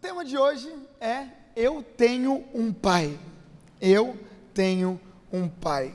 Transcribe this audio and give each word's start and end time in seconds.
tema 0.00 0.24
de 0.24 0.38
hoje 0.38 0.72
é 0.98 1.26
Eu 1.54 1.82
tenho 1.82 2.44
um 2.54 2.72
pai. 2.72 3.18
Eu 3.78 4.16
tenho 4.54 4.98
um 5.30 5.46
pai. 5.46 5.94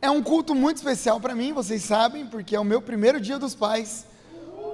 É 0.00 0.10
um 0.10 0.22
culto 0.22 0.54
muito 0.54 0.78
especial 0.78 1.20
para 1.20 1.34
mim, 1.34 1.52
vocês 1.52 1.82
sabem, 1.82 2.26
porque 2.26 2.56
é 2.56 2.60
o 2.60 2.64
meu 2.64 2.80
primeiro 2.80 3.20
dia 3.20 3.38
dos 3.38 3.54
pais 3.54 4.06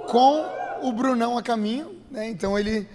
com 0.08 0.46
o 0.82 0.92
Brunão 0.92 1.36
a 1.36 1.42
caminho, 1.42 1.98
né? 2.10 2.28
Então 2.28 2.56
ele 2.56 2.88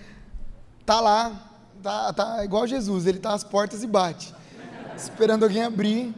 tá 0.86 1.02
lá, 1.02 1.52
tá, 1.84 2.14
tá 2.14 2.46
igual 2.46 2.66
Jesus, 2.66 3.06
ele 3.06 3.20
tá 3.20 3.34
às 3.34 3.44
portas 3.44 3.84
e 3.84 3.88
bate, 3.88 4.34
esperando 4.96 5.44
alguém 5.44 5.64
abrir, 5.64 6.16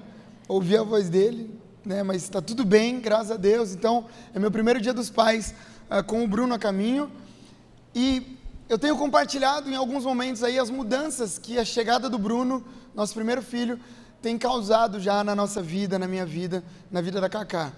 ouvir 0.47 0.77
a 0.77 0.83
voz 0.83 1.09
dele, 1.09 1.59
né? 1.83 2.03
Mas 2.03 2.23
está 2.23 2.41
tudo 2.41 2.63
bem, 2.63 2.99
graças 2.99 3.31
a 3.31 3.37
Deus. 3.37 3.73
Então 3.73 4.05
é 4.35 4.39
meu 4.39 4.51
primeiro 4.51 4.79
dia 4.79 4.93
dos 4.93 5.09
pais 5.09 5.55
uh, 5.89 6.03
com 6.03 6.23
o 6.23 6.27
Bruno 6.27 6.53
a 6.53 6.59
caminho 6.59 7.11
e 7.95 8.38
eu 8.69 8.77
tenho 8.77 8.95
compartilhado 8.95 9.67
em 9.67 9.75
alguns 9.75 10.05
momentos 10.05 10.43
aí 10.43 10.59
as 10.59 10.69
mudanças 10.69 11.39
que 11.39 11.57
a 11.57 11.65
chegada 11.65 12.07
do 12.07 12.19
Bruno, 12.19 12.63
nosso 12.93 13.15
primeiro 13.15 13.41
filho, 13.41 13.79
tem 14.21 14.37
causado 14.37 14.99
já 14.99 15.23
na 15.23 15.35
nossa 15.35 15.59
vida, 15.59 15.97
na 15.97 16.07
minha 16.07 16.23
vida, 16.23 16.63
na 16.91 17.01
vida 17.01 17.19
da 17.19 17.27
Cacá. 17.27 17.73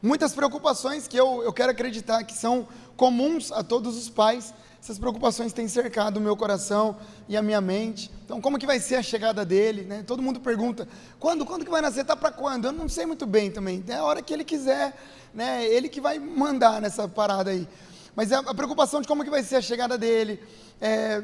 Muitas 0.00 0.32
preocupações 0.34 1.06
que 1.06 1.16
eu, 1.16 1.42
eu 1.42 1.52
quero 1.52 1.72
acreditar 1.72 2.24
que 2.24 2.32
são 2.32 2.66
comuns 2.96 3.52
a 3.52 3.62
todos 3.62 3.98
os 3.98 4.08
pais, 4.08 4.54
essas 4.82 4.98
preocupações 4.98 5.52
têm 5.52 5.68
cercado 5.68 6.16
o 6.16 6.20
meu 6.20 6.36
coração 6.36 6.96
e 7.28 7.36
a 7.36 7.42
minha 7.42 7.60
mente. 7.60 8.10
Então, 8.24 8.40
como 8.40 8.58
que 8.58 8.66
vai 8.66 8.80
ser 8.80 8.96
a 8.96 9.02
chegada 9.02 9.44
dele? 9.44 9.82
Né? 9.82 10.02
Todo 10.04 10.22
mundo 10.22 10.40
pergunta, 10.40 10.88
quando, 11.20 11.44
quando 11.44 11.66
que 11.66 11.70
vai 11.70 11.82
nascer? 11.82 12.00
Está 12.00 12.16
para 12.16 12.32
quando? 12.32 12.64
Eu 12.64 12.72
não 12.72 12.88
sei 12.88 13.04
muito 13.04 13.26
bem 13.26 13.50
também. 13.50 13.84
É 13.86 13.96
a 13.96 14.04
hora 14.04 14.22
que 14.22 14.32
ele 14.32 14.42
quiser, 14.42 14.96
né? 15.34 15.64
ele 15.66 15.88
que 15.88 16.00
vai 16.00 16.18
mandar 16.18 16.80
nessa 16.80 17.06
parada 17.06 17.50
aí 17.50 17.68
mas 18.14 18.30
é 18.30 18.36
a 18.36 18.54
preocupação 18.54 19.00
de 19.00 19.08
como 19.08 19.24
que 19.24 19.30
vai 19.30 19.42
ser 19.42 19.56
a 19.56 19.62
chegada 19.62 19.96
dele, 19.96 20.40
é, 20.80 21.22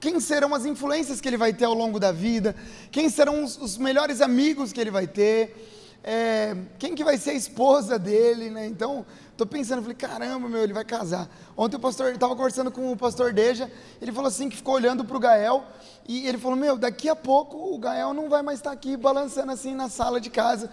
quem 0.00 0.20
serão 0.20 0.54
as 0.54 0.64
influências 0.64 1.20
que 1.20 1.28
ele 1.28 1.36
vai 1.36 1.52
ter 1.52 1.64
ao 1.64 1.74
longo 1.74 1.98
da 1.98 2.12
vida, 2.12 2.54
quem 2.90 3.08
serão 3.08 3.42
os, 3.42 3.58
os 3.58 3.76
melhores 3.76 4.20
amigos 4.20 4.72
que 4.72 4.80
ele 4.80 4.90
vai 4.90 5.06
ter, 5.06 6.00
é, 6.04 6.56
quem 6.78 6.94
que 6.94 7.02
vai 7.02 7.18
ser 7.18 7.30
a 7.30 7.34
esposa 7.34 7.98
dele, 7.98 8.50
né? 8.50 8.66
Então, 8.66 9.04
estou 9.32 9.46
pensando, 9.46 9.82
falei, 9.82 9.96
caramba, 9.96 10.48
meu, 10.48 10.62
ele 10.62 10.72
vai 10.72 10.84
casar. 10.84 11.28
Ontem 11.56 11.76
o 11.76 11.80
pastor, 11.80 12.12
estava 12.12 12.34
conversando 12.36 12.70
com 12.70 12.92
o 12.92 12.96
pastor 12.96 13.32
Deja, 13.32 13.70
ele 14.00 14.12
falou 14.12 14.28
assim, 14.28 14.48
que 14.48 14.56
ficou 14.56 14.74
olhando 14.74 15.04
para 15.04 15.16
o 15.16 15.20
Gael, 15.20 15.64
e 16.06 16.26
ele 16.26 16.38
falou, 16.38 16.56
meu, 16.56 16.78
daqui 16.78 17.08
a 17.08 17.16
pouco 17.16 17.74
o 17.74 17.78
Gael 17.78 18.14
não 18.14 18.28
vai 18.28 18.42
mais 18.42 18.60
estar 18.60 18.70
aqui 18.70 18.96
balançando 18.96 19.50
assim 19.50 19.74
na 19.74 19.88
sala 19.88 20.20
de 20.20 20.30
casa, 20.30 20.70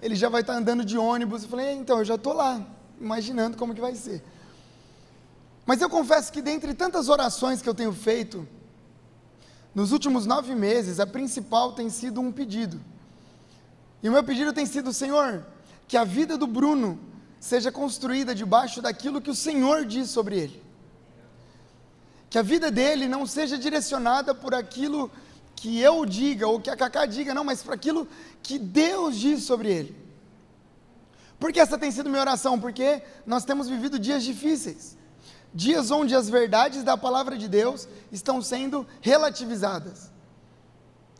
ele 0.00 0.14
já 0.14 0.28
vai 0.28 0.42
estar 0.42 0.54
andando 0.54 0.84
de 0.84 0.96
ônibus. 0.96 1.42
Eu 1.42 1.48
falei, 1.48 1.66
é, 1.66 1.72
então, 1.72 1.98
eu 1.98 2.04
já 2.04 2.14
estou 2.14 2.32
lá, 2.32 2.64
imaginando 3.00 3.56
como 3.56 3.74
que 3.74 3.80
vai 3.80 3.96
ser. 3.96 4.22
Mas 5.68 5.82
eu 5.82 5.90
confesso 5.90 6.32
que 6.32 6.40
dentre 6.40 6.72
tantas 6.72 7.10
orações 7.10 7.60
que 7.60 7.68
eu 7.68 7.74
tenho 7.74 7.92
feito, 7.92 8.48
nos 9.74 9.92
últimos 9.92 10.24
nove 10.24 10.54
meses, 10.54 10.98
a 10.98 11.06
principal 11.06 11.74
tem 11.74 11.90
sido 11.90 12.22
um 12.22 12.32
pedido. 12.32 12.80
E 14.02 14.08
o 14.08 14.12
meu 14.12 14.24
pedido 14.24 14.50
tem 14.50 14.64
sido, 14.64 14.94
Senhor, 14.94 15.44
que 15.86 15.98
a 15.98 16.04
vida 16.04 16.38
do 16.38 16.46
Bruno 16.46 16.98
seja 17.38 17.70
construída 17.70 18.34
debaixo 18.34 18.80
daquilo 18.80 19.20
que 19.20 19.28
o 19.28 19.34
Senhor 19.34 19.84
diz 19.84 20.08
sobre 20.08 20.38
ele. 20.38 20.62
Que 22.30 22.38
a 22.38 22.42
vida 22.42 22.70
dele 22.70 23.06
não 23.06 23.26
seja 23.26 23.58
direcionada 23.58 24.34
por 24.34 24.54
aquilo 24.54 25.10
que 25.54 25.78
eu 25.80 26.06
diga 26.06 26.48
ou 26.48 26.58
que 26.58 26.70
a 26.70 26.76
Cacá 26.78 27.04
diga, 27.04 27.34
não, 27.34 27.44
mas 27.44 27.62
por 27.62 27.74
aquilo 27.74 28.08
que 28.42 28.58
Deus 28.58 29.18
diz 29.18 29.42
sobre 29.42 29.70
ele. 29.70 29.94
Por 31.38 31.52
que 31.52 31.60
essa 31.60 31.76
tem 31.76 31.90
sido 31.90 32.08
minha 32.08 32.22
oração? 32.22 32.58
Porque 32.58 33.02
nós 33.26 33.44
temos 33.44 33.68
vivido 33.68 33.98
dias 33.98 34.24
difíceis 34.24 34.96
dias 35.54 35.90
onde 35.90 36.14
as 36.14 36.28
verdades 36.28 36.82
da 36.82 36.96
palavra 36.96 37.36
de 37.36 37.48
Deus 37.48 37.88
estão 38.12 38.40
sendo 38.42 38.86
relativizadas. 39.00 40.10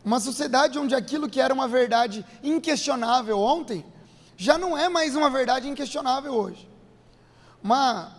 Uma 0.05 0.21
sociedade 0.21 0.79
onde 0.79 0.95
aquilo 0.95 1.29
que 1.29 1.41
era 1.41 1.53
uma 1.53 1.69
verdade 1.69 2.25
inquestionável 2.43 3.39
ontem, 3.39 3.85
já 4.37 4.57
não 4.57 4.79
é 4.79 4.89
mais 4.89 5.17
uma 5.17 5.29
verdade 5.29 5.69
inquestionável 5.69 6.33
hoje. 6.33 6.69
Uma, 7.63 8.13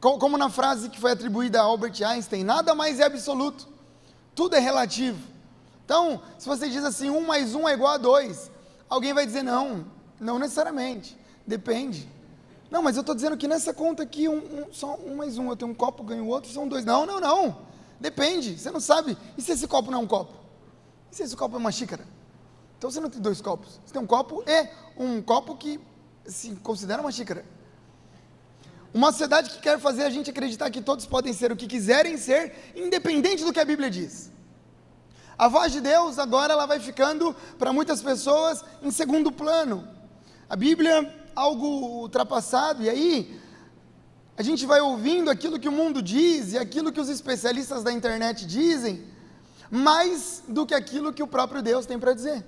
como 0.00 0.36
na 0.36 0.50
frase 0.50 0.88
que 0.88 1.00
foi 1.00 1.12
atribuída 1.12 1.60
a 1.60 1.64
Albert 1.64 2.02
Einstein, 2.04 2.42
nada 2.42 2.74
mais 2.74 2.98
é 2.98 3.04
absoluto, 3.04 3.68
tudo 4.34 4.56
é 4.56 4.58
relativo. 4.58 5.20
Então, 5.84 6.20
se 6.38 6.48
você 6.48 6.68
diz 6.68 6.84
assim, 6.84 7.10
um 7.10 7.24
mais 7.26 7.54
um 7.54 7.68
é 7.68 7.74
igual 7.74 7.92
a 7.92 7.98
dois, 7.98 8.50
alguém 8.88 9.14
vai 9.14 9.24
dizer 9.24 9.42
não, 9.42 9.86
não 10.18 10.38
necessariamente, 10.38 11.16
depende. 11.46 12.08
Não, 12.72 12.80
mas 12.80 12.96
eu 12.96 13.02
estou 13.02 13.14
dizendo 13.14 13.36
que 13.36 13.46
nessa 13.46 13.74
conta 13.74 14.02
aqui, 14.02 14.26
um, 14.26 14.38
um, 14.38 14.72
só 14.72 14.96
um 14.96 15.14
mais 15.14 15.36
um, 15.36 15.50
eu 15.50 15.54
tenho 15.54 15.70
um 15.70 15.74
copo, 15.74 16.02
ganho 16.02 16.26
outro, 16.26 16.50
são 16.50 16.66
dois. 16.66 16.86
Não, 16.86 17.04
não, 17.04 17.20
não. 17.20 17.66
Depende, 18.00 18.58
você 18.58 18.70
não 18.70 18.80
sabe. 18.80 19.14
E 19.36 19.42
se 19.42 19.52
esse 19.52 19.68
copo 19.68 19.90
não 19.90 19.98
é 19.98 20.02
um 20.02 20.06
copo? 20.06 20.32
E 21.10 21.14
se 21.14 21.22
esse 21.22 21.36
copo 21.36 21.54
é 21.54 21.58
uma 21.58 21.70
xícara? 21.70 22.02
Então 22.78 22.90
você 22.90 22.98
não 22.98 23.10
tem 23.10 23.20
dois 23.20 23.42
copos. 23.42 23.78
Você 23.84 23.92
tem 23.92 24.00
um 24.00 24.06
copo 24.06 24.42
e 24.46 24.68
um 24.96 25.20
copo 25.20 25.54
que 25.54 25.78
se 26.24 26.52
considera 26.62 27.02
uma 27.02 27.12
xícara. 27.12 27.44
Uma 28.94 29.12
sociedade 29.12 29.50
que 29.50 29.60
quer 29.60 29.78
fazer 29.78 30.04
a 30.04 30.10
gente 30.10 30.30
acreditar 30.30 30.70
que 30.70 30.80
todos 30.80 31.04
podem 31.04 31.34
ser 31.34 31.52
o 31.52 31.56
que 31.56 31.66
quiserem 31.66 32.16
ser, 32.16 32.72
independente 32.74 33.44
do 33.44 33.52
que 33.52 33.60
a 33.60 33.66
Bíblia 33.66 33.90
diz. 33.90 34.32
A 35.36 35.46
voz 35.46 35.72
de 35.72 35.82
Deus 35.82 36.18
agora 36.18 36.54
ela 36.54 36.64
vai 36.64 36.80
ficando 36.80 37.36
para 37.58 37.70
muitas 37.70 38.00
pessoas 38.00 38.64
em 38.80 38.90
segundo 38.90 39.30
plano. 39.30 39.86
A 40.48 40.56
Bíblia 40.56 41.20
algo 41.34 41.66
ultrapassado, 42.02 42.82
e 42.82 42.88
aí 42.88 43.40
a 44.36 44.42
gente 44.42 44.64
vai 44.66 44.80
ouvindo 44.80 45.30
aquilo 45.30 45.58
que 45.58 45.68
o 45.68 45.72
mundo 45.72 46.00
diz 46.00 46.52
e 46.52 46.58
aquilo 46.58 46.90
que 46.92 47.00
os 47.00 47.08
especialistas 47.08 47.82
da 47.82 47.92
internet 47.92 48.46
dizem, 48.46 49.04
mais 49.70 50.42
do 50.48 50.66
que 50.66 50.74
aquilo 50.74 51.12
que 51.12 51.22
o 51.22 51.26
próprio 51.26 51.62
Deus 51.62 51.86
tem 51.86 51.98
para 51.98 52.14
dizer. 52.14 52.44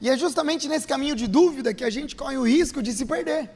E 0.00 0.10
é 0.10 0.16
justamente 0.16 0.68
nesse 0.68 0.86
caminho 0.86 1.16
de 1.16 1.26
dúvida 1.26 1.72
que 1.72 1.84
a 1.84 1.90
gente 1.90 2.14
corre 2.14 2.36
o 2.36 2.46
risco 2.46 2.82
de 2.82 2.92
se 2.92 3.06
perder. 3.06 3.50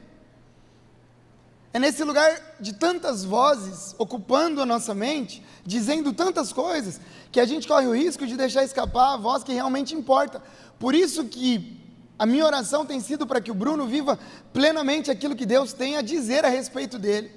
É 1.73 1.79
nesse 1.79 2.03
lugar 2.03 2.55
de 2.59 2.73
tantas 2.73 3.23
vozes 3.23 3.95
ocupando 3.97 4.61
a 4.61 4.65
nossa 4.65 4.93
mente, 4.93 5.43
dizendo 5.65 6.11
tantas 6.11 6.51
coisas, 6.51 6.99
que 7.31 7.39
a 7.39 7.45
gente 7.45 7.67
corre 7.67 7.87
o 7.87 7.95
risco 7.95 8.27
de 8.27 8.35
deixar 8.35 8.63
escapar 8.63 9.13
a 9.13 9.17
voz 9.17 9.43
que 9.43 9.53
realmente 9.53 9.95
importa. 9.95 10.43
Por 10.77 10.93
isso 10.93 11.25
que 11.25 11.80
a 12.21 12.25
minha 12.27 12.45
oração 12.45 12.85
tem 12.85 12.99
sido 12.99 13.25
para 13.25 13.41
que 13.41 13.49
o 13.49 13.55
Bruno 13.55 13.87
viva 13.87 14.19
plenamente 14.53 15.09
aquilo 15.09 15.35
que 15.35 15.43
Deus 15.43 15.73
tem 15.73 15.97
a 15.97 16.03
dizer 16.03 16.45
a 16.45 16.49
respeito 16.49 16.99
dele, 16.99 17.31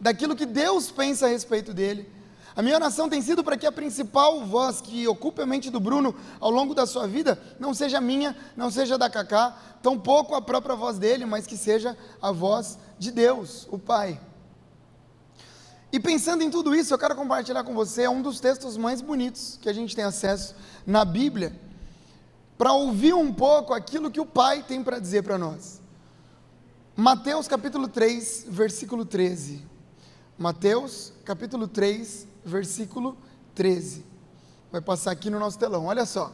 daquilo 0.00 0.34
que 0.34 0.44
Deus 0.44 0.90
pensa 0.90 1.26
a 1.26 1.28
respeito 1.28 1.72
dele. 1.72 2.10
A 2.56 2.60
minha 2.60 2.74
oração 2.74 3.08
tem 3.08 3.22
sido 3.22 3.44
para 3.44 3.56
que 3.56 3.64
a 3.64 3.70
principal 3.70 4.44
voz 4.44 4.80
que 4.80 5.06
ocupe 5.06 5.40
a 5.40 5.46
mente 5.46 5.70
do 5.70 5.78
Bruno 5.78 6.12
ao 6.40 6.50
longo 6.50 6.74
da 6.74 6.84
sua 6.84 7.06
vida 7.06 7.40
não 7.60 7.72
seja 7.72 8.00
minha, 8.00 8.36
não 8.56 8.72
seja 8.72 8.98
da 8.98 9.08
Cacá, 9.08 9.56
tampouco 9.80 10.34
a 10.34 10.42
própria 10.42 10.74
voz 10.74 10.98
dele, 10.98 11.24
mas 11.24 11.46
que 11.46 11.56
seja 11.56 11.96
a 12.20 12.32
voz 12.32 12.76
de 12.98 13.12
Deus, 13.12 13.68
o 13.70 13.78
Pai. 13.78 14.20
E 15.92 16.00
pensando 16.00 16.42
em 16.42 16.50
tudo 16.50 16.74
isso, 16.74 16.92
eu 16.92 16.98
quero 16.98 17.14
compartilhar 17.14 17.62
com 17.62 17.72
você 17.72 18.08
um 18.08 18.20
dos 18.20 18.40
textos 18.40 18.76
mais 18.76 19.00
bonitos 19.00 19.60
que 19.62 19.68
a 19.68 19.72
gente 19.72 19.94
tem 19.94 20.04
acesso 20.04 20.56
na 20.84 21.04
Bíblia 21.04 21.62
para 22.56 22.72
ouvir 22.72 23.14
um 23.14 23.32
pouco 23.32 23.72
aquilo 23.72 24.10
que 24.10 24.20
o 24.20 24.26
Pai 24.26 24.62
tem 24.62 24.82
para 24.82 24.98
dizer 24.98 25.22
para 25.22 25.36
nós. 25.36 25.80
Mateus 26.96 27.48
capítulo 27.48 27.88
3, 27.88 28.46
versículo 28.48 29.04
13. 29.04 29.64
Mateus 30.38 31.12
capítulo 31.24 31.66
3, 31.66 32.26
versículo 32.44 33.16
13. 33.54 34.04
Vai 34.70 34.80
passar 34.80 35.10
aqui 35.10 35.30
no 35.30 35.38
nosso 35.38 35.58
telão, 35.58 35.86
olha 35.86 36.06
só. 36.06 36.32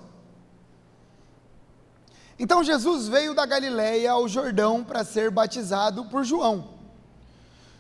Então 2.39 2.65
Jesus 2.65 3.09
veio 3.09 3.35
da 3.35 3.45
Galiléia 3.45 4.13
ao 4.13 4.27
Jordão 4.27 4.83
para 4.83 5.05
ser 5.05 5.31
batizado 5.31 6.07
por 6.07 6.25
João. 6.25 6.69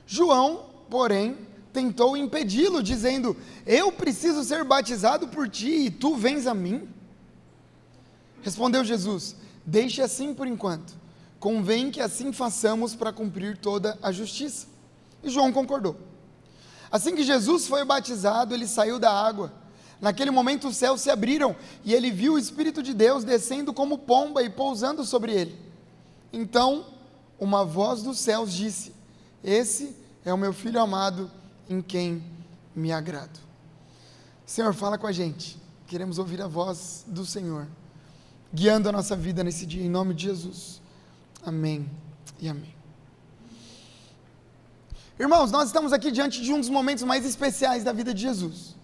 João, 0.06 0.66
porém, 0.90 1.36
tentou 1.72 2.16
impedi-lo, 2.16 2.82
dizendo: 2.82 3.36
Eu 3.66 3.90
preciso 3.90 4.44
ser 4.44 4.64
batizado 4.64 5.28
por 5.28 5.48
ti 5.48 5.86
e 5.86 5.90
tu 5.90 6.14
vens 6.14 6.46
a 6.46 6.54
mim? 6.54 6.88
Respondeu 8.42 8.84
Jesus: 8.84 9.36
Deixe 9.64 10.02
assim 10.02 10.34
por 10.34 10.46
enquanto. 10.46 10.94
Convém 11.38 11.90
que 11.90 12.00
assim 12.00 12.32
façamos 12.32 12.94
para 12.94 13.12
cumprir 13.12 13.56
toda 13.56 13.98
a 14.02 14.12
justiça. 14.12 14.66
E 15.22 15.30
João 15.30 15.52
concordou. 15.52 15.96
Assim 16.90 17.14
que 17.14 17.22
Jesus 17.22 17.66
foi 17.66 17.84
batizado, 17.84 18.54
ele 18.54 18.66
saiu 18.66 18.98
da 18.98 19.10
água. 19.10 19.52
Naquele 20.00 20.30
momento 20.30 20.68
os 20.68 20.76
céus 20.76 21.00
se 21.00 21.10
abriram 21.10 21.54
e 21.84 21.94
ele 21.94 22.10
viu 22.10 22.34
o 22.34 22.38
Espírito 22.38 22.82
de 22.82 22.94
Deus 22.94 23.22
descendo 23.22 23.72
como 23.72 23.98
pomba 23.98 24.42
e 24.42 24.50
pousando 24.50 25.04
sobre 25.04 25.32
ele. 25.32 25.58
Então, 26.32 26.86
uma 27.38 27.64
voz 27.64 28.02
dos 28.02 28.18
céus 28.18 28.52
disse: 28.52 28.94
Esse 29.44 29.94
é 30.24 30.32
o 30.32 30.38
meu 30.38 30.52
filho 30.52 30.80
amado 30.80 31.30
em 31.68 31.80
quem 31.80 32.22
me 32.74 32.92
agrado. 32.92 33.38
Senhor, 34.44 34.74
fala 34.74 34.98
com 34.98 35.06
a 35.06 35.12
gente. 35.12 35.58
Queremos 35.86 36.18
ouvir 36.18 36.40
a 36.40 36.46
voz 36.46 37.04
do 37.06 37.24
Senhor 37.24 37.66
guiando 38.52 38.88
a 38.88 38.92
nossa 38.92 39.14
vida 39.14 39.44
nesse 39.44 39.64
dia, 39.64 39.82
em 39.82 39.88
nome 39.88 40.14
de 40.14 40.24
Jesus. 40.24 40.80
Amém 41.44 41.88
e 42.40 42.48
amém. 42.48 42.74
Irmãos, 45.18 45.52
nós 45.52 45.68
estamos 45.68 45.92
aqui 45.92 46.10
diante 46.10 46.42
de 46.42 46.52
um 46.52 46.58
dos 46.58 46.68
momentos 46.68 47.04
mais 47.04 47.24
especiais 47.26 47.84
da 47.84 47.92
vida 47.92 48.12
de 48.12 48.22
Jesus. 48.22 48.74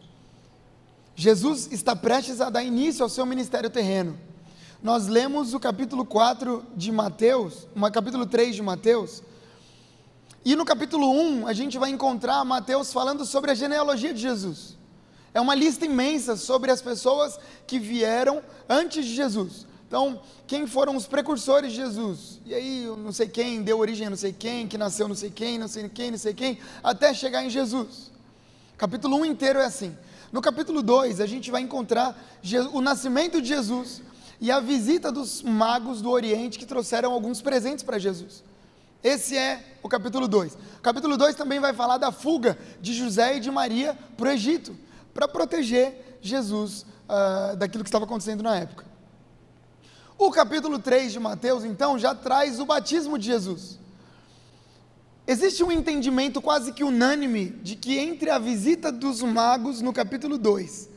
Jesus 1.15 1.69
está 1.73 1.97
prestes 1.97 2.41
a 2.41 2.51
dar 2.51 2.63
início 2.63 3.03
ao 3.03 3.09
seu 3.09 3.25
ministério 3.25 3.71
terreno. 3.71 4.19
Nós 4.83 5.07
lemos 5.07 5.55
o 5.55 5.59
capítulo 5.59 6.05
4 6.05 6.65
de 6.77 6.93
Mateus, 6.93 7.67
o 7.75 7.91
capítulo 7.91 8.27
3 8.27 8.55
de 8.55 8.63
Mateus, 8.63 9.23
e 10.45 10.55
no 10.55 10.65
capítulo 10.65 11.11
1 11.11 11.47
a 11.49 11.53
gente 11.53 11.77
vai 11.77 11.91
encontrar 11.91 12.45
Mateus 12.45 12.93
falando 12.93 13.25
sobre 13.25 13.51
a 13.51 13.55
genealogia 13.55 14.15
de 14.15 14.21
Jesus. 14.21 14.76
É 15.37 15.41
uma 15.41 15.55
lista 15.55 15.85
imensa 15.85 16.35
sobre 16.35 16.71
as 16.71 16.81
pessoas 16.81 17.39
que 17.67 17.79
vieram 17.79 18.43
antes 18.67 19.05
de 19.05 19.15
Jesus. 19.15 19.67
Então, 19.87 20.19
quem 20.47 20.67
foram 20.67 20.97
os 20.97 21.07
precursores 21.07 21.73
de 21.73 21.77
Jesus? 21.77 22.41
E 22.47 22.55
aí, 22.55 22.87
não 22.97 23.13
sei 23.13 23.29
quem 23.29 23.61
deu 23.63 23.79
origem 23.79 24.07
a 24.07 24.09
não 24.09 24.17
sei 24.17 24.33
quem, 24.33 24.67
que 24.67 24.79
nasceu 24.79 25.07
não 25.07 25.15
sei 25.15 25.29
quem, 25.29 25.59
não 25.59 25.69
sei 25.69 25.91
quem, 25.91 26.11
não 26.11 26.17
sei 26.17 26.33
quem, 26.33 26.59
até 26.83 27.13
chegar 27.13 27.45
em 27.45 27.51
Jesus. 27.51 28.11
Capítulo 28.79 29.19
1 29.19 29.27
inteiro 29.27 29.59
é 29.59 29.67
assim. 29.67 29.95
No 30.33 30.41
capítulo 30.41 30.83
2, 30.83 31.21
a 31.21 31.27
gente 31.27 31.51
vai 31.51 31.61
encontrar 31.61 32.19
o 32.73 32.81
nascimento 32.81 33.43
de 33.43 33.49
Jesus 33.49 34.01
e 34.41 34.51
a 34.51 34.59
visita 34.59 35.13
dos 35.13 35.43
magos 35.43 36.01
do 36.01 36.09
Oriente 36.09 36.59
que 36.59 36.65
trouxeram 36.65 37.13
alguns 37.13 37.43
presentes 37.43 37.85
para 37.85 37.99
Jesus. 37.99 38.43
Esse 39.05 39.37
é 39.37 39.63
o 39.83 39.89
capítulo 39.91 40.27
2. 40.27 40.55
O 40.55 40.81
capítulo 40.81 41.19
2 41.19 41.35
também 41.35 41.61
vai 41.61 41.75
falar 41.75 41.99
da 41.99 42.11
fuga 42.11 42.57
de 42.81 42.95
José 42.95 43.37
e 43.37 43.41
de 43.41 43.51
Maria 43.51 43.97
para 44.17 44.31
o 44.31 44.33
Egito, 44.33 44.75
para 45.17 45.27
proteger 45.27 46.19
Jesus 46.21 46.87
uh, 47.09 47.57
daquilo 47.57 47.83
que 47.83 47.89
estava 47.89 48.05
acontecendo 48.05 48.43
na 48.43 48.57
época. 48.57 48.85
O 50.19 50.31
capítulo 50.31 50.79
3 50.79 51.13
de 51.13 51.19
Mateus, 51.19 51.65
então, 51.65 51.99
já 51.99 52.15
traz 52.15 52.61
o 52.61 52.67
batismo 52.67 53.19
de 53.19 53.27
Jesus. 53.27 53.79
Existe 55.27 55.65
um 55.65 55.73
entendimento 55.73 56.41
quase 56.41 56.73
que 56.73 56.85
unânime 56.85 57.47
de 57.63 57.75
que 57.75 57.99
entre 57.99 58.31
a 58.31 58.39
visita 58.39 58.93
dos 58.93 59.23
magos 59.23 59.81
no 59.81 59.93
capítulo 59.93 60.39
2 60.39 60.91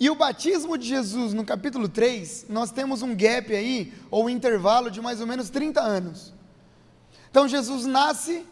e 0.00 0.10
o 0.10 0.14
batismo 0.14 0.76
de 0.78 0.86
Jesus 0.86 1.32
no 1.32 1.44
capítulo 1.44 1.88
3, 1.88 2.46
nós 2.48 2.70
temos 2.70 3.02
um 3.02 3.16
gap 3.16 3.52
aí, 3.54 3.92
ou 4.10 4.26
um 4.26 4.30
intervalo 4.30 4.90
de 4.90 5.00
mais 5.00 5.20
ou 5.20 5.26
menos 5.26 5.50
30 5.50 5.80
anos. 5.80 6.32
Então 7.30 7.48
Jesus 7.48 7.84
nasce, 7.84 8.46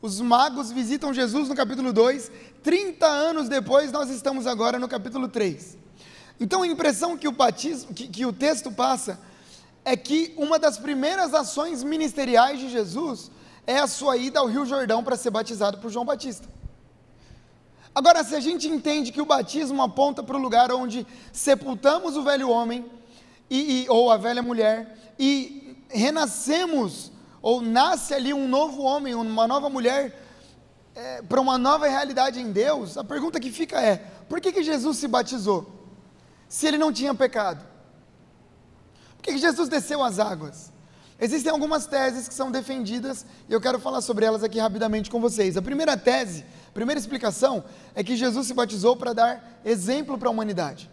os 0.00 0.20
magos 0.20 0.70
visitam 0.70 1.12
Jesus 1.12 1.48
no 1.48 1.54
capítulo 1.54 1.92
2, 1.92 2.30
30 2.62 3.06
anos 3.06 3.48
depois 3.48 3.90
nós 3.90 4.10
estamos 4.10 4.46
agora 4.46 4.78
no 4.78 4.88
capítulo 4.88 5.28
3. 5.28 5.76
Então 6.40 6.62
a 6.62 6.66
impressão 6.66 7.16
que 7.16 7.26
o, 7.26 7.32
batismo, 7.32 7.92
que, 7.92 8.06
que 8.06 8.24
o 8.24 8.32
texto 8.32 8.70
passa 8.70 9.18
é 9.84 9.96
que 9.96 10.32
uma 10.36 10.58
das 10.58 10.78
primeiras 10.78 11.34
ações 11.34 11.82
ministeriais 11.82 12.60
de 12.60 12.68
Jesus 12.68 13.30
é 13.66 13.78
a 13.78 13.86
sua 13.86 14.16
ida 14.16 14.38
ao 14.38 14.46
Rio 14.46 14.64
Jordão 14.64 15.02
para 15.02 15.16
ser 15.16 15.30
batizado 15.30 15.78
por 15.78 15.90
João 15.90 16.04
Batista. 16.04 16.48
Agora, 17.94 18.22
se 18.22 18.34
a 18.34 18.40
gente 18.40 18.68
entende 18.68 19.10
que 19.10 19.20
o 19.20 19.26
batismo 19.26 19.82
aponta 19.82 20.22
para 20.22 20.36
o 20.36 20.40
lugar 20.40 20.70
onde 20.70 21.06
sepultamos 21.32 22.16
o 22.16 22.22
velho 22.22 22.48
homem, 22.48 22.86
e, 23.50 23.82
e, 23.82 23.88
ou 23.88 24.10
a 24.10 24.16
velha 24.16 24.42
mulher, 24.42 25.14
e 25.18 25.76
renascemos, 25.88 27.10
ou 27.40 27.60
nasce 27.60 28.14
ali 28.14 28.32
um 28.34 28.48
novo 28.48 28.82
homem, 28.82 29.14
uma 29.14 29.46
nova 29.46 29.68
mulher, 29.68 30.24
é, 30.94 31.22
para 31.22 31.40
uma 31.40 31.56
nova 31.56 31.86
realidade 31.86 32.40
em 32.40 32.50
Deus, 32.50 32.96
a 32.96 33.04
pergunta 33.04 33.38
que 33.38 33.50
fica 33.50 33.80
é: 33.80 33.96
por 34.28 34.40
que, 34.40 34.52
que 34.52 34.62
Jesus 34.62 34.96
se 34.96 35.08
batizou? 35.08 35.78
se 36.48 36.66
ele 36.66 36.78
não 36.78 36.92
tinha 36.92 37.14
pecado? 37.14 37.64
Por 39.16 39.22
que 39.22 39.36
Jesus 39.36 39.68
desceu 39.68 40.02
às 40.02 40.18
águas? 40.18 40.72
Existem 41.20 41.50
algumas 41.50 41.86
teses 41.86 42.28
que 42.28 42.34
são 42.34 42.50
defendidas 42.50 43.26
e 43.48 43.52
eu 43.52 43.60
quero 43.60 43.78
falar 43.78 44.00
sobre 44.00 44.24
elas 44.24 44.42
aqui 44.42 44.58
rapidamente 44.58 45.10
com 45.10 45.20
vocês. 45.20 45.56
A 45.56 45.62
primeira 45.62 45.96
tese, 45.96 46.44
a 46.68 46.72
primeira 46.72 46.98
explicação 46.98 47.64
é 47.94 48.04
que 48.04 48.16
Jesus 48.16 48.46
se 48.46 48.54
batizou 48.54 48.96
para 48.96 49.12
dar 49.12 49.60
exemplo 49.64 50.16
para 50.16 50.28
a 50.28 50.30
humanidade. 50.30 50.88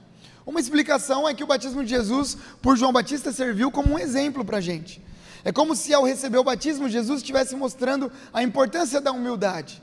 Uma 0.45 0.59
explicação 0.59 1.29
é 1.29 1.33
que 1.33 1.43
o 1.43 1.47
batismo 1.47 1.83
de 1.83 1.89
Jesus 1.89 2.37
por 2.61 2.75
João 2.75 2.91
Batista 2.91 3.31
serviu 3.31 3.71
como 3.71 3.93
um 3.93 3.99
exemplo 3.99 4.43
para 4.43 4.57
a 4.57 4.61
gente. 4.61 5.01
É 5.45 5.51
como 5.51 5.75
se 5.75 5.93
ao 5.93 6.03
receber 6.03 6.39
o 6.39 6.43
batismo, 6.43 6.89
Jesus 6.89 7.19
estivesse 7.21 7.55
mostrando 7.55 8.11
a 8.33 8.41
importância 8.41 8.99
da 8.99 9.11
humildade, 9.11 9.79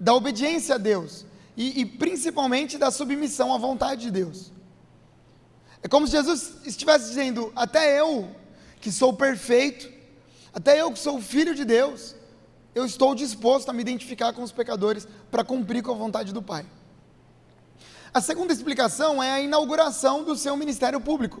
da 0.00 0.12
obediência 0.12 0.74
a 0.74 0.78
Deus 0.78 1.24
e, 1.56 1.80
e 1.80 1.86
principalmente 1.86 2.76
da 2.76 2.90
submissão 2.90 3.54
à 3.54 3.56
vontade 3.56 4.00
de 4.02 4.10
Deus. 4.10 4.50
É 5.80 5.86
como 5.86 6.08
se 6.08 6.12
Jesus 6.12 6.54
estivesse 6.66 7.06
dizendo: 7.06 7.52
até 7.54 8.00
eu, 8.00 8.28
que 8.80 8.90
sou 8.90 9.12
perfeito, 9.12 9.88
até 10.52 10.80
eu 10.80 10.90
que 10.90 10.98
sou 10.98 11.22
filho 11.22 11.54
de 11.54 11.64
Deus, 11.64 12.16
eu 12.74 12.84
estou 12.84 13.14
disposto 13.14 13.68
a 13.68 13.72
me 13.72 13.82
identificar 13.82 14.32
com 14.32 14.42
os 14.42 14.50
pecadores 14.50 15.06
para 15.30 15.44
cumprir 15.44 15.84
com 15.84 15.92
a 15.92 15.94
vontade 15.94 16.32
do 16.32 16.42
Pai. 16.42 16.66
A 18.12 18.20
segunda 18.20 18.52
explicação 18.52 19.22
é 19.22 19.30
a 19.30 19.40
inauguração 19.40 20.24
do 20.24 20.36
seu 20.36 20.56
ministério 20.56 21.00
público. 21.00 21.40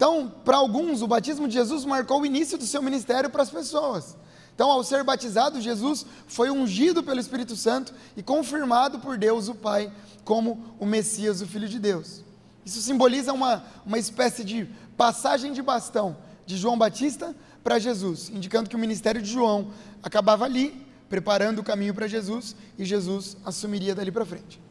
Então, 0.00 0.32
para 0.46 0.56
alguns, 0.56 1.02
o 1.02 1.06
batismo 1.06 1.46
de 1.46 1.52
Jesus 1.52 1.84
marcou 1.84 2.22
o 2.22 2.24
início 2.24 2.56
do 2.56 2.64
seu 2.64 2.80
ministério 2.80 3.28
para 3.28 3.42
as 3.42 3.50
pessoas. 3.50 4.16
Então, 4.54 4.70
ao 4.70 4.82
ser 4.82 5.04
batizado, 5.04 5.60
Jesus 5.60 6.06
foi 6.26 6.50
ungido 6.50 7.02
pelo 7.02 7.20
Espírito 7.20 7.54
Santo 7.54 7.92
e 8.16 8.22
confirmado 8.22 8.98
por 9.00 9.18
Deus, 9.18 9.48
o 9.48 9.54
Pai, 9.54 9.92
como 10.24 10.74
o 10.78 10.86
Messias, 10.86 11.42
o 11.42 11.46
Filho 11.46 11.68
de 11.68 11.78
Deus. 11.78 12.24
Isso 12.64 12.80
simboliza 12.80 13.34
uma, 13.34 13.62
uma 13.84 13.98
espécie 13.98 14.42
de 14.42 14.66
passagem 14.96 15.52
de 15.52 15.60
bastão 15.60 16.16
de 16.46 16.56
João 16.56 16.78
Batista 16.78 17.36
para 17.62 17.78
Jesus, 17.78 18.30
indicando 18.30 18.70
que 18.70 18.76
o 18.76 18.78
ministério 18.78 19.20
de 19.20 19.30
João 19.30 19.70
acabava 20.02 20.46
ali, 20.46 20.82
preparando 21.10 21.58
o 21.58 21.62
caminho 21.62 21.92
para 21.92 22.08
Jesus, 22.08 22.56
e 22.78 22.86
Jesus 22.86 23.36
assumiria 23.44 23.94
dali 23.94 24.10
para 24.10 24.24
frente. 24.24 24.62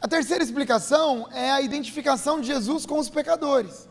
A 0.00 0.08
terceira 0.08 0.42
explicação 0.42 1.28
é 1.30 1.50
a 1.50 1.60
identificação 1.60 2.40
de 2.40 2.46
Jesus 2.46 2.86
com 2.86 2.98
os 2.98 3.10
pecadores. 3.10 3.86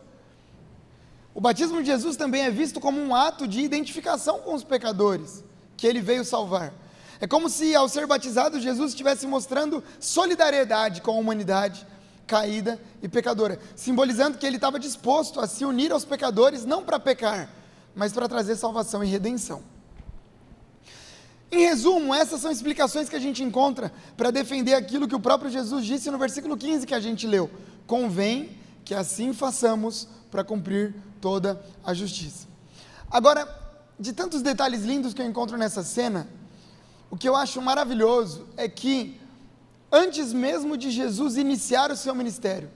O 1.36 1.40
batismo 1.40 1.82
de 1.82 1.88
Jesus 1.88 2.16
também 2.16 2.44
é 2.44 2.50
visto 2.50 2.80
como 2.80 2.98
um 2.98 3.14
ato 3.14 3.46
de 3.46 3.60
identificação 3.60 4.38
com 4.38 4.54
os 4.54 4.64
pecadores 4.64 5.44
que 5.76 5.86
ele 5.86 6.00
veio 6.00 6.24
salvar. 6.24 6.72
É 7.20 7.26
como 7.26 7.50
se, 7.50 7.74
ao 7.74 7.90
ser 7.90 8.06
batizado, 8.06 8.58
Jesus 8.58 8.92
estivesse 8.92 9.26
mostrando 9.26 9.84
solidariedade 10.00 11.02
com 11.02 11.10
a 11.10 11.18
humanidade, 11.18 11.86
caída 12.26 12.80
e 13.02 13.08
pecadora, 13.08 13.60
simbolizando 13.74 14.38
que 14.38 14.46
ele 14.46 14.56
estava 14.56 14.80
disposto 14.80 15.38
a 15.38 15.46
se 15.46 15.62
unir 15.66 15.92
aos 15.92 16.06
pecadores 16.06 16.64
não 16.64 16.82
para 16.82 16.98
pecar, 16.98 17.50
mas 17.94 18.14
para 18.14 18.26
trazer 18.26 18.56
salvação 18.56 19.04
e 19.04 19.06
redenção. 19.06 19.62
Em 21.52 21.66
resumo, 21.66 22.14
essas 22.14 22.40
são 22.40 22.50
explicações 22.50 23.10
que 23.10 23.16
a 23.16 23.20
gente 23.20 23.42
encontra 23.42 23.92
para 24.16 24.30
defender 24.30 24.72
aquilo 24.72 25.06
que 25.06 25.14
o 25.14 25.20
próprio 25.20 25.50
Jesus 25.50 25.84
disse 25.84 26.10
no 26.10 26.16
versículo 26.16 26.56
15 26.56 26.86
que 26.86 26.94
a 26.94 27.00
gente 27.00 27.26
leu: 27.26 27.50
convém 27.86 28.56
que 28.86 28.94
assim 28.94 29.32
façamos 29.32 30.08
para 30.30 30.44
cumprir 30.44 30.94
toda 31.20 31.60
a 31.84 31.92
justiça. 31.92 32.46
Agora, 33.10 33.46
de 33.98 34.12
tantos 34.12 34.42
detalhes 34.42 34.84
lindos 34.84 35.12
que 35.12 35.20
eu 35.20 35.26
encontro 35.26 35.58
nessa 35.58 35.82
cena, 35.82 36.28
o 37.10 37.16
que 37.16 37.28
eu 37.28 37.34
acho 37.34 37.60
maravilhoso 37.60 38.46
é 38.56 38.68
que 38.68 39.20
antes 39.90 40.32
mesmo 40.32 40.76
de 40.76 40.92
Jesus 40.92 41.36
iniciar 41.36 41.90
o 41.90 41.96
seu 41.96 42.14
ministério, 42.14 42.70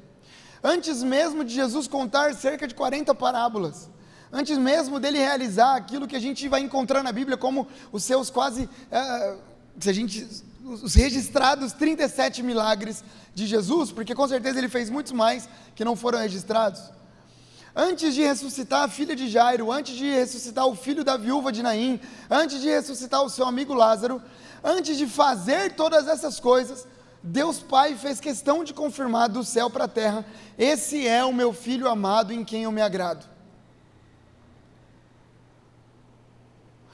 antes 0.64 1.00
mesmo 1.00 1.44
de 1.44 1.54
Jesus 1.54 1.86
contar 1.86 2.34
cerca 2.34 2.66
de 2.66 2.74
40 2.74 3.14
parábolas, 3.14 3.88
antes 4.32 4.58
mesmo 4.58 4.98
dele 4.98 5.18
realizar 5.18 5.76
aquilo 5.76 6.08
que 6.08 6.16
a 6.16 6.20
gente 6.20 6.48
vai 6.48 6.60
encontrar 6.60 7.04
na 7.04 7.12
Bíblia 7.12 7.36
como 7.36 7.68
os 7.92 8.02
seus 8.02 8.30
quase, 8.30 8.64
uh, 8.64 9.38
se 9.78 9.88
a 9.88 9.92
gente, 9.92 10.26
os 10.64 10.94
registrados 10.94 11.72
37 11.72 12.42
milagres 12.42 13.02
de 13.34 13.46
Jesus, 13.46 13.90
porque 13.90 14.14
com 14.14 14.26
certeza 14.28 14.58
ele 14.58 14.68
fez 14.68 14.90
muitos 14.90 15.12
mais 15.12 15.48
que 15.74 15.84
não 15.84 15.96
foram 15.96 16.18
registrados. 16.18 16.80
Antes 17.74 18.14
de 18.14 18.22
ressuscitar 18.22 18.82
a 18.82 18.88
filha 18.88 19.14
de 19.14 19.28
Jairo, 19.28 19.70
antes 19.70 19.96
de 19.96 20.10
ressuscitar 20.10 20.66
o 20.66 20.74
filho 20.74 21.04
da 21.04 21.16
viúva 21.16 21.52
de 21.52 21.62
Naim, 21.62 22.00
antes 22.28 22.60
de 22.60 22.68
ressuscitar 22.68 23.22
o 23.22 23.30
seu 23.30 23.46
amigo 23.46 23.72
Lázaro, 23.72 24.20
antes 24.62 24.98
de 24.98 25.06
fazer 25.06 25.74
todas 25.74 26.08
essas 26.08 26.40
coisas, 26.40 26.86
Deus 27.22 27.60
Pai 27.60 27.94
fez 27.96 28.18
questão 28.18 28.64
de 28.64 28.74
confirmar 28.74 29.28
do 29.28 29.44
céu 29.44 29.70
para 29.70 29.84
a 29.84 29.88
terra: 29.88 30.26
esse 30.58 31.06
é 31.06 31.24
o 31.24 31.32
meu 31.32 31.52
filho 31.52 31.88
amado 31.88 32.32
em 32.32 32.44
quem 32.44 32.64
eu 32.64 32.72
me 32.72 32.82
agrado. 32.82 33.24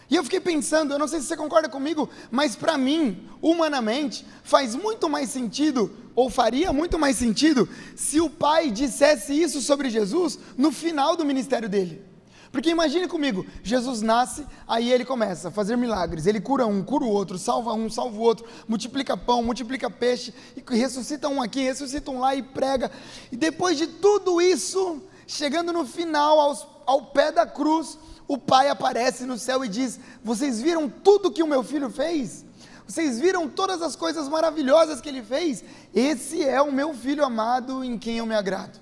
E 0.09 0.15
eu 0.15 0.23
fiquei 0.23 0.41
pensando, 0.41 0.93
eu 0.93 0.99
não 0.99 1.09
sei 1.09 1.21
se 1.21 1.27
você 1.27 1.37
concorda 1.37 1.69
comigo, 1.69 2.09
mas 2.31 2.55
para 2.55 2.79
mim, 2.79 3.29
humanamente, 3.43 4.25
faz 4.45 4.75
muito 4.77 5.09
mais 5.09 5.31
sentido, 5.31 5.91
ou 6.15 6.31
faria 6.31 6.73
muito 6.73 6.99
mais 6.99 7.17
sentido, 7.17 7.69
se 7.97 8.21
o 8.21 8.31
Pai 8.31 8.71
dissesse 8.71 9.33
isso 9.33 9.61
sobre 9.61 9.91
Jesus 9.91 10.39
no 10.57 10.71
final 10.71 11.17
do 11.17 11.25
ministério 11.25 11.69
dele. 11.69 12.05
Porque 12.53 12.71
imagine 12.71 13.07
comigo, 13.09 13.45
Jesus 13.63 14.01
nasce, 14.01 14.47
aí 14.67 14.91
ele 14.91 15.05
começa 15.05 15.49
a 15.49 15.51
fazer 15.51 15.77
milagres, 15.77 16.27
ele 16.27 16.41
cura 16.41 16.67
um, 16.67 16.83
cura 16.83 17.05
o 17.05 17.11
outro, 17.11 17.37
salva 17.37 17.75
um, 17.75 17.91
salva 17.91 18.17
o 18.17 18.21
outro, 18.21 18.47
multiplica 18.67 19.17
pão, 19.17 19.43
multiplica 19.43 19.91
peixe, 19.91 20.33
e 20.57 20.75
ressuscita 20.75 21.29
um 21.29 21.43
aqui, 21.43 21.61
ressuscita 21.61 22.11
um 22.11 22.21
lá 22.21 22.35
e 22.35 22.43
prega. 22.43 22.91
E 23.31 23.37
depois 23.37 23.77
de 23.77 23.87
tudo 23.87 24.41
isso, 24.41 25.03
chegando 25.27 25.73
no 25.73 25.85
final, 25.85 26.41
aos, 26.41 26.67
ao 26.87 27.07
pé 27.07 27.31
da 27.31 27.45
cruz, 27.45 27.99
o 28.28 28.37
pai 28.37 28.68
aparece 28.68 29.25
no 29.25 29.38
céu 29.38 29.64
e 29.64 29.68
diz: 29.68 30.00
Vocês 30.23 30.61
viram 30.61 30.88
tudo 30.88 31.30
que 31.30 31.42
o 31.42 31.47
meu 31.47 31.62
filho 31.62 31.90
fez? 31.90 32.45
Vocês 32.87 33.18
viram 33.18 33.49
todas 33.49 33.83
as 33.83 33.97
coisas 33.97 34.28
maravilhosas 34.28 35.00
que 35.00 35.09
ele 35.09 35.23
fez? 35.23 35.64
Esse 35.95 36.42
é 36.42 36.61
o 36.61 36.73
meu 36.73 36.95
filho 36.95 37.25
amado 37.25 37.83
em 37.83 37.99
quem 37.99 38.18
eu 38.18 38.26
me 38.26 38.35
agrado. 38.35 38.78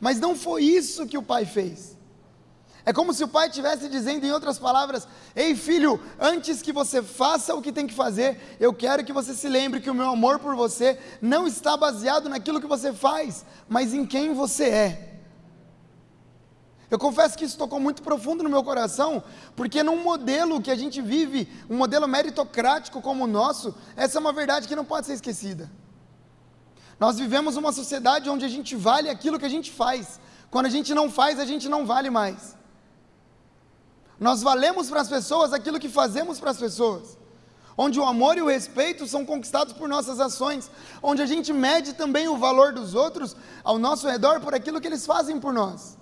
Mas 0.00 0.20
não 0.20 0.36
foi 0.36 0.62
isso 0.62 1.06
que 1.06 1.18
o 1.18 1.22
pai 1.22 1.44
fez. 1.44 1.96
É 2.84 2.92
como 2.92 3.12
se 3.12 3.22
o 3.22 3.28
pai 3.28 3.48
estivesse 3.48 3.88
dizendo, 3.88 4.24
em 4.24 4.32
outras 4.32 4.58
palavras: 4.58 5.06
Ei 5.36 5.54
filho, 5.54 6.00
antes 6.18 6.62
que 6.62 6.72
você 6.72 7.02
faça 7.02 7.54
o 7.54 7.62
que 7.62 7.72
tem 7.72 7.86
que 7.86 7.94
fazer, 7.94 8.56
eu 8.58 8.72
quero 8.72 9.04
que 9.04 9.12
você 9.12 9.34
se 9.34 9.48
lembre 9.48 9.80
que 9.80 9.90
o 9.90 9.94
meu 9.94 10.10
amor 10.10 10.38
por 10.38 10.56
você 10.56 10.98
não 11.20 11.46
está 11.46 11.76
baseado 11.76 12.28
naquilo 12.28 12.60
que 12.60 12.66
você 12.66 12.92
faz, 12.92 13.44
mas 13.68 13.92
em 13.92 14.06
quem 14.06 14.32
você 14.32 14.64
é. 14.64 15.07
Eu 16.90 16.98
confesso 16.98 17.36
que 17.36 17.44
isso 17.44 17.58
tocou 17.58 17.78
muito 17.78 18.02
profundo 18.02 18.42
no 18.42 18.48
meu 18.48 18.64
coração, 18.64 19.22
porque 19.54 19.82
num 19.82 20.02
modelo 20.02 20.60
que 20.60 20.70
a 20.70 20.74
gente 20.74 21.02
vive, 21.02 21.46
um 21.68 21.76
modelo 21.76 22.08
meritocrático 22.08 23.02
como 23.02 23.24
o 23.24 23.26
nosso, 23.26 23.74
essa 23.94 24.16
é 24.16 24.20
uma 24.20 24.32
verdade 24.32 24.66
que 24.66 24.74
não 24.74 24.84
pode 24.84 25.06
ser 25.06 25.12
esquecida. 25.12 25.70
Nós 26.98 27.18
vivemos 27.18 27.56
uma 27.56 27.72
sociedade 27.72 28.30
onde 28.30 28.44
a 28.44 28.48
gente 28.48 28.74
vale 28.74 29.10
aquilo 29.10 29.38
que 29.38 29.44
a 29.44 29.50
gente 29.50 29.70
faz. 29.70 30.18
Quando 30.50 30.66
a 30.66 30.70
gente 30.70 30.94
não 30.94 31.10
faz, 31.10 31.38
a 31.38 31.44
gente 31.44 31.68
não 31.68 31.84
vale 31.84 32.08
mais. 32.08 32.56
Nós 34.18 34.42
valemos 34.42 34.88
para 34.88 35.02
as 35.02 35.08
pessoas 35.08 35.52
aquilo 35.52 35.78
que 35.78 35.90
fazemos 35.90 36.40
para 36.40 36.50
as 36.50 36.56
pessoas. 36.56 37.18
Onde 37.76 38.00
o 38.00 38.04
amor 38.04 38.36
e 38.38 38.42
o 38.42 38.48
respeito 38.48 39.06
são 39.06 39.24
conquistados 39.24 39.74
por 39.74 39.88
nossas 39.88 40.18
ações. 40.18 40.70
Onde 41.02 41.20
a 41.20 41.26
gente 41.26 41.52
mede 41.52 41.92
também 41.92 42.26
o 42.28 42.38
valor 42.38 42.72
dos 42.72 42.94
outros 42.94 43.36
ao 43.62 43.78
nosso 43.78 44.08
redor 44.08 44.40
por 44.40 44.54
aquilo 44.54 44.80
que 44.80 44.86
eles 44.88 45.04
fazem 45.04 45.38
por 45.38 45.52
nós. 45.52 45.97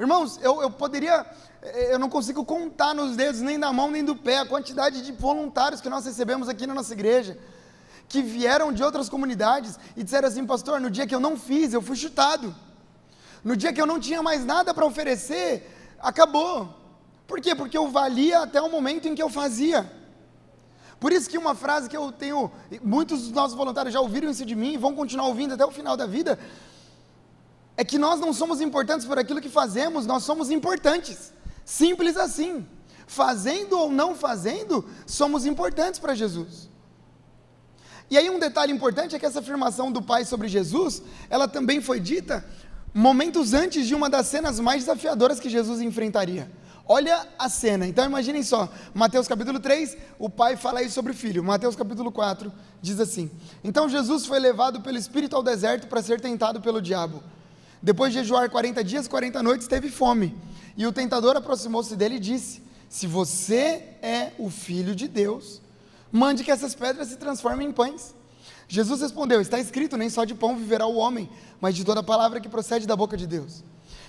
Irmãos, 0.00 0.40
eu, 0.42 0.62
eu 0.62 0.70
poderia, 0.70 1.26
eu 1.90 1.98
não 1.98 2.08
consigo 2.08 2.42
contar 2.42 2.94
nos 2.94 3.16
dedos, 3.16 3.42
nem 3.42 3.60
da 3.60 3.70
mão 3.70 3.90
nem 3.90 4.02
do 4.02 4.16
pé, 4.16 4.38
a 4.38 4.46
quantidade 4.46 5.02
de 5.02 5.12
voluntários 5.12 5.82
que 5.82 5.90
nós 5.90 6.06
recebemos 6.06 6.48
aqui 6.48 6.66
na 6.66 6.72
nossa 6.72 6.94
igreja, 6.94 7.36
que 8.08 8.22
vieram 8.22 8.72
de 8.72 8.82
outras 8.82 9.10
comunidades 9.10 9.78
e 9.94 10.02
disseram 10.02 10.26
assim, 10.26 10.46
pastor, 10.46 10.80
no 10.80 10.90
dia 10.90 11.06
que 11.06 11.14
eu 11.14 11.20
não 11.20 11.36
fiz, 11.36 11.74
eu 11.74 11.82
fui 11.82 11.96
chutado. 11.96 12.54
No 13.44 13.54
dia 13.54 13.74
que 13.74 13.80
eu 13.80 13.84
não 13.84 14.00
tinha 14.00 14.22
mais 14.22 14.42
nada 14.42 14.72
para 14.72 14.86
oferecer, 14.86 15.70
acabou. 16.00 16.74
Por 17.26 17.38
quê? 17.38 17.54
Porque 17.54 17.76
eu 17.76 17.88
valia 17.88 18.40
até 18.40 18.58
o 18.58 18.70
momento 18.70 19.06
em 19.06 19.14
que 19.14 19.22
eu 19.22 19.28
fazia. 19.28 19.92
Por 20.98 21.12
isso 21.12 21.28
que 21.28 21.36
uma 21.36 21.54
frase 21.54 21.90
que 21.90 21.96
eu 21.96 22.10
tenho, 22.10 22.50
muitos 22.82 23.24
dos 23.24 23.32
nossos 23.32 23.54
voluntários 23.54 23.92
já 23.92 24.00
ouviram 24.00 24.30
isso 24.30 24.46
de 24.46 24.56
mim 24.56 24.72
e 24.72 24.78
vão 24.78 24.94
continuar 24.94 25.26
ouvindo 25.26 25.52
até 25.52 25.64
o 25.64 25.70
final 25.70 25.94
da 25.94 26.06
vida, 26.06 26.38
é 27.80 27.84
que 27.84 27.96
nós 27.96 28.20
não 28.20 28.30
somos 28.30 28.60
importantes 28.60 29.06
por 29.06 29.18
aquilo 29.18 29.40
que 29.40 29.48
fazemos, 29.48 30.04
nós 30.04 30.22
somos 30.22 30.50
importantes. 30.50 31.32
Simples 31.64 32.14
assim. 32.14 32.66
Fazendo 33.06 33.72
ou 33.78 33.90
não 33.90 34.14
fazendo, 34.14 34.86
somos 35.06 35.46
importantes 35.46 35.98
para 35.98 36.14
Jesus. 36.14 36.68
E 38.10 38.18
aí 38.18 38.28
um 38.28 38.38
detalhe 38.38 38.70
importante 38.70 39.16
é 39.16 39.18
que 39.18 39.24
essa 39.24 39.38
afirmação 39.38 39.90
do 39.90 40.02
Pai 40.02 40.26
sobre 40.26 40.46
Jesus, 40.46 41.02
ela 41.30 41.48
também 41.48 41.80
foi 41.80 41.98
dita 41.98 42.44
momentos 42.92 43.54
antes 43.54 43.86
de 43.86 43.94
uma 43.94 44.10
das 44.10 44.26
cenas 44.26 44.60
mais 44.60 44.80
desafiadoras 44.84 45.40
que 45.40 45.48
Jesus 45.48 45.80
enfrentaria. 45.80 46.52
Olha 46.86 47.26
a 47.38 47.48
cena. 47.48 47.86
Então 47.86 48.04
imaginem 48.04 48.42
só, 48.42 48.68
Mateus 48.92 49.26
capítulo 49.26 49.58
3, 49.58 49.96
o 50.18 50.28
pai 50.28 50.54
fala 50.54 50.80
aí 50.80 50.90
sobre 50.90 51.12
o 51.12 51.14
filho. 51.14 51.42
Mateus 51.42 51.74
capítulo 51.74 52.12
4 52.12 52.52
diz 52.82 53.00
assim: 53.00 53.30
Então 53.64 53.88
Jesus 53.88 54.26
foi 54.26 54.38
levado 54.38 54.82
pelo 54.82 54.98
Espírito 54.98 55.34
ao 55.34 55.42
deserto 55.42 55.86
para 55.86 56.02
ser 56.02 56.20
tentado 56.20 56.60
pelo 56.60 56.82
diabo. 56.82 57.22
Depois 57.82 58.12
de 58.12 58.18
jejuar 58.18 58.50
40 58.50 58.84
dias, 58.84 59.08
40 59.08 59.42
noites, 59.42 59.66
teve 59.66 59.88
fome. 59.88 60.36
E 60.76 60.86
o 60.86 60.92
tentador 60.92 61.36
aproximou-se 61.36 61.96
dele 61.96 62.16
e 62.16 62.20
disse: 62.20 62.62
Se 62.88 63.06
você 63.06 63.84
é 64.02 64.32
o 64.38 64.50
filho 64.50 64.94
de 64.94 65.08
Deus, 65.08 65.60
mande 66.12 66.44
que 66.44 66.50
essas 66.50 66.74
pedras 66.74 67.08
se 67.08 67.16
transformem 67.16 67.68
em 67.68 67.72
pães. 67.72 68.14
Jesus 68.68 69.00
respondeu: 69.00 69.40
Está 69.40 69.58
escrito, 69.58 69.96
nem 69.96 70.10
só 70.10 70.24
de 70.24 70.34
pão 70.34 70.56
viverá 70.56 70.86
o 70.86 70.96
homem, 70.96 71.28
mas 71.60 71.74
de 71.74 71.84
toda 71.84 72.02
palavra 72.02 72.40
que 72.40 72.48
procede 72.48 72.86
da 72.86 72.94
boca 72.94 73.16
de 73.16 73.26
Deus. 73.26 73.64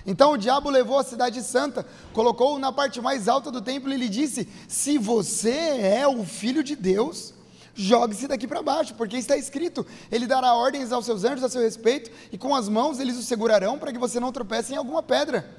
Então 0.06 0.34
o 0.34 0.38
diabo 0.38 0.70
levou 0.70 0.98
a 0.98 1.04
cidade 1.04 1.42
santa, 1.42 1.86
colocou-o 2.14 2.60
na 2.60 2.72
parte 2.72 3.00
mais 3.00 3.28
alta 3.28 3.52
do 3.52 3.62
templo 3.62 3.92
e 3.94 3.98
lhe 3.98 4.10
disse: 4.10 4.48
Se 4.68 4.98
você 4.98 5.50
é 5.52 6.08
o 6.08 6.24
filho 6.26 6.64
de 6.64 6.76
Deus, 6.76 7.34
jogue-se 7.82 8.28
daqui 8.28 8.48
para 8.48 8.62
baixo, 8.62 8.94
porque 8.96 9.18
está 9.18 9.36
escrito: 9.36 9.86
Ele 10.12 10.28
dará 10.28 10.54
ordens 10.54 10.92
aos 10.92 11.06
seus 11.06 11.24
anjos 11.24 11.44
a 11.44 11.50
seu 11.50 11.62
respeito, 11.62 12.12
e 12.32 12.38
com 12.38 12.56
as 12.56 12.70
mãos 12.70 13.00
eles 13.00 13.18
o 13.18 13.24
segurarão 13.24 13.80
para 13.80 13.92
que 13.92 14.00
você 14.00 14.20
não 14.20 14.32
tropece 14.32 14.74
em 14.74 14.78
alguma 14.78 15.02
pedra. 15.02 15.50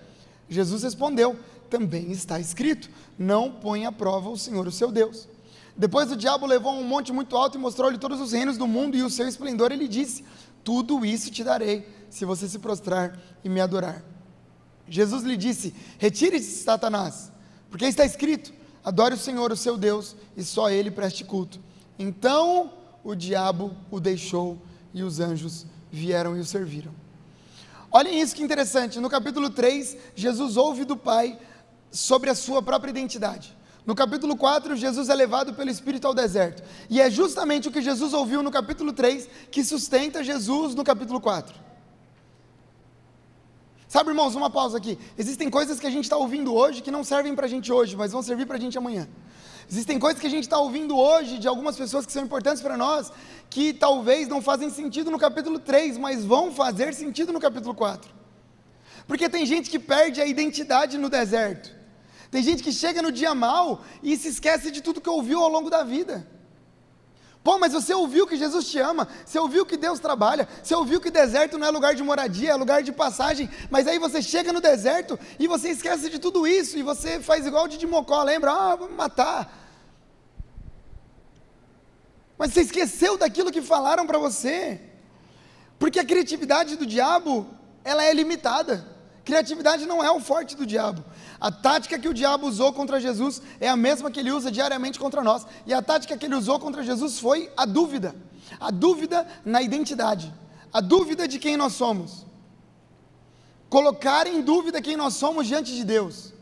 Jesus 0.48 0.82
respondeu: 0.82 1.36
Também 1.68 2.10
está 2.12 2.38
escrito: 2.38 2.88
Não 3.18 3.50
ponha 3.50 3.88
à 3.88 3.92
prova 3.92 4.30
o 4.30 4.38
Senhor, 4.38 4.66
o 4.66 4.72
seu 4.72 4.90
Deus. 4.90 5.28
Depois 5.76 6.12
o 6.12 6.16
diabo 6.16 6.46
levou 6.46 6.72
a 6.72 6.74
um 6.74 6.84
monte 6.84 7.12
muito 7.12 7.36
alto 7.36 7.56
e 7.56 7.60
mostrou-lhe 7.60 7.98
todos 7.98 8.20
os 8.20 8.32
reinos 8.32 8.58
do 8.58 8.66
mundo 8.66 8.96
e 8.96 9.02
o 9.02 9.10
seu 9.10 9.26
esplendor, 9.26 9.72
e 9.72 9.76
lhe 9.76 9.88
disse: 9.88 10.24
Tudo 10.62 11.04
isso 11.04 11.30
te 11.30 11.42
darei, 11.42 11.88
se 12.08 12.24
você 12.24 12.48
se 12.48 12.58
prostrar 12.58 13.18
e 13.42 13.48
me 13.48 13.60
adorar. 13.60 14.04
Jesus 14.88 15.24
lhe 15.24 15.36
disse: 15.36 15.74
Retire-se, 15.98 16.62
Satanás, 16.62 17.32
porque 17.70 17.86
está 17.86 18.04
escrito: 18.04 18.52
Adore 18.84 19.14
o 19.14 19.18
Senhor, 19.18 19.50
o 19.50 19.56
seu 19.56 19.76
Deus, 19.76 20.14
e 20.36 20.44
só 20.44 20.70
ele 20.70 20.90
preste 20.90 21.24
culto. 21.24 21.58
Então 21.98 22.72
o 23.04 23.14
diabo 23.14 23.76
o 23.90 24.00
deixou 24.00 24.58
e 24.94 25.02
os 25.02 25.20
anjos 25.20 25.66
vieram 25.90 26.36
e 26.36 26.40
o 26.40 26.44
serviram. 26.44 26.92
Olhem 27.90 28.20
isso 28.20 28.34
que 28.34 28.42
interessante. 28.42 28.98
No 28.98 29.10
capítulo 29.10 29.50
3, 29.50 29.96
Jesus 30.14 30.56
ouve 30.56 30.84
do 30.84 30.96
Pai 30.96 31.38
sobre 31.90 32.30
a 32.30 32.34
sua 32.34 32.62
própria 32.62 32.90
identidade. 32.90 33.54
No 33.84 33.94
capítulo 33.94 34.36
4, 34.36 34.76
Jesus 34.76 35.08
é 35.08 35.14
levado 35.14 35.52
pelo 35.54 35.68
Espírito 35.68 36.06
ao 36.06 36.14
deserto. 36.14 36.62
E 36.88 37.00
é 37.00 37.10
justamente 37.10 37.68
o 37.68 37.72
que 37.72 37.82
Jesus 37.82 38.14
ouviu 38.14 38.42
no 38.42 38.50
capítulo 38.50 38.92
3 38.92 39.28
que 39.50 39.64
sustenta 39.64 40.22
Jesus 40.22 40.74
no 40.74 40.84
capítulo 40.84 41.20
4. 41.20 41.60
Sabe, 43.88 44.08
irmãos, 44.08 44.34
uma 44.34 44.48
pausa 44.48 44.78
aqui. 44.78 44.98
Existem 45.18 45.50
coisas 45.50 45.78
que 45.78 45.86
a 45.86 45.90
gente 45.90 46.04
está 46.04 46.16
ouvindo 46.16 46.54
hoje 46.54 46.80
que 46.80 46.90
não 46.90 47.04
servem 47.04 47.34
para 47.34 47.44
a 47.44 47.48
gente 47.48 47.70
hoje, 47.70 47.94
mas 47.94 48.12
vão 48.12 48.22
servir 48.22 48.46
para 48.46 48.56
a 48.56 48.60
gente 48.60 48.78
amanhã. 48.78 49.06
Existem 49.72 49.98
coisas 49.98 50.20
que 50.20 50.26
a 50.26 50.30
gente 50.30 50.42
está 50.42 50.58
ouvindo 50.58 50.98
hoje 50.98 51.38
de 51.38 51.48
algumas 51.48 51.78
pessoas 51.78 52.04
que 52.04 52.12
são 52.12 52.22
importantes 52.22 52.60
para 52.60 52.76
nós, 52.76 53.10
que 53.48 53.72
talvez 53.72 54.28
não 54.28 54.42
fazem 54.42 54.68
sentido 54.68 55.10
no 55.10 55.18
capítulo 55.18 55.58
3, 55.58 55.96
mas 55.96 56.26
vão 56.26 56.52
fazer 56.52 56.92
sentido 56.92 57.32
no 57.32 57.40
capítulo 57.40 57.74
4. 57.74 58.12
Porque 59.06 59.30
tem 59.30 59.46
gente 59.46 59.70
que 59.70 59.78
perde 59.78 60.20
a 60.20 60.26
identidade 60.26 60.98
no 60.98 61.08
deserto. 61.08 61.74
Tem 62.30 62.42
gente 62.42 62.62
que 62.62 62.70
chega 62.70 63.00
no 63.00 63.10
dia 63.10 63.34
mal 63.34 63.82
e 64.02 64.14
se 64.14 64.28
esquece 64.28 64.70
de 64.70 64.82
tudo 64.82 65.00
que 65.00 65.08
ouviu 65.08 65.42
ao 65.42 65.48
longo 65.48 65.70
da 65.70 65.82
vida. 65.82 66.28
Pô, 67.42 67.58
mas 67.58 67.72
você 67.72 67.94
ouviu 67.94 68.26
que 68.26 68.36
Jesus 68.36 68.70
te 68.70 68.78
ama, 68.78 69.08
você 69.24 69.38
ouviu 69.38 69.64
que 69.64 69.78
Deus 69.78 69.98
trabalha, 69.98 70.46
você 70.62 70.74
ouviu 70.74 71.00
que 71.00 71.10
deserto 71.10 71.56
não 71.56 71.66
é 71.66 71.70
lugar 71.70 71.94
de 71.94 72.02
moradia, 72.02 72.50
é 72.50 72.54
lugar 72.54 72.82
de 72.82 72.92
passagem, 72.92 73.48
mas 73.70 73.88
aí 73.88 73.98
você 73.98 74.20
chega 74.20 74.52
no 74.52 74.60
deserto 74.60 75.18
e 75.38 75.48
você 75.48 75.70
esquece 75.70 76.10
de 76.10 76.18
tudo 76.18 76.46
isso, 76.46 76.76
e 76.78 76.82
você 76.82 77.20
faz 77.20 77.46
igual 77.46 77.66
de 77.66 77.86
Mocó, 77.86 78.22
lembra? 78.22 78.52
Ah, 78.52 78.76
vamos 78.76 78.94
matar. 78.94 79.61
Mas 82.42 82.54
você 82.54 82.62
esqueceu 82.62 83.16
daquilo 83.16 83.52
que 83.52 83.62
falaram 83.62 84.04
para 84.04 84.18
você, 84.18 84.80
porque 85.78 86.00
a 86.00 86.04
criatividade 86.04 86.74
do 86.74 86.84
diabo, 86.84 87.46
ela 87.84 88.02
é 88.02 88.12
limitada. 88.12 88.84
Criatividade 89.24 89.86
não 89.86 90.02
é 90.02 90.10
o 90.10 90.18
forte 90.18 90.56
do 90.56 90.66
diabo. 90.66 91.04
A 91.40 91.52
tática 91.52 92.00
que 92.00 92.08
o 92.08 92.12
diabo 92.12 92.48
usou 92.48 92.72
contra 92.72 92.98
Jesus 92.98 93.40
é 93.60 93.68
a 93.68 93.76
mesma 93.76 94.10
que 94.10 94.18
ele 94.18 94.32
usa 94.32 94.50
diariamente 94.50 94.98
contra 94.98 95.22
nós. 95.22 95.46
E 95.64 95.72
a 95.72 95.80
tática 95.80 96.16
que 96.16 96.26
ele 96.26 96.34
usou 96.34 96.58
contra 96.58 96.82
Jesus 96.82 97.20
foi 97.20 97.48
a 97.56 97.64
dúvida. 97.64 98.12
A 98.58 98.72
dúvida 98.72 99.24
na 99.44 99.62
identidade. 99.62 100.34
A 100.72 100.80
dúvida 100.80 101.28
de 101.28 101.38
quem 101.38 101.56
nós 101.56 101.74
somos. 101.74 102.26
Colocar 103.70 104.26
em 104.26 104.42
dúvida 104.42 104.82
quem 104.82 104.96
nós 104.96 105.14
somos 105.14 105.46
diante 105.46 105.72
de 105.72 105.84
Deus. 105.84 106.32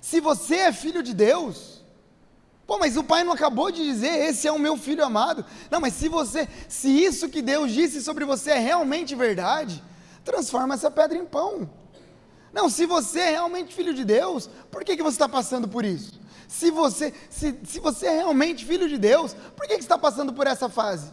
Se 0.00 0.20
você 0.20 0.56
é 0.56 0.72
filho 0.72 1.02
de 1.02 1.12
Deus, 1.12 1.73
Pô, 2.66 2.78
mas 2.78 2.96
o 2.96 3.04
pai 3.04 3.24
não 3.24 3.32
acabou 3.32 3.70
de 3.70 3.84
dizer, 3.84 4.28
esse 4.28 4.48
é 4.48 4.52
o 4.52 4.58
meu 4.58 4.76
filho 4.76 5.04
amado. 5.04 5.44
Não, 5.70 5.80
mas 5.80 5.94
se 5.94 6.08
você, 6.08 6.48
se 6.68 6.88
isso 6.88 7.28
que 7.28 7.42
Deus 7.42 7.70
disse 7.70 8.02
sobre 8.02 8.24
você 8.24 8.52
é 8.52 8.58
realmente 8.58 9.14
verdade, 9.14 9.82
transforma 10.24 10.74
essa 10.74 10.90
pedra 10.90 11.18
em 11.18 11.26
pão. 11.26 11.68
Não, 12.52 12.70
se 12.70 12.86
você 12.86 13.20
é 13.20 13.30
realmente 13.32 13.74
filho 13.74 13.92
de 13.92 14.04
Deus, 14.04 14.48
por 14.70 14.82
que, 14.84 14.96
que 14.96 15.02
você 15.02 15.16
está 15.16 15.28
passando 15.28 15.68
por 15.68 15.84
isso? 15.84 16.20
Se 16.48 16.70
você, 16.70 17.12
se, 17.28 17.58
se 17.64 17.80
você 17.80 18.06
é 18.06 18.16
realmente 18.16 18.64
filho 18.64 18.88
de 18.88 18.96
Deus, 18.96 19.34
por 19.56 19.66
que, 19.66 19.74
que 19.74 19.82
você 19.82 19.86
está 19.86 19.98
passando 19.98 20.32
por 20.32 20.46
essa 20.46 20.68
fase? 20.68 21.12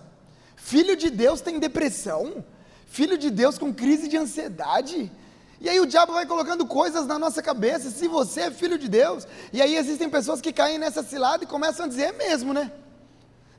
Filho 0.56 0.96
de 0.96 1.10
Deus 1.10 1.42
tem 1.42 1.60
depressão? 1.60 2.46
Filho 2.86 3.18
de 3.18 3.30
Deus 3.30 3.58
com 3.58 3.74
crise 3.74 4.08
de 4.08 4.18
ansiedade? 4.18 5.12
E 5.62 5.70
aí 5.70 5.80
o 5.80 5.86
diabo 5.86 6.14
vai 6.14 6.26
colocando 6.26 6.66
coisas 6.66 7.06
na 7.06 7.20
nossa 7.20 7.40
cabeça, 7.40 7.92
se 7.92 8.08
você 8.08 8.42
é 8.42 8.52
filho 8.52 8.80
de 8.80 8.90
Deus, 8.90 9.28
e 9.54 9.62
aí 9.62 9.76
existem 9.76 10.10
pessoas 10.10 10.42
que 10.42 10.52
caem 10.52 10.80
nessa 10.80 11.04
cilada 11.04 11.44
e 11.44 11.48
começam 11.48 11.86
a 11.86 11.88
dizer, 11.88 12.06
é 12.06 12.12
mesmo, 12.12 12.52
né? 12.52 12.72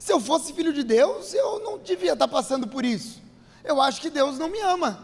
Se 0.01 0.13
eu 0.13 0.21
fosse 0.21 0.53
filho 0.53 0.73
de 0.73 0.83
Deus, 0.83 1.33
eu 1.33 1.61
não 1.61 1.79
devia 1.79 2.15
estar 2.15 2.27
tá 2.27 2.33
passando 2.33 2.67
por 2.67 2.85
isso. 2.85 3.23
Eu 3.63 3.81
acho 3.81 4.01
que 4.01 4.11
Deus 4.11 4.37
não 4.37 4.49
me 4.49 4.59
ama. 4.61 4.99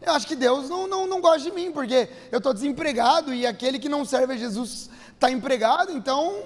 Eu 0.00 0.14
acho 0.14 0.26
que 0.26 0.34
Deus 0.34 0.70
não, 0.70 0.86
não, 0.86 1.06
não 1.06 1.20
gosta 1.20 1.40
de 1.40 1.52
mim, 1.52 1.70
porque 1.70 2.08
eu 2.32 2.38
estou 2.38 2.54
desempregado 2.54 3.34
e 3.34 3.46
aquele 3.46 3.78
que 3.78 3.88
não 3.88 4.06
serve 4.06 4.32
a 4.32 4.36
Jesus 4.38 4.88
está 5.12 5.30
empregado, 5.30 5.92
então 5.92 6.44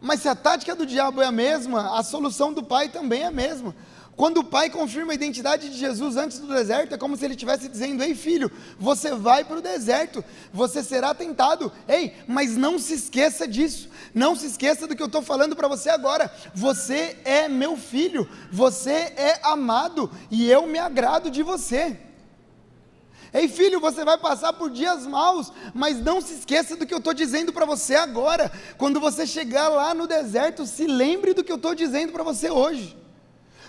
Mas 0.00 0.20
se 0.20 0.28
a 0.28 0.34
tática 0.34 0.74
do 0.74 0.84
diabo 0.84 1.22
é 1.22 1.26
a 1.26 1.32
mesma, 1.32 1.96
a 1.96 2.02
solução 2.02 2.52
do 2.52 2.64
pai 2.64 2.88
também 2.88 3.22
é 3.22 3.26
a 3.26 3.30
mesma. 3.30 3.72
Quando 4.14 4.38
o 4.38 4.44
pai 4.44 4.68
confirma 4.68 5.12
a 5.12 5.14
identidade 5.14 5.70
de 5.70 5.78
Jesus 5.78 6.16
antes 6.16 6.38
do 6.38 6.46
deserto, 6.46 6.94
é 6.94 6.98
como 6.98 7.16
se 7.16 7.24
ele 7.24 7.32
estivesse 7.32 7.66
dizendo: 7.66 8.02
Ei, 8.02 8.14
filho, 8.14 8.50
você 8.78 9.14
vai 9.14 9.42
para 9.42 9.58
o 9.58 9.62
deserto, 9.62 10.22
você 10.52 10.82
será 10.82 11.14
tentado. 11.14 11.72
Ei, 11.88 12.14
mas 12.28 12.54
não 12.56 12.78
se 12.78 12.92
esqueça 12.94 13.48
disso, 13.48 13.88
não 14.14 14.36
se 14.36 14.46
esqueça 14.46 14.86
do 14.86 14.94
que 14.94 15.02
eu 15.02 15.06
estou 15.06 15.22
falando 15.22 15.56
para 15.56 15.66
você 15.66 15.88
agora. 15.88 16.30
Você 16.54 17.16
é 17.24 17.48
meu 17.48 17.76
filho, 17.76 18.28
você 18.50 18.90
é 18.90 19.40
amado 19.42 20.10
e 20.30 20.48
eu 20.48 20.66
me 20.66 20.78
agrado 20.78 21.30
de 21.30 21.42
você. 21.42 21.98
Ei, 23.32 23.48
filho, 23.48 23.80
você 23.80 24.04
vai 24.04 24.18
passar 24.18 24.52
por 24.52 24.70
dias 24.70 25.06
maus, 25.06 25.50
mas 25.72 25.98
não 25.98 26.20
se 26.20 26.34
esqueça 26.34 26.76
do 26.76 26.86
que 26.86 26.92
eu 26.92 26.98
estou 26.98 27.14
dizendo 27.14 27.50
para 27.50 27.64
você 27.64 27.94
agora. 27.94 28.52
Quando 28.76 29.00
você 29.00 29.26
chegar 29.26 29.70
lá 29.70 29.94
no 29.94 30.06
deserto, 30.06 30.66
se 30.66 30.86
lembre 30.86 31.32
do 31.32 31.42
que 31.42 31.50
eu 31.50 31.56
estou 31.56 31.74
dizendo 31.74 32.12
para 32.12 32.22
você 32.22 32.50
hoje. 32.50 33.01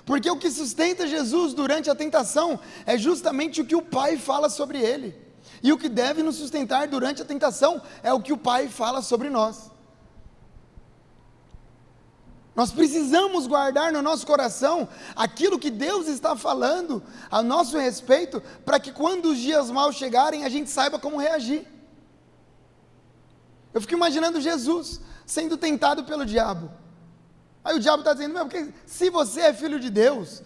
Porque 0.06 0.30
o 0.30 0.38
que 0.38 0.52
sustenta 0.52 1.08
Jesus 1.08 1.54
durante 1.54 1.90
a 1.90 1.96
tentação 1.96 2.60
é 2.86 2.98
justamente 2.98 3.62
o 3.62 3.66
que 3.66 3.76
o 3.76 3.82
Pai 3.82 4.18
fala 4.18 4.50
sobre 4.50 4.80
ele. 4.80 5.16
E 5.62 5.72
o 5.72 5.78
que 5.78 5.88
deve 5.88 6.22
nos 6.22 6.36
sustentar 6.36 6.88
durante 6.88 7.22
a 7.22 7.26
tentação 7.26 7.82
é 8.02 8.12
o 8.12 8.22
que 8.22 8.34
o 8.34 8.38
Pai 8.38 8.68
fala 8.68 9.02
sobre 9.02 9.30
nós. 9.30 9.72
Nós 12.56 12.72
precisamos 12.72 13.48
guardar 13.48 13.92
no 13.92 14.02
nosso 14.02 14.28
coração 14.28 14.88
aquilo 15.16 15.58
que 15.58 15.72
Deus 15.72 16.08
está 16.08 16.36
falando 16.36 17.02
a 17.32 17.42
nosso 17.42 17.78
respeito, 17.78 18.44
para 18.64 18.80
que 18.80 18.92
quando 18.92 19.32
os 19.32 19.40
dias 19.40 19.72
maus 19.72 19.96
chegarem, 19.96 20.46
a 20.46 20.50
gente 20.50 20.70
saiba 20.70 21.00
como 21.00 21.18
reagir. 21.18 21.66
Eu 23.74 23.82
fico 23.82 23.94
imaginando 23.94 24.40
Jesus 24.40 25.02
sendo 25.26 25.58
tentado 25.58 26.04
pelo 26.04 26.26
diabo. 26.26 26.70
Aí 27.64 27.76
o 27.76 27.80
diabo 27.80 28.00
está 28.00 28.14
dizendo, 28.14 28.34
meu, 28.34 28.46
porque 28.46 28.74
se 28.86 29.10
você 29.10 29.42
é 29.42 29.54
filho 29.54 29.80
de 29.80 29.90
Deus, 29.90 30.44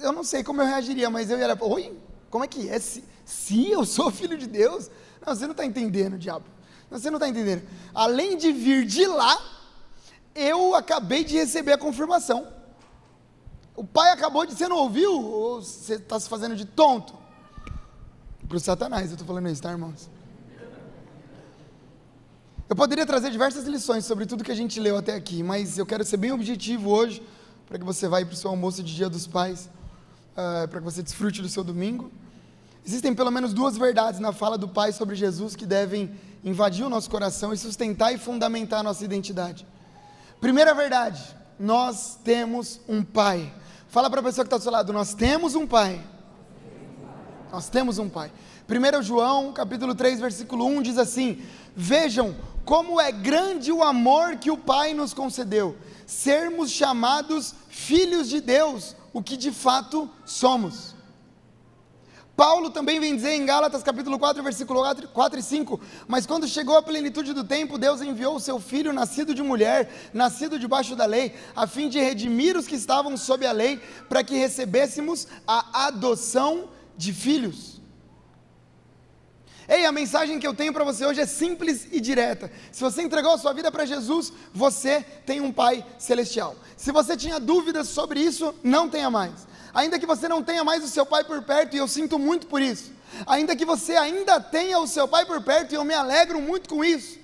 eu 0.00 0.12
não 0.12 0.22
sei 0.22 0.44
como 0.44 0.62
eu 0.62 0.66
reagiria, 0.66 1.10
mas 1.10 1.30
eu 1.30 1.38
ia, 1.38 1.56
oi, 1.60 1.98
como 2.30 2.44
é 2.44 2.48
que 2.48 2.68
é? 2.68 2.78
Se, 2.78 3.04
se 3.24 3.70
eu 3.70 3.84
sou 3.84 4.10
filho 4.12 4.38
de 4.38 4.46
Deus? 4.46 4.90
Não, 5.24 5.34
você 5.34 5.44
não 5.44 5.52
está 5.52 5.64
entendendo, 5.64 6.16
diabo. 6.16 6.44
Não, 6.90 6.98
você 6.98 7.10
não 7.10 7.16
está 7.16 7.28
entendendo. 7.28 7.66
Além 7.92 8.36
de 8.36 8.52
vir 8.52 8.86
de 8.86 9.06
lá, 9.06 9.36
eu 10.34 10.74
acabei 10.74 11.24
de 11.24 11.36
receber 11.36 11.72
a 11.72 11.78
confirmação. 11.78 12.46
O 13.74 13.84
pai 13.84 14.10
acabou 14.12 14.46
de, 14.46 14.54
você 14.54 14.68
não 14.68 14.76
ouviu? 14.76 15.12
Ou 15.12 15.62
você 15.62 15.94
está 15.94 16.18
se 16.18 16.28
fazendo 16.28 16.54
de 16.54 16.64
tonto? 16.64 17.14
Para 18.46 18.56
o 18.56 18.60
Satanás, 18.60 19.06
eu 19.08 19.12
estou 19.12 19.26
falando 19.26 19.48
isso, 19.48 19.62
tá, 19.62 19.70
irmãos? 19.70 20.08
Eu 22.68 22.76
poderia 22.76 23.06
trazer 23.06 23.30
diversas 23.30 23.64
lições 23.64 24.04
sobre 24.04 24.26
tudo 24.26 24.44
que 24.44 24.52
a 24.52 24.54
gente 24.54 24.78
leu 24.78 24.98
até 24.98 25.14
aqui, 25.14 25.42
mas 25.42 25.78
eu 25.78 25.86
quero 25.86 26.04
ser 26.04 26.18
bem 26.18 26.32
objetivo 26.32 26.90
hoje, 26.90 27.22
para 27.66 27.78
que 27.78 27.84
você 27.84 28.06
vá 28.06 28.22
para 28.22 28.34
o 28.34 28.36
seu 28.36 28.50
almoço 28.50 28.82
de 28.82 28.94
Dia 28.94 29.08
dos 29.08 29.26
Pais, 29.26 29.70
uh, 30.32 30.68
para 30.68 30.78
que 30.78 30.84
você 30.84 31.02
desfrute 31.02 31.40
do 31.40 31.48
seu 31.48 31.64
domingo. 31.64 32.12
Existem 32.86 33.14
pelo 33.14 33.30
menos 33.30 33.54
duas 33.54 33.78
verdades 33.78 34.20
na 34.20 34.34
fala 34.34 34.58
do 34.58 34.68
Pai 34.68 34.92
sobre 34.92 35.16
Jesus 35.16 35.56
que 35.56 35.64
devem 35.64 36.10
invadir 36.44 36.84
o 36.84 36.90
nosso 36.90 37.08
coração 37.08 37.54
e 37.54 37.56
sustentar 37.56 38.12
e 38.12 38.18
fundamentar 38.18 38.80
a 38.80 38.82
nossa 38.82 39.02
identidade. 39.02 39.66
Primeira 40.38 40.74
verdade, 40.74 41.24
nós 41.58 42.18
temos 42.22 42.82
um 42.86 43.02
Pai. 43.02 43.50
Fala 43.88 44.10
para 44.10 44.20
a 44.20 44.24
pessoa 44.24 44.44
que 44.44 44.48
está 44.48 44.58
do 44.58 44.62
seu 44.62 44.72
lado, 44.72 44.92
nós 44.92 45.14
temos 45.14 45.54
um 45.54 45.66
Pai. 45.66 46.04
Nós 47.50 47.70
temos 47.70 47.98
um 47.98 48.10
Pai. 48.10 48.30
1 48.68 49.02
João, 49.02 49.50
capítulo 49.54 49.94
3, 49.94 50.20
versículo 50.20 50.66
1 50.66 50.82
diz 50.82 50.98
assim: 50.98 51.42
Vejam 51.80 52.34
como 52.64 53.00
é 53.00 53.12
grande 53.12 53.70
o 53.70 53.84
amor 53.84 54.36
que 54.38 54.50
o 54.50 54.58
Pai 54.58 54.92
nos 54.92 55.14
concedeu, 55.14 55.76
sermos 56.08 56.72
chamados 56.72 57.54
filhos 57.68 58.28
de 58.28 58.40
Deus, 58.40 58.96
o 59.12 59.22
que 59.22 59.36
de 59.36 59.52
fato 59.52 60.10
somos. 60.26 60.96
Paulo 62.36 62.70
também 62.70 62.98
vem 62.98 63.14
dizer 63.14 63.30
em 63.30 63.46
Gálatas 63.46 63.84
capítulo 63.84 64.18
4, 64.18 64.42
versículo 64.42 64.82
4 65.12 65.38
e 65.38 65.42
5, 65.42 65.80
mas 66.08 66.26
quando 66.26 66.48
chegou 66.48 66.76
a 66.76 66.82
plenitude 66.82 67.32
do 67.32 67.44
tempo, 67.44 67.78
Deus 67.78 68.02
enviou 68.02 68.34
o 68.34 68.40
seu 68.40 68.58
filho, 68.58 68.92
nascido 68.92 69.32
de 69.32 69.42
mulher, 69.44 70.10
nascido 70.12 70.58
debaixo 70.58 70.96
da 70.96 71.06
lei, 71.06 71.32
a 71.54 71.64
fim 71.68 71.88
de 71.88 72.00
redimir 72.00 72.56
os 72.56 72.66
que 72.66 72.74
estavam 72.74 73.16
sob 73.16 73.46
a 73.46 73.52
lei, 73.52 73.80
para 74.08 74.24
que 74.24 74.34
recebêssemos 74.34 75.28
a 75.46 75.86
adoção 75.86 76.70
de 76.96 77.12
filhos. 77.12 77.77
Ei, 79.68 79.84
a 79.84 79.92
mensagem 79.92 80.40
que 80.40 80.46
eu 80.46 80.54
tenho 80.54 80.72
para 80.72 80.82
você 80.82 81.04
hoje 81.04 81.20
é 81.20 81.26
simples 81.26 81.86
e 81.92 82.00
direta. 82.00 82.50
Se 82.72 82.80
você 82.80 83.02
entregou 83.02 83.32
a 83.32 83.38
sua 83.38 83.52
vida 83.52 83.70
para 83.70 83.84
Jesus, 83.84 84.32
você 84.52 85.02
tem 85.26 85.42
um 85.42 85.52
Pai 85.52 85.84
celestial. 85.98 86.56
Se 86.74 86.90
você 86.90 87.14
tinha 87.14 87.38
dúvidas 87.38 87.88
sobre 87.88 88.18
isso, 88.18 88.54
não 88.62 88.88
tenha 88.88 89.10
mais. 89.10 89.46
Ainda 89.74 89.98
que 89.98 90.06
você 90.06 90.26
não 90.26 90.42
tenha 90.42 90.64
mais 90.64 90.82
o 90.82 90.88
seu 90.88 91.04
Pai 91.04 91.22
por 91.22 91.42
perto, 91.42 91.74
e 91.74 91.78
eu 91.78 91.86
sinto 91.86 92.18
muito 92.18 92.46
por 92.46 92.62
isso. 92.62 92.92
Ainda 93.26 93.54
que 93.54 93.66
você 93.66 93.94
ainda 93.94 94.40
tenha 94.40 94.78
o 94.78 94.86
seu 94.86 95.06
Pai 95.06 95.26
por 95.26 95.42
perto, 95.42 95.72
e 95.72 95.74
eu 95.74 95.84
me 95.84 95.92
alegro 95.92 96.40
muito 96.40 96.66
com 96.66 96.82
isso. 96.82 97.18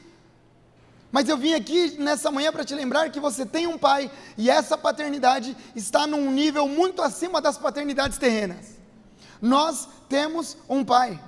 Mas 1.11 1.28
eu 1.28 1.38
vim 1.38 1.54
aqui 1.54 1.96
nessa 1.98 2.30
manhã 2.30 2.52
para 2.52 2.64
te 2.64 2.74
lembrar 2.74 3.09
que 3.09 3.20
você 3.20 3.46
tem 3.46 3.68
um 3.68 3.78
pai 3.78 4.11
e 4.37 4.50
essa 4.50 4.76
paternidade 4.76 5.57
está 5.76 6.09
num 6.09 6.28
nível 6.33 6.66
muito 6.66 7.00
acima 7.00 7.40
das 7.40 7.57
paternidades 7.57 8.18
terrenas. 8.18 8.74
Nós 9.40 9.88
temos 10.09 10.57
um 10.68 10.85
pai. 10.85 11.20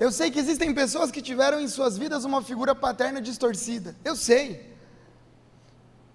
Eu 0.00 0.10
sei 0.10 0.30
que 0.30 0.38
existem 0.38 0.74
pessoas 0.74 1.10
que 1.10 1.22
tiveram 1.22 1.60
em 1.60 1.68
suas 1.68 1.96
vidas 1.96 2.24
uma 2.24 2.42
figura 2.42 2.74
paterna 2.74 3.20
distorcida. 3.20 3.94
Eu 4.04 4.16
sei. 4.16 4.72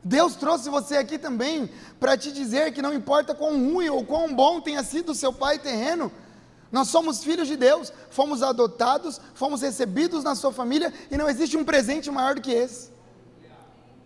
Deus 0.04 0.36
trouxe 0.36 0.70
você 0.70 0.98
aqui 0.98 1.18
também 1.18 1.70
para 2.00 2.18
te 2.18 2.32
dizer 2.32 2.72
que 2.72 2.82
não 2.82 2.94
importa 2.94 3.36
quão 3.36 3.54
ruim 3.54 3.90
ou 3.90 4.06
quão 4.06 4.34
bom 4.34 4.62
tenha 4.62 4.84
sido 4.84 5.12
o 5.12 5.16
seu 5.16 5.34
pai 5.34 5.60
terreno, 5.60 6.12
nós 6.72 6.90
somos 6.90 7.24
filhos 7.24 7.48
de 7.48 7.56
Deus, 7.56 7.94
fomos 8.10 8.44
adotados, 8.44 9.20
fomos 9.34 9.62
recebidos 9.62 10.24
na 10.24 10.36
sua 10.36 10.52
família 10.52 10.94
e 11.10 11.18
não 11.18 11.30
existe 11.30 11.58
um 11.58 11.64
presente 11.64 12.12
maior 12.12 12.36
do 12.36 12.42
que 12.42 12.52
esse. 12.52 12.90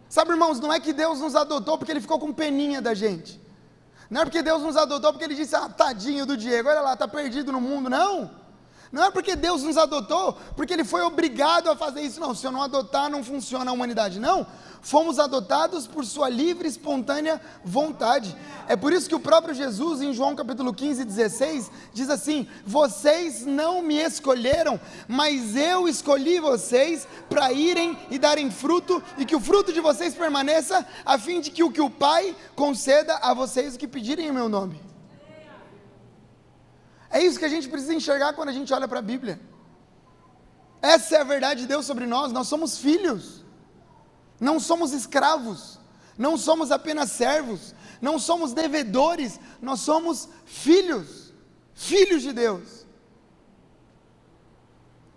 Sabe, 0.09 0.31
irmãos, 0.31 0.59
não 0.59 0.73
é 0.73 0.79
que 0.79 0.91
Deus 0.91 1.19
nos 1.19 1.35
adotou 1.35 1.77
porque 1.77 1.91
ele 1.91 2.01
ficou 2.01 2.19
com 2.19 2.33
peninha 2.33 2.81
da 2.81 2.93
gente. 2.93 3.39
Não 4.09 4.21
é 4.21 4.25
porque 4.25 4.43
Deus 4.43 4.61
nos 4.61 4.75
adotou 4.75 5.13
porque 5.13 5.23
ele 5.23 5.35
disse, 5.35 5.55
ah, 5.55 5.69
tadinho 5.69 6.25
do 6.25 6.35
Diego, 6.35 6.67
olha 6.67 6.81
lá, 6.81 6.93
está 6.93 7.07
perdido 7.07 7.51
no 7.51 7.61
mundo. 7.61 7.89
Não. 7.89 8.40
Não 8.91 9.05
é 9.05 9.11
porque 9.11 9.37
Deus 9.37 9.63
nos 9.63 9.77
adotou, 9.77 10.37
porque 10.55 10.73
Ele 10.73 10.83
foi 10.83 11.01
obrigado 11.01 11.69
a 11.69 11.75
fazer 11.77 12.01
isso. 12.01 12.19
Não, 12.19 12.35
se 12.35 12.45
eu 12.45 12.51
não 12.51 12.61
adotar, 12.61 13.09
não 13.09 13.23
funciona 13.23 13.71
a 13.71 13.73
humanidade. 13.73 14.19
Não, 14.19 14.45
fomos 14.81 15.17
adotados 15.17 15.87
por 15.87 16.03
Sua 16.05 16.27
livre 16.27 16.67
e 16.67 16.71
espontânea 16.71 17.39
vontade. 17.63 18.35
É 18.67 18.75
por 18.75 18.91
isso 18.91 19.07
que 19.07 19.15
o 19.15 19.19
próprio 19.19 19.55
Jesus, 19.55 20.01
em 20.01 20.11
João 20.11 20.35
capítulo 20.35 20.73
15, 20.73 21.05
16, 21.05 21.71
diz 21.93 22.09
assim: 22.09 22.45
Vocês 22.65 23.45
não 23.45 23.81
me 23.81 23.95
escolheram, 23.95 24.77
mas 25.07 25.55
eu 25.55 25.87
escolhi 25.87 26.41
vocês 26.41 27.07
para 27.29 27.53
irem 27.53 27.97
e 28.09 28.19
darem 28.19 28.51
fruto, 28.51 29.01
e 29.17 29.25
que 29.25 29.35
o 29.35 29.39
fruto 29.39 29.71
de 29.71 29.79
vocês 29.79 30.13
permaneça, 30.13 30.85
a 31.05 31.17
fim 31.17 31.39
de 31.39 31.49
que 31.49 31.63
o 31.63 31.71
que 31.71 31.81
o 31.81 31.89
Pai 31.89 32.35
conceda 32.55 33.15
a 33.21 33.33
vocês 33.33 33.75
o 33.75 33.79
que 33.79 33.87
pedirem 33.87 34.27
em 34.27 34.31
meu 34.33 34.49
nome. 34.49 34.90
É 37.11 37.21
isso 37.21 37.37
que 37.37 37.45
a 37.45 37.49
gente 37.49 37.67
precisa 37.67 37.93
enxergar 37.93 38.33
quando 38.33 38.49
a 38.49 38.53
gente 38.53 38.73
olha 38.73 38.87
para 38.87 38.99
a 38.99 39.01
Bíblia. 39.01 39.39
Essa 40.81 41.17
é 41.17 41.21
a 41.21 41.25
verdade 41.25 41.61
de 41.61 41.67
Deus 41.67 41.85
sobre 41.85 42.07
nós. 42.07 42.31
Nós 42.31 42.47
somos 42.47 42.77
filhos, 42.77 43.43
não 44.39 44.59
somos 44.59 44.93
escravos, 44.93 45.77
não 46.17 46.37
somos 46.37 46.71
apenas 46.71 47.11
servos, 47.11 47.75
não 48.01 48.17
somos 48.17 48.53
devedores, 48.53 49.39
nós 49.61 49.81
somos 49.81 50.29
filhos, 50.45 51.33
filhos 51.73 52.21
de 52.21 52.31
Deus. 52.31 52.87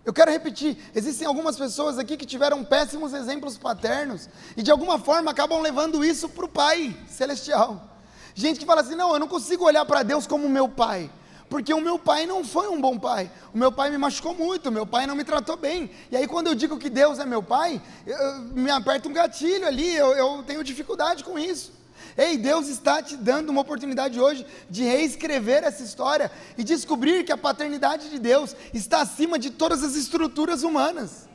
Eu 0.04 0.12
quero 0.12 0.32
repetir: 0.32 0.76
existem 0.94 1.26
algumas 1.26 1.56
pessoas 1.56 1.96
aqui 1.96 2.16
que 2.16 2.26
tiveram 2.26 2.64
péssimos 2.64 3.14
exemplos 3.14 3.56
paternos 3.56 4.28
e 4.56 4.62
de 4.62 4.70
alguma 4.70 4.98
forma 4.98 5.30
acabam 5.30 5.60
levando 5.62 6.04
isso 6.04 6.28
para 6.28 6.44
o 6.44 6.48
Pai 6.48 6.94
Celestial. 7.08 7.98
Gente 8.34 8.58
que 8.58 8.66
fala 8.66 8.80
assim: 8.80 8.96
não, 8.96 9.12
eu 9.12 9.20
não 9.20 9.28
consigo 9.28 9.64
olhar 9.64 9.84
para 9.86 10.02
Deus 10.02 10.26
como 10.26 10.48
meu 10.48 10.68
Pai 10.68 11.10
porque 11.54 11.72
o 11.72 11.80
meu 11.80 12.00
pai 12.00 12.26
não 12.26 12.42
foi 12.42 12.66
um 12.66 12.80
bom 12.80 12.98
pai. 12.98 13.30
O 13.54 13.56
meu 13.56 13.70
pai 13.70 13.88
me 13.88 13.96
machucou 13.96 14.34
muito, 14.34 14.70
o 14.70 14.72
meu 14.72 14.84
pai 14.84 15.06
não 15.06 15.14
me 15.14 15.22
tratou 15.22 15.56
bem. 15.56 15.88
E 16.10 16.16
aí, 16.16 16.26
quando 16.26 16.48
eu 16.48 16.54
digo 16.56 16.76
que 16.76 16.90
Deus 16.90 17.20
é 17.20 17.24
meu 17.24 17.40
pai, 17.40 17.80
eu, 18.04 18.16
eu, 18.16 18.40
me 18.40 18.72
aperta 18.72 19.08
um 19.08 19.12
gatilho 19.12 19.64
ali, 19.64 19.94
eu, 19.94 20.16
eu 20.16 20.42
tenho 20.44 20.64
dificuldade 20.64 21.22
com 21.22 21.38
isso. 21.38 21.72
Ei, 22.16 22.36
Deus 22.36 22.66
está 22.66 23.00
te 23.00 23.16
dando 23.16 23.50
uma 23.50 23.60
oportunidade 23.60 24.18
hoje 24.18 24.44
de 24.68 24.82
reescrever 24.82 25.62
essa 25.62 25.84
história 25.84 26.28
e 26.58 26.64
descobrir 26.64 27.22
que 27.22 27.30
a 27.30 27.36
paternidade 27.36 28.10
de 28.10 28.18
Deus 28.18 28.56
está 28.72 29.02
acima 29.02 29.38
de 29.38 29.50
todas 29.50 29.84
as 29.84 29.94
estruturas 29.94 30.64
humanas. 30.64 31.28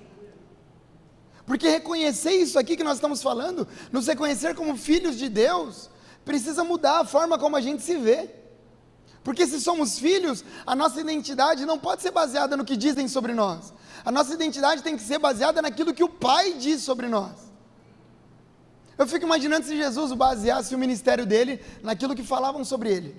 Porque 1.46 1.70
reconhecer 1.70 2.34
isso 2.34 2.60
aqui 2.60 2.76
que 2.76 2.84
nós 2.84 2.96
estamos 2.96 3.24
falando, 3.24 3.66
nos 3.90 4.06
reconhecer 4.06 4.54
como 4.54 4.76
filhos 4.76 5.18
de 5.18 5.30
Deus, 5.30 5.90
precisa 6.26 6.62
mudar 6.66 7.00
a 7.00 7.06
forma 7.06 7.40
como 7.40 7.56
a 7.56 7.62
gente 7.62 7.82
se 7.82 7.96
vê. 7.96 8.39
Porque 9.24 9.46
se 9.46 9.60
somos 9.60 10.00
filhos, 10.00 10.44
a 10.66 10.76
nossa 10.76 11.00
identidade 11.02 11.66
não 11.66 11.78
pode 11.78 12.02
ser 12.02 12.12
baseada 12.12 12.56
no 12.56 12.66
que 12.66 12.78
dizem 12.78 13.08
sobre 13.08 13.34
nós. 13.34 13.74
A 14.06 14.12
nossa 14.12 14.34
identidade 14.34 14.82
tem 14.82 14.96
que 14.96 15.04
ser 15.04 15.20
baseada 15.20 15.62
naquilo 15.62 15.94
que 15.94 16.04
o 16.04 16.10
Pai 16.10 16.54
diz 16.54 16.82
sobre 16.82 17.08
nós. 17.08 17.50
Eu 18.98 19.08
fico 19.08 19.26
imaginando 19.26 19.66
se 19.66 19.78
Jesus 19.78 20.12
baseasse 20.14 20.76
o 20.76 20.78
ministério 20.78 21.26
dele 21.26 21.62
naquilo 21.82 22.16
que 22.16 22.24
falavam 22.24 22.66
sobre 22.66 22.92
ele. 22.92 23.16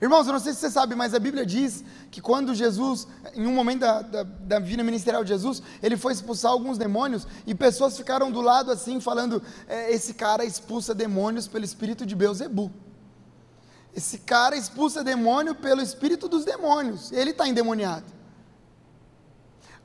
Irmãos, 0.00 0.26
eu 0.26 0.32
não 0.32 0.40
sei 0.40 0.52
se 0.52 0.58
você 0.58 0.70
sabe, 0.70 0.96
mas 0.96 1.14
a 1.14 1.18
Bíblia 1.20 1.46
diz 1.46 1.84
que 2.10 2.20
quando 2.20 2.52
Jesus, 2.52 3.06
em 3.36 3.46
um 3.46 3.54
momento 3.54 3.80
da, 3.82 4.02
da, 4.02 4.22
da, 4.24 4.58
vida 4.58 4.82
ministerial 4.82 5.22
de 5.22 5.28
Jesus, 5.28 5.62
ele 5.80 5.96
foi 5.96 6.12
expulsar 6.12 6.50
alguns 6.50 6.76
demônios 6.76 7.24
e 7.46 7.54
pessoas 7.54 7.96
ficaram 7.96 8.28
do 8.28 8.40
lado 8.40 8.72
assim, 8.72 9.00
falando: 9.00 9.40
é, 9.68 9.92
esse 9.92 10.14
cara 10.14 10.44
expulsa 10.44 10.92
demônios 10.92 11.46
pelo 11.46 11.64
espírito 11.64 12.04
de 12.04 12.16
Beuzebu. 12.16 12.68
Esse 13.94 14.18
cara 14.18 14.56
expulsa 14.56 15.04
demônio 15.04 15.54
pelo 15.54 15.82
espírito 15.82 16.28
dos 16.28 16.44
demônios, 16.44 17.12
ele 17.12 17.30
está 17.30 17.46
endemoniado. 17.46 18.06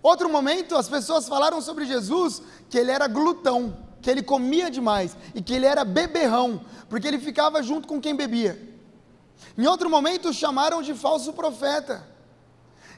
Outro 0.02 0.30
momento, 0.30 0.76
as 0.76 0.88
pessoas 0.88 1.28
falaram 1.28 1.62
sobre 1.62 1.86
Jesus 1.86 2.42
que 2.70 2.78
ele 2.78 2.92
era 2.92 3.08
glutão, 3.08 3.78
que 4.02 4.10
ele 4.10 4.24
comia 4.24 4.72
demais 4.72 5.18
e 5.36 5.42
que 5.42 5.54
ele 5.54 5.66
era 5.66 5.84
beberrão, 5.84 6.62
porque 6.90 7.08
ele 7.08 7.20
ficava 7.20 7.62
junto 7.62 7.88
com 7.88 8.00
quem 8.00 8.16
bebia. 8.16 8.78
Em 9.58 9.68
outro 9.68 9.90
momento, 9.90 10.32
chamaram 10.32 10.82
de 10.82 10.94
falso 10.94 11.34
profeta. 11.34 12.08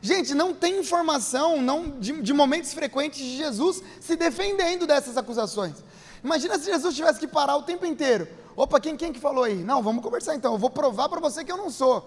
Gente, 0.02 0.34
não 0.34 0.54
tem 0.54 0.80
informação 0.80 1.62
não, 1.62 2.00
de, 2.00 2.22
de, 2.22 2.34
momentos 2.34 2.74
frequentes 2.74 3.20
de 3.20 3.36
Jesus 3.36 3.82
se 4.00 4.16
defendendo 4.16 4.88
dessas 4.88 5.18
acusações. 5.18 5.84
Imagina 6.24 6.58
se 6.58 6.66
Jesus 6.66 6.96
tivesse 6.96 7.20
que 7.20 7.28
parar 7.28 7.58
o 7.58 7.64
tempo 7.64 7.86
inteiro. 7.86 8.28
Opa, 8.60 8.78
quem, 8.78 8.98
quem 8.98 9.14
que 9.14 9.22
falou 9.22 9.46
aí? 9.46 9.56
Não, 9.56 9.82
vamos 9.82 10.04
conversar 10.04 10.36
então. 10.36 10.52
Eu 10.52 10.58
vou 10.58 10.70
provar 10.70 11.08
para 11.08 11.22
você 11.22 11.46
que 11.46 11.52
eu 11.52 11.56
não 11.56 11.70
sou. 11.70 12.06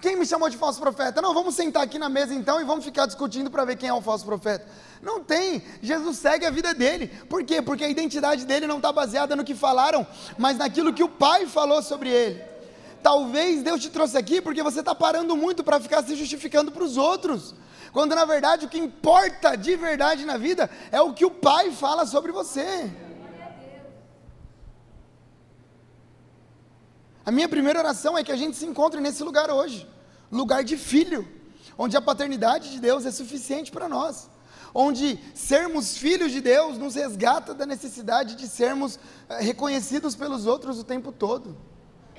Quem 0.00 0.14
me 0.14 0.24
chamou 0.24 0.48
de 0.48 0.56
falso 0.56 0.78
profeta? 0.78 1.20
Não, 1.20 1.34
vamos 1.34 1.56
sentar 1.56 1.82
aqui 1.82 1.98
na 1.98 2.08
mesa 2.08 2.32
então 2.32 2.60
e 2.60 2.64
vamos 2.64 2.84
ficar 2.84 3.04
discutindo 3.04 3.50
para 3.50 3.64
ver 3.64 3.74
quem 3.74 3.88
é 3.88 3.92
o 3.92 4.00
falso 4.00 4.24
profeta. 4.24 4.64
Não 5.02 5.24
tem. 5.24 5.60
Jesus 5.82 6.18
segue 6.18 6.46
a 6.46 6.52
vida 6.52 6.72
dele. 6.72 7.08
Por 7.28 7.42
quê? 7.42 7.60
Porque 7.60 7.82
a 7.82 7.88
identidade 7.88 8.46
dele 8.46 8.68
não 8.68 8.76
está 8.76 8.92
baseada 8.92 9.34
no 9.34 9.42
que 9.42 9.56
falaram, 9.56 10.06
mas 10.38 10.56
naquilo 10.56 10.92
que 10.92 11.02
o 11.02 11.08
Pai 11.08 11.46
falou 11.46 11.82
sobre 11.82 12.10
ele. 12.10 12.40
Talvez 13.02 13.64
Deus 13.64 13.82
te 13.82 13.90
trouxe 13.90 14.16
aqui 14.16 14.40
porque 14.40 14.62
você 14.62 14.78
está 14.78 14.94
parando 14.94 15.36
muito 15.36 15.64
para 15.64 15.80
ficar 15.80 16.04
se 16.04 16.14
justificando 16.14 16.70
para 16.70 16.84
os 16.84 16.96
outros. 16.96 17.56
Quando 17.92 18.14
na 18.14 18.24
verdade 18.24 18.66
o 18.66 18.68
que 18.68 18.78
importa 18.78 19.56
de 19.56 19.74
verdade 19.74 20.24
na 20.24 20.36
vida 20.36 20.70
é 20.92 21.00
o 21.00 21.12
que 21.12 21.24
o 21.24 21.30
Pai 21.30 21.72
fala 21.72 22.06
sobre 22.06 22.30
você. 22.30 22.88
A 27.24 27.30
minha 27.30 27.48
primeira 27.48 27.78
oração 27.78 28.16
é 28.18 28.24
que 28.24 28.32
a 28.32 28.36
gente 28.36 28.56
se 28.56 28.66
encontre 28.66 29.00
nesse 29.00 29.22
lugar 29.22 29.50
hoje 29.50 29.88
lugar 30.30 30.64
de 30.64 30.76
filho 30.76 31.28
onde 31.76 31.96
a 31.96 32.00
paternidade 32.00 32.70
de 32.70 32.80
Deus 32.80 33.04
é 33.04 33.10
suficiente 33.10 33.70
para 33.70 33.88
nós 33.88 34.30
onde 34.74 35.18
sermos 35.34 35.96
filhos 35.96 36.32
de 36.32 36.40
Deus 36.40 36.78
nos 36.78 36.94
resgata 36.94 37.54
da 37.54 37.66
necessidade 37.66 38.34
de 38.34 38.48
sermos 38.48 38.98
eh, 39.28 39.42
reconhecidos 39.42 40.14
pelos 40.14 40.46
outros 40.46 40.78
o 40.78 40.84
tempo 40.84 41.12
todo. 41.12 41.56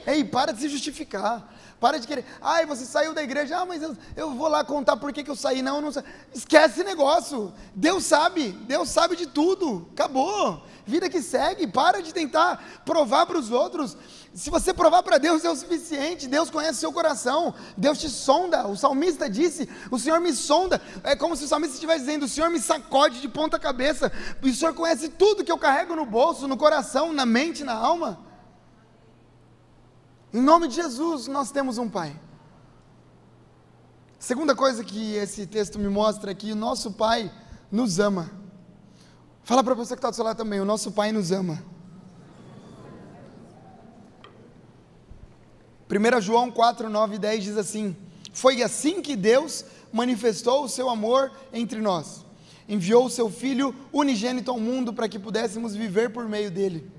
Ei, 0.06 0.24
para 0.24 0.52
de 0.52 0.60
se 0.60 0.70
justificar. 0.70 1.52
Para 1.80 1.98
de 1.98 2.08
querer. 2.08 2.26
Ai, 2.42 2.66
você 2.66 2.86
saiu 2.86 3.14
da 3.14 3.24
igreja. 3.24 3.58
Ah, 3.58 3.66
mas 3.66 3.82
eu, 3.82 3.96
eu 4.16 4.32
vou 4.32 4.48
lá 4.48 4.64
contar 4.64 4.98
por 4.98 5.12
que, 5.14 5.24
que 5.24 5.32
eu 5.32 5.36
saí. 5.36 5.62
Não, 5.62 5.82
não 5.82 5.92
sei. 5.92 6.04
Esquece 6.34 6.82
esse 6.82 6.84
negócio. 6.84 7.54
Deus 7.74 8.04
sabe. 8.06 8.52
Deus 8.52 8.90
sabe 8.90 9.16
de 9.16 9.28
tudo. 9.28 9.88
Acabou. 9.94 10.64
Vida 10.86 11.10
que 11.10 11.22
segue. 11.22 11.66
Para 11.66 12.02
de 12.02 12.14
tentar 12.14 12.82
provar 12.86 13.26
para 13.26 13.38
os 13.38 13.52
outros. 13.52 13.96
Se 14.34 14.50
você 14.50 14.74
provar 14.74 15.02
para 15.04 15.18
Deus 15.18 15.46
é 15.46 15.50
o 15.50 15.56
suficiente. 15.56 16.28
Deus 16.28 16.50
conhece 16.50 16.80
seu 16.80 16.92
coração. 16.92 17.54
Deus 17.78 18.00
te 18.00 18.10
sonda. 18.10 18.68
O 18.68 18.76
salmista 18.76 19.30
disse: 19.30 19.70
O 19.90 19.98
Senhor 19.98 20.20
me 20.20 20.34
sonda. 20.34 20.82
É 21.04 21.16
como 21.16 21.36
se 21.36 21.46
o 21.46 21.48
salmista 21.48 21.76
estivesse 21.76 22.02
dizendo: 22.02 22.26
O 22.26 22.30
Senhor 22.30 22.50
me 22.50 22.60
sacode 22.60 23.22
de 23.22 23.30
ponta 23.30 23.58
cabeça. 23.58 24.12
O 24.42 24.54
Senhor 24.54 24.74
conhece 24.74 25.10
tudo 25.10 25.44
que 25.44 25.52
eu 25.52 25.58
carrego 25.58 25.96
no 25.96 26.06
bolso, 26.06 26.48
no 26.48 26.58
coração, 26.58 27.14
na 27.14 27.26
mente, 27.26 27.64
na 27.64 27.74
alma. 27.74 28.20
Em 30.34 30.42
nome 30.42 30.68
de 30.68 30.76
Jesus, 30.76 31.28
nós 31.28 31.52
temos 31.52 31.78
um 31.78 31.88
Pai. 31.88 32.20
Segunda 34.20 34.56
coisa 34.56 34.84
que 34.84 35.16
esse 35.16 35.46
texto 35.46 35.78
me 35.78 35.88
mostra 35.88 36.32
é 36.32 36.34
que 36.34 36.52
o 36.52 36.56
nosso 36.56 36.94
Pai 36.94 37.32
nos 37.72 38.00
ama. 38.00 38.43
Fala 39.44 39.64
para 39.64 39.74
você 39.74 39.94
que 39.94 40.00
está 40.00 40.10
do 40.10 40.16
seu 40.16 40.24
lado 40.24 40.38
também, 40.38 40.62
o 40.62 40.66
nosso 40.66 40.92
Pai 40.92 41.12
nos 41.12 41.32
ama. 41.32 41.62
1 45.90 46.22
João 46.22 46.50
4, 46.50 46.90
9 46.90 47.16
e 47.16 47.20
10 47.20 47.44
diz 47.44 47.58
assim: 47.58 47.96
Foi 48.32 48.64
assim 48.64 49.02
que 49.02 49.16
Deus 49.16 49.66
manifestou 49.92 50.64
o 50.64 50.70
seu 50.70 50.90
amor 50.90 51.32
entre 51.52 51.82
nós. 51.82 52.26
Enviou 52.68 53.06
o 53.06 53.10
seu 53.10 53.30
Filho 53.30 53.76
unigênito 53.92 54.50
ao 54.50 54.60
mundo 54.60 54.94
para 54.94 55.10
que 55.10 55.20
pudéssemos 55.20 55.76
viver 55.76 56.12
por 56.12 56.28
meio 56.28 56.50
dele. 56.50 56.90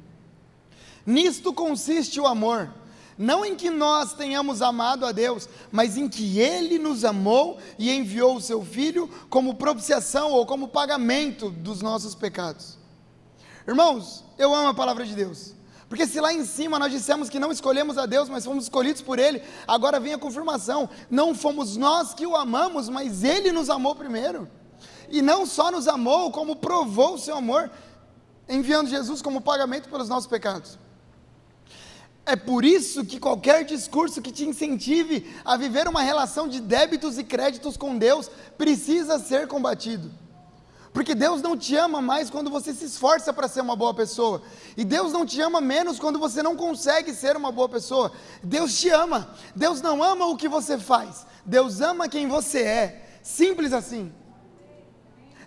Nisto 1.07 1.53
consiste 1.53 2.21
o 2.21 2.27
amor 2.27 2.71
não 3.17 3.45
em 3.45 3.55
que 3.55 3.71
nós 3.71 4.13
tenhamos 4.13 4.61
amado 4.63 5.07
a 5.07 5.13
Deus, 5.13 5.49
mas 5.71 5.97
em 5.97 6.09
que 6.09 6.39
Ele 6.39 6.79
nos 6.79 7.05
amou 7.05 7.59
e 7.79 7.91
enviou 7.91 8.37
o 8.37 8.41
Seu 8.41 8.65
Filho 8.65 9.09
como 9.31 9.55
propiciação 9.55 10.33
ou 10.33 10.45
como 10.47 10.69
pagamento 10.69 11.51
dos 11.51 11.81
nossos 11.81 12.15
pecados. 12.15 12.79
Irmãos, 13.67 14.25
eu 14.37 14.55
amo 14.55 14.69
a 14.69 14.75
palavra 14.75 15.05
de 15.05 15.15
Deus. 15.15 15.55
Porque 15.89 16.07
se 16.07 16.21
lá 16.21 16.33
em 16.33 16.45
cima 16.45 16.79
nós 16.79 16.91
dissemos 16.91 17.29
que 17.29 17.39
não 17.39 17.53
escolhemos 17.53 17.97
a 17.99 18.07
Deus, 18.07 18.29
mas 18.29 18.45
fomos 18.45 18.65
escolhidos 18.65 19.01
por 19.01 19.19
Ele, 19.19 19.43
agora 19.67 20.01
vem 20.01 20.15
a 20.15 20.19
confirmação: 20.19 20.89
não 21.11 21.35
fomos 21.35 21.77
nós 21.77 22.13
que 22.15 22.27
o 22.27 22.37
amamos, 22.37 22.89
mas 22.89 23.23
Ele 23.23 23.53
nos 23.53 23.71
amou 23.71 23.95
primeiro. 23.95 24.49
E 25.09 25.23
não 25.23 25.47
só 25.47 25.71
nos 25.71 25.87
amou, 25.87 26.31
como 26.31 26.57
provou 26.57 27.15
o 27.15 27.19
seu 27.19 27.37
amor, 27.37 27.71
enviando 28.49 28.91
Jesus 28.91 29.23
como 29.23 29.41
pagamento 29.41 29.89
pelos 29.89 30.09
nossos 30.09 30.27
pecados. 30.27 30.79
É 32.27 32.35
por 32.37 32.65
isso 32.65 33.05
que 33.05 33.21
qualquer 33.21 33.65
discurso 33.65 34.23
que 34.23 34.33
te 34.33 34.47
incentive 34.47 35.35
a 35.45 35.57
viver 35.57 35.87
uma 35.87 36.01
relação 36.01 36.49
de 36.49 36.59
débitos 36.59 37.19
e 37.19 37.25
créditos 37.25 37.77
com 37.77 37.99
Deus 37.99 38.31
precisa 38.57 39.19
ser 39.19 39.47
combatido. 39.47 40.11
Porque 40.95 41.15
Deus 41.15 41.43
não 41.43 41.57
te 41.57 41.77
ama 41.77 42.01
mais 42.01 42.31
quando 42.31 42.49
você 42.49 42.73
se 42.73 42.85
esforça 42.85 43.33
para 43.33 43.49
ser 43.49 43.61
uma 43.61 43.75
boa 43.75 43.93
pessoa. 43.93 44.43
E 44.77 44.85
Deus 44.85 45.13
não 45.13 45.27
te 45.27 45.41
ama 45.41 45.61
menos 45.61 45.99
quando 45.99 46.21
você 46.21 46.41
não 46.41 46.57
consegue 46.57 47.13
ser 47.13 47.37
uma 47.37 47.51
boa 47.51 47.69
pessoa. 47.69 48.13
Deus 48.43 48.79
te 48.79 48.89
ama. 48.91 49.35
Deus 49.55 49.83
não 49.83 50.03
ama 50.03 50.27
o 50.27 50.37
que 50.37 50.49
você 50.49 50.79
faz. 50.79 51.27
Deus 51.45 51.81
ama 51.81 52.09
quem 52.09 52.29
você 52.29 52.63
é. 52.63 53.19
Simples 53.25 53.73
assim. 53.73 54.13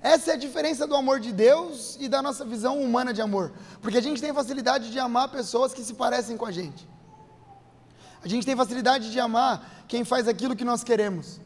Essa 0.01 0.31
é 0.31 0.33
a 0.33 0.37
diferença 0.37 0.85
do 0.85 0.95
amor 0.95 1.19
de 1.19 1.31
Deus 1.31 1.97
e 1.99 2.07
da 2.07 2.21
nossa 2.21 2.45
visão 2.45 2.81
humana 2.81 3.13
de 3.13 3.21
amor. 3.21 3.51
Porque 3.81 3.97
a 3.97 4.01
gente 4.01 4.21
tem 4.21 4.33
facilidade 4.33 4.91
de 4.91 4.99
amar 4.99 5.29
pessoas 5.29 5.73
que 5.73 5.83
se 5.83 5.93
parecem 5.93 6.37
com 6.37 6.45
a 6.45 6.51
gente. 6.51 6.87
A 8.23 8.27
gente 8.27 8.45
tem 8.45 8.55
facilidade 8.55 9.11
de 9.11 9.19
amar 9.19 9.85
quem 9.87 10.03
faz 10.03 10.27
aquilo 10.27 10.55
que 10.55 10.65
nós 10.65 10.83
queremos. 10.83 11.39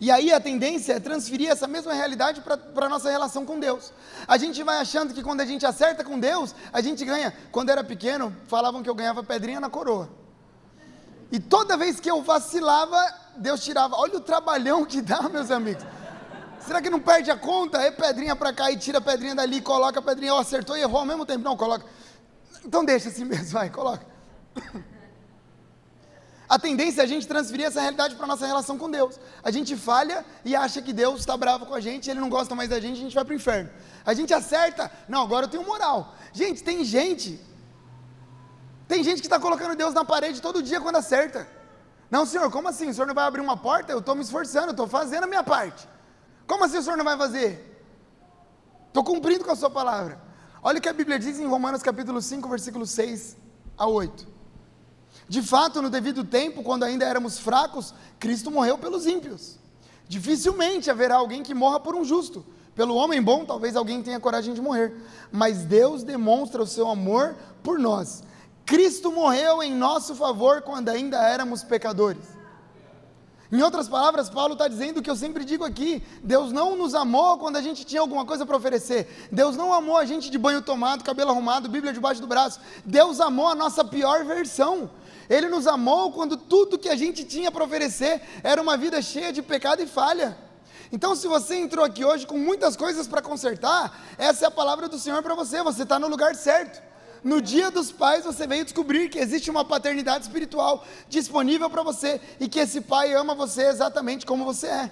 E 0.00 0.10
aí 0.10 0.32
a 0.32 0.40
tendência 0.40 0.94
é 0.94 1.00
transferir 1.00 1.50
essa 1.50 1.66
mesma 1.66 1.94
realidade 1.94 2.42
para 2.42 2.86
a 2.86 2.88
nossa 2.88 3.10
relação 3.10 3.46
com 3.46 3.58
Deus. 3.58 3.92
A 4.28 4.36
gente 4.36 4.62
vai 4.62 4.78
achando 4.78 5.14
que 5.14 5.22
quando 5.22 5.40
a 5.40 5.46
gente 5.46 5.64
acerta 5.64 6.04
com 6.04 6.18
Deus, 6.18 6.54
a 6.72 6.80
gente 6.80 7.04
ganha. 7.04 7.32
Quando 7.50 7.70
era 7.70 7.82
pequeno, 7.82 8.34
falavam 8.46 8.82
que 8.82 8.90
eu 8.90 8.94
ganhava 8.94 9.22
pedrinha 9.22 9.60
na 9.60 9.70
coroa. 9.70 10.10
E 11.32 11.40
toda 11.40 11.76
vez 11.76 11.98
que 11.98 12.10
eu 12.10 12.22
vacilava, 12.22 13.02
Deus 13.36 13.64
tirava. 13.64 13.96
Olha 13.96 14.18
o 14.18 14.20
trabalhão 14.20 14.84
que 14.84 15.00
dá, 15.00 15.22
meus 15.28 15.50
amigos. 15.50 15.84
Será 16.66 16.82
que 16.82 16.90
não 16.90 17.00
perde 17.00 17.30
a 17.30 17.36
conta? 17.36 17.78
É 17.78 17.90
pedrinha 17.90 18.34
para 18.34 18.52
cá 18.52 18.70
e 18.72 18.76
tira 18.76 18.98
a 18.98 19.00
pedrinha 19.00 19.34
dali, 19.34 19.60
coloca 19.60 20.00
a 20.00 20.02
pedrinha, 20.02 20.34
oh, 20.34 20.38
acertou 20.38 20.76
e 20.76 20.80
errou 20.80 20.98
ao 20.98 21.06
mesmo 21.06 21.24
tempo. 21.24 21.44
Não, 21.44 21.56
coloca. 21.56 21.86
Então 22.64 22.84
deixa 22.84 23.08
assim 23.08 23.24
mesmo, 23.32 23.50
vai, 23.50 23.70
coloca. 23.70 24.04
A 26.48 26.60
tendência 26.60 27.00
é 27.00 27.04
a 27.04 27.08
gente 27.08 27.26
transferir 27.26 27.66
essa 27.66 27.80
realidade 27.80 28.14
para 28.14 28.24
a 28.24 28.28
nossa 28.28 28.46
relação 28.46 28.78
com 28.78 28.88
Deus. 28.88 29.18
A 29.42 29.50
gente 29.50 29.76
falha 29.76 30.24
e 30.44 30.54
acha 30.54 30.80
que 30.80 30.92
Deus 30.92 31.18
está 31.18 31.36
bravo 31.36 31.66
com 31.66 31.74
a 31.74 31.80
gente, 31.80 32.08
ele 32.08 32.20
não 32.20 32.28
gosta 32.28 32.54
mais 32.54 32.70
da 32.70 32.78
gente, 32.78 32.98
a 32.98 33.00
gente 33.00 33.14
vai 33.16 33.24
para 33.24 33.32
o 33.32 33.34
inferno. 33.34 33.68
A 34.04 34.14
gente 34.14 34.32
acerta, 34.32 34.88
não, 35.08 35.22
agora 35.22 35.46
eu 35.46 35.50
tenho 35.50 35.66
moral. 35.66 36.14
Gente, 36.32 36.62
tem 36.62 36.84
gente, 36.84 37.44
tem 38.86 39.02
gente 39.02 39.20
que 39.20 39.26
está 39.26 39.40
colocando 39.40 39.74
Deus 39.74 39.92
na 39.92 40.04
parede 40.04 40.40
todo 40.40 40.62
dia 40.62 40.80
quando 40.80 40.94
acerta. 40.94 41.48
Não, 42.08 42.24
senhor, 42.24 42.48
como 42.48 42.68
assim? 42.68 42.90
O 42.90 42.94
senhor 42.94 43.08
não 43.08 43.14
vai 43.14 43.24
abrir 43.24 43.40
uma 43.40 43.56
porta? 43.56 43.90
Eu 43.90 43.98
estou 43.98 44.14
me 44.14 44.22
esforçando, 44.22 44.68
eu 44.68 44.70
estou 44.70 44.86
fazendo 44.86 45.24
a 45.24 45.26
minha 45.26 45.42
parte. 45.42 45.88
Como 46.46 46.64
assim 46.64 46.78
o 46.78 46.82
senhor 46.82 46.96
não 46.96 47.04
vai 47.04 47.16
fazer? 47.16 47.84
Estou 48.88 49.02
cumprindo 49.04 49.44
com 49.44 49.50
a 49.50 49.56
sua 49.56 49.70
palavra. 49.70 50.20
Olha 50.62 50.78
o 50.78 50.82
que 50.82 50.88
a 50.88 50.92
Bíblia 50.92 51.18
diz 51.18 51.38
em 51.38 51.46
Romanos 51.46 51.82
capítulo 51.82 52.20
5, 52.20 52.48
versículo 52.48 52.86
6 52.86 53.36
a 53.76 53.86
8. 53.86 54.26
De 55.28 55.42
fato, 55.42 55.82
no 55.82 55.90
devido 55.90 56.24
tempo, 56.24 56.62
quando 56.62 56.84
ainda 56.84 57.04
éramos 57.04 57.38
fracos, 57.38 57.92
Cristo 58.18 58.50
morreu 58.50 58.78
pelos 58.78 59.06
ímpios. 59.06 59.58
Dificilmente 60.08 60.90
haverá 60.90 61.16
alguém 61.16 61.42
que 61.42 61.54
morra 61.54 61.80
por 61.80 61.94
um 61.94 62.04
justo. 62.04 62.44
Pelo 62.74 62.94
homem 62.94 63.22
bom, 63.22 63.44
talvez 63.44 63.74
alguém 63.74 64.02
tenha 64.02 64.20
coragem 64.20 64.54
de 64.54 64.60
morrer. 64.60 64.94
Mas 65.32 65.64
Deus 65.64 66.02
demonstra 66.02 66.62
o 66.62 66.66
seu 66.66 66.88
amor 66.88 67.34
por 67.62 67.78
nós. 67.78 68.22
Cristo 68.64 69.10
morreu 69.10 69.62
em 69.62 69.74
nosso 69.74 70.14
favor 70.14 70.62
quando 70.62 70.90
ainda 70.90 71.18
éramos 71.18 71.64
pecadores. 71.64 72.35
Em 73.50 73.62
outras 73.62 73.88
palavras, 73.88 74.28
Paulo 74.28 74.54
está 74.54 74.66
dizendo 74.66 74.98
o 74.98 75.02
que 75.02 75.10
eu 75.10 75.14
sempre 75.14 75.44
digo 75.44 75.64
aqui: 75.64 76.02
Deus 76.22 76.52
não 76.52 76.76
nos 76.76 76.94
amou 76.94 77.38
quando 77.38 77.56
a 77.56 77.62
gente 77.62 77.84
tinha 77.84 78.00
alguma 78.00 78.24
coisa 78.24 78.44
para 78.44 78.56
oferecer. 78.56 79.28
Deus 79.30 79.56
não 79.56 79.72
amou 79.72 79.96
a 79.96 80.04
gente 80.04 80.30
de 80.30 80.38
banho 80.38 80.60
tomado, 80.62 81.04
cabelo 81.04 81.30
arrumado, 81.30 81.68
Bíblia 81.68 81.92
debaixo 81.92 82.20
do 82.20 82.26
braço. 82.26 82.60
Deus 82.84 83.20
amou 83.20 83.48
a 83.48 83.54
nossa 83.54 83.84
pior 83.84 84.24
versão. 84.24 84.90
Ele 85.28 85.48
nos 85.48 85.66
amou 85.66 86.12
quando 86.12 86.36
tudo 86.36 86.78
que 86.78 86.88
a 86.88 86.96
gente 86.96 87.24
tinha 87.24 87.50
para 87.50 87.64
oferecer 87.64 88.20
era 88.42 88.60
uma 88.60 88.76
vida 88.76 89.00
cheia 89.00 89.32
de 89.32 89.42
pecado 89.42 89.82
e 89.82 89.86
falha. 89.86 90.36
Então, 90.92 91.16
se 91.16 91.26
você 91.26 91.56
entrou 91.56 91.84
aqui 91.84 92.04
hoje 92.04 92.26
com 92.26 92.38
muitas 92.38 92.76
coisas 92.76 93.08
para 93.08 93.20
consertar, 93.20 94.00
essa 94.18 94.44
é 94.44 94.48
a 94.48 94.52
palavra 94.52 94.88
do 94.88 94.98
Senhor 94.98 95.22
para 95.22 95.34
você. 95.34 95.62
Você 95.62 95.82
está 95.82 95.98
no 95.98 96.08
lugar 96.08 96.34
certo. 96.34 96.85
No 97.22 97.40
dia 97.40 97.70
dos 97.70 97.90
pais, 97.90 98.24
você 98.24 98.46
veio 98.46 98.64
descobrir 98.64 99.08
que 99.08 99.18
existe 99.18 99.50
uma 99.50 99.64
paternidade 99.64 100.24
espiritual 100.24 100.84
disponível 101.08 101.68
para 101.68 101.82
você 101.82 102.20
e 102.38 102.48
que 102.48 102.60
esse 102.60 102.80
pai 102.80 103.14
ama 103.14 103.34
você 103.34 103.62
exatamente 103.62 104.24
como 104.24 104.44
você 104.44 104.66
é. 104.66 104.90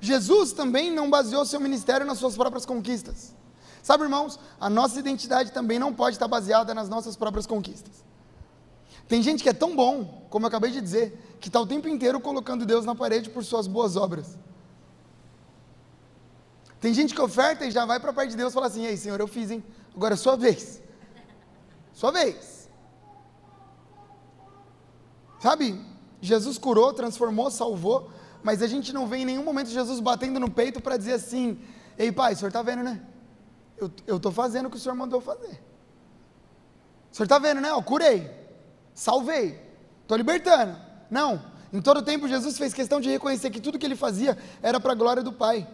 Jesus 0.00 0.52
também 0.52 0.90
não 0.90 1.10
baseou 1.10 1.44
seu 1.44 1.60
ministério 1.60 2.06
nas 2.06 2.18
suas 2.18 2.36
próprias 2.36 2.64
conquistas. 2.64 3.34
Sabe, 3.82 4.04
irmãos, 4.04 4.38
a 4.58 4.68
nossa 4.68 4.98
identidade 4.98 5.52
também 5.52 5.78
não 5.78 5.92
pode 5.92 6.16
estar 6.16 6.28
baseada 6.28 6.74
nas 6.74 6.88
nossas 6.88 7.16
próprias 7.16 7.46
conquistas. 7.46 8.04
Tem 9.08 9.22
gente 9.22 9.42
que 9.42 9.48
é 9.48 9.52
tão 9.52 9.74
bom, 9.74 10.26
como 10.30 10.44
eu 10.44 10.48
acabei 10.48 10.70
de 10.70 10.80
dizer, 10.80 11.36
que 11.40 11.48
está 11.48 11.60
o 11.60 11.66
tempo 11.66 11.88
inteiro 11.88 12.20
colocando 12.20 12.64
Deus 12.64 12.84
na 12.84 12.94
parede 12.94 13.28
por 13.30 13.44
suas 13.44 13.66
boas 13.66 13.96
obras. 13.96 14.38
Tem 16.80 16.94
gente 16.94 17.14
que 17.14 17.20
oferta 17.20 17.66
e 17.66 17.70
já 17.70 17.84
vai 17.84 18.00
para 18.00 18.10
a 18.10 18.12
parte 18.12 18.30
de 18.30 18.36
Deus 18.36 18.52
e 18.52 18.54
fala 18.54 18.66
assim: 18.66 18.86
Ei, 18.86 18.96
Senhor, 18.96 19.20
eu 19.20 19.28
fiz, 19.28 19.50
hein? 19.50 19.62
Agora 19.94 20.14
é 20.14 20.16
sua 20.16 20.36
vez. 20.36 20.82
Sua 21.92 22.10
vez. 22.10 22.68
Sabe? 25.40 25.78
Jesus 26.20 26.56
curou, 26.58 26.92
transformou, 26.92 27.50
salvou, 27.50 28.10
mas 28.42 28.62
a 28.62 28.66
gente 28.66 28.92
não 28.92 29.06
vê 29.06 29.18
em 29.18 29.24
nenhum 29.24 29.44
momento 29.44 29.68
Jesus 29.68 30.00
batendo 30.00 30.40
no 30.40 30.50
peito 30.50 30.80
para 30.80 30.96
dizer 30.96 31.14
assim: 31.14 31.60
Ei, 31.98 32.10
pai, 32.10 32.32
o 32.32 32.36
senhor 32.36 32.48
está 32.48 32.62
vendo, 32.62 32.82
né? 32.82 33.02
Eu 34.06 34.16
estou 34.16 34.32
fazendo 34.32 34.66
o 34.66 34.70
que 34.70 34.76
o 34.76 34.80
senhor 34.80 34.94
mandou 34.94 35.20
fazer. 35.20 35.62
O 37.10 37.16
senhor 37.16 37.24
está 37.24 37.38
vendo, 37.38 37.60
né? 37.60 37.70
Eu 37.70 37.82
curei, 37.82 38.30
salvei, 38.94 39.60
estou 40.02 40.16
libertando. 40.16 40.76
Não. 41.10 41.42
Em 41.72 41.80
todo 41.80 42.02
tempo, 42.02 42.26
Jesus 42.26 42.58
fez 42.58 42.74
questão 42.74 43.00
de 43.00 43.08
reconhecer 43.08 43.50
que 43.50 43.60
tudo 43.60 43.78
que 43.78 43.86
ele 43.86 43.96
fazia 43.96 44.36
era 44.62 44.80
para 44.80 44.92
a 44.92 44.94
glória 44.94 45.22
do 45.22 45.32
Pai. 45.32 45.66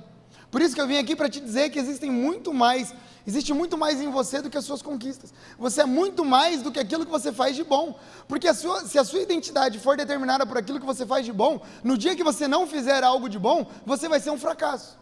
Por 0.56 0.62
isso 0.62 0.74
que 0.74 0.80
eu 0.80 0.86
vim 0.86 0.96
aqui 0.96 1.14
para 1.14 1.28
te 1.28 1.38
dizer 1.38 1.68
que 1.68 1.78
existem 1.78 2.10
muito 2.10 2.54
mais, 2.54 2.94
existe 3.26 3.52
muito 3.52 3.76
mais 3.76 4.00
em 4.00 4.10
você 4.10 4.40
do 4.40 4.48
que 4.48 4.56
as 4.56 4.64
suas 4.64 4.80
conquistas. 4.80 5.30
Você 5.58 5.82
é 5.82 5.84
muito 5.84 6.24
mais 6.24 6.62
do 6.62 6.72
que 6.72 6.80
aquilo 6.80 7.04
que 7.04 7.12
você 7.12 7.30
faz 7.30 7.54
de 7.54 7.62
bom. 7.62 7.94
Porque 8.26 8.48
a 8.48 8.54
sua, 8.54 8.86
se 8.86 8.98
a 8.98 9.04
sua 9.04 9.20
identidade 9.20 9.78
for 9.78 9.98
determinada 9.98 10.46
por 10.46 10.56
aquilo 10.56 10.80
que 10.80 10.86
você 10.86 11.04
faz 11.04 11.26
de 11.26 11.30
bom, 11.30 11.60
no 11.84 11.98
dia 11.98 12.16
que 12.16 12.24
você 12.24 12.48
não 12.48 12.66
fizer 12.66 13.04
algo 13.04 13.28
de 13.28 13.38
bom, 13.38 13.70
você 13.84 14.08
vai 14.08 14.18
ser 14.18 14.30
um 14.30 14.38
fracasso. 14.38 14.98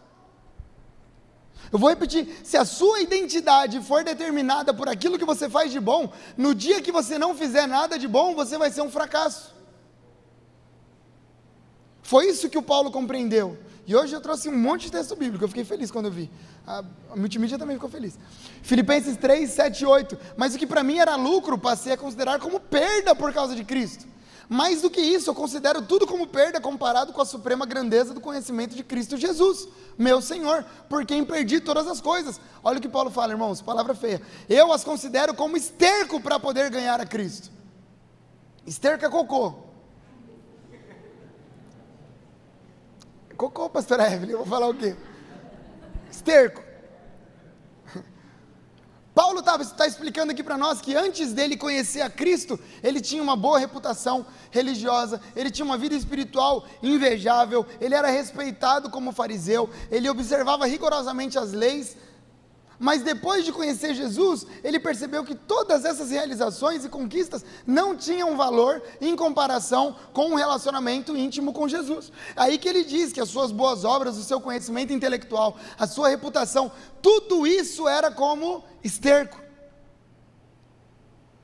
Eu 1.71 1.79
vou 1.79 1.87
repetir: 1.87 2.37
se 2.43 2.57
a 2.57 2.65
sua 2.65 2.99
identidade 2.99 3.79
for 3.79 4.03
determinada 4.03 4.73
por 4.73 4.89
aquilo 4.89 5.17
que 5.17 5.23
você 5.23 5.49
faz 5.49 5.71
de 5.71 5.79
bom, 5.79 6.11
no 6.35 6.53
dia 6.53 6.81
que 6.81 6.91
você 6.91 7.17
não 7.17 7.33
fizer 7.33 7.65
nada 7.65 7.97
de 7.97 8.09
bom, 8.09 8.35
você 8.35 8.57
vai 8.57 8.71
ser 8.71 8.81
um 8.81 8.91
fracasso. 8.91 9.55
Foi 12.03 12.27
isso 12.27 12.49
que 12.49 12.57
o 12.57 12.61
Paulo 12.61 12.91
compreendeu. 12.91 13.57
E 13.87 13.95
hoje 13.95 14.15
eu 14.15 14.21
trouxe 14.21 14.49
um 14.49 14.57
monte 14.57 14.85
de 14.85 14.91
texto 14.91 15.15
bíblico, 15.15 15.43
eu 15.43 15.47
fiquei 15.47 15.63
feliz 15.63 15.91
quando 15.91 16.05
eu 16.05 16.11
vi. 16.11 16.29
A, 16.65 16.83
a 17.11 17.15
multimídia 17.15 17.57
também 17.57 17.75
ficou 17.75 17.89
feliz. 17.89 18.17
Filipenses 18.63 19.15
3, 19.17 19.47
7 19.49 19.81
e 19.81 19.85
8. 19.85 20.17
Mas 20.35 20.55
o 20.55 20.57
que 20.57 20.65
para 20.65 20.83
mim 20.83 20.97
era 20.97 21.15
lucro, 21.15 21.57
passei 21.57 21.93
a 21.93 21.97
considerar 21.97 22.39
como 22.39 22.59
perda 22.59 23.13
por 23.13 23.31
causa 23.31 23.55
de 23.55 23.63
Cristo. 23.63 24.07
Mais 24.47 24.81
do 24.81 24.89
que 24.89 25.01
isso, 25.01 25.29
eu 25.29 25.35
considero 25.35 25.81
tudo 25.81 26.05
como 26.05 26.27
perda 26.27 26.61
comparado 26.61 27.11
com 27.11 27.21
a 27.21 27.25
suprema 27.25 27.65
grandeza 27.65 28.13
do 28.13 28.21
conhecimento 28.21 28.75
de 28.75 28.83
Cristo 28.83 29.17
Jesus, 29.17 29.67
meu 29.97 30.21
Senhor, 30.21 30.63
por 30.87 31.05
quem 31.05 31.23
perdi 31.23 31.59
todas 31.59 31.87
as 31.87 31.99
coisas. 31.99 32.39
Olha 32.63 32.77
o 32.77 32.81
que 32.81 32.89
Paulo 32.89 33.09
fala, 33.09 33.33
irmãos, 33.33 33.61
palavra 33.61 33.95
feia. 33.95 34.21
Eu 34.47 34.71
as 34.71 34.83
considero 34.83 35.33
como 35.33 35.57
esterco 35.57 36.21
para 36.21 36.39
poder 36.39 36.69
ganhar 36.69 36.99
a 37.01 37.05
Cristo. 37.05 37.49
Esterco 38.67 39.05
é 39.05 39.09
cocô. 39.09 39.64
Cocô, 43.37 43.69
pastora 43.69 44.11
Evelyn, 44.11 44.31
eu 44.31 44.37
vou 44.39 44.47
falar 44.47 44.67
o 44.67 44.73
quê? 44.73 44.95
Esterco. 46.09 46.63
Paulo 49.13 49.39
está 49.39 49.57
tá 49.59 49.85
explicando 49.85 50.31
aqui 50.31 50.41
para 50.41 50.57
nós 50.57 50.79
que 50.79 50.95
antes 50.95 51.33
dele 51.33 51.57
conhecer 51.57 52.01
a 52.01 52.09
Cristo, 52.09 52.57
ele 52.81 53.01
tinha 53.01 53.21
uma 53.21 53.35
boa 53.35 53.59
reputação 53.59 54.25
religiosa, 54.51 55.19
ele 55.35 55.51
tinha 55.51 55.65
uma 55.65 55.77
vida 55.77 55.95
espiritual 55.95 56.65
invejável, 56.81 57.65
ele 57.81 57.93
era 57.93 58.07
respeitado 58.07 58.89
como 58.89 59.11
fariseu, 59.11 59.69
ele 59.91 60.09
observava 60.09 60.65
rigorosamente 60.65 61.37
as 61.37 61.51
leis 61.51 61.97
mas 62.77 63.01
depois 63.01 63.45
de 63.45 63.51
conhecer 63.51 63.93
Jesus, 63.93 64.45
ele 64.63 64.79
percebeu 64.79 65.23
que 65.23 65.35
todas 65.35 65.85
essas 65.85 66.11
realizações 66.11 66.83
e 66.83 66.89
conquistas 66.89 67.43
não 67.65 67.95
tinham 67.95 68.35
valor 68.35 68.81
em 68.99 69.15
comparação 69.15 69.95
com 70.13 70.31
um 70.31 70.35
relacionamento 70.35 71.15
íntimo 71.15 71.53
com 71.53 71.67
Jesus. 71.67 72.11
Aí 72.35 72.57
que 72.57 72.67
ele 72.67 72.83
diz 72.83 73.13
que 73.13 73.21
as 73.21 73.29
suas 73.29 73.51
boas 73.51 73.85
obras, 73.85 74.17
o 74.17 74.23
seu 74.23 74.41
conhecimento 74.41 74.91
intelectual, 74.91 75.57
a 75.77 75.87
sua 75.87 76.09
reputação, 76.09 76.71
tudo 77.01 77.47
isso 77.47 77.87
era 77.87 78.11
como 78.11 78.63
esterco. 78.83 79.45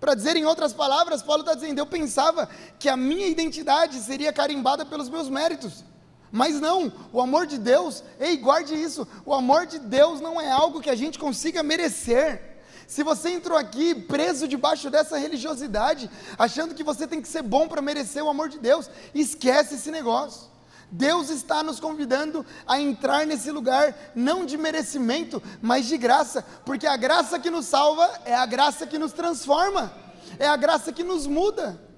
Para 0.02 0.16
dizer 0.16 0.36
em 0.36 0.46
outras 0.46 0.74
palavras, 0.74 1.22
Paulo 1.22 1.42
está 1.42 1.54
dizendo: 1.54 1.78
eu 1.78 1.86
pensava 1.86 2.50
que 2.80 2.90
a 2.90 2.98
minha 2.98 3.28
identidade 3.28 4.00
seria 4.00 4.34
carimbada 4.34 4.84
pelos 4.84 5.08
meus 5.08 5.30
méritos. 5.30 5.84
Mas 6.32 6.62
não, 6.62 6.92
o 7.12 7.20
amor 7.20 7.46
de 7.46 7.58
Deus, 7.58 8.04
ei, 8.20 8.38
guarde 8.38 8.74
isso, 8.74 9.08
o 9.26 9.34
amor 9.34 9.66
de 9.66 9.78
Deus 9.78 10.22
não 10.22 10.40
é 10.40 10.50
algo 10.50 10.80
que 10.80 10.90
a 10.90 10.96
gente 10.96 11.20
consiga 11.20 11.62
merecer. 11.62 12.52
Se 12.88 13.04
você 13.04 13.32
entrou 13.32 13.58
aqui 13.58 13.96
preso 13.96 14.48
debaixo 14.48 14.90
dessa 14.90 15.18
religiosidade, 15.18 16.10
achando 16.38 16.76
que 16.76 16.84
você 16.84 17.06
tem 17.06 17.22
que 17.22 17.28
ser 17.28 17.42
bom 17.42 17.68
para 17.68 17.82
merecer 17.82 18.24
o 18.24 18.30
amor 18.30 18.50
de 18.50 18.60
Deus, 18.60 18.90
esquece 19.14 19.76
esse 19.76 19.92
negócio. 19.92 20.50
Deus 20.92 21.30
está 21.30 21.64
nos 21.64 21.80
convidando 21.80 22.46
a 22.68 22.80
entrar 22.80 23.26
nesse 23.26 23.50
lugar, 23.50 23.96
não 24.14 24.46
de 24.46 24.58
merecimento, 24.58 25.42
mas 25.62 25.86
de 25.86 25.98
graça, 25.98 26.46
porque 26.66 26.86
a 26.86 26.98
graça 26.98 27.40
que 27.40 27.50
nos 27.50 27.66
salva 27.66 28.10
é 28.26 28.36
a 28.36 28.46
graça 28.46 28.86
que 28.86 28.98
nos 28.98 29.14
transforma, 29.14 29.94
é 30.38 30.48
a 30.48 30.58
graça 30.58 30.92
que 30.92 31.04
nos 31.04 31.26
muda. 31.26 31.91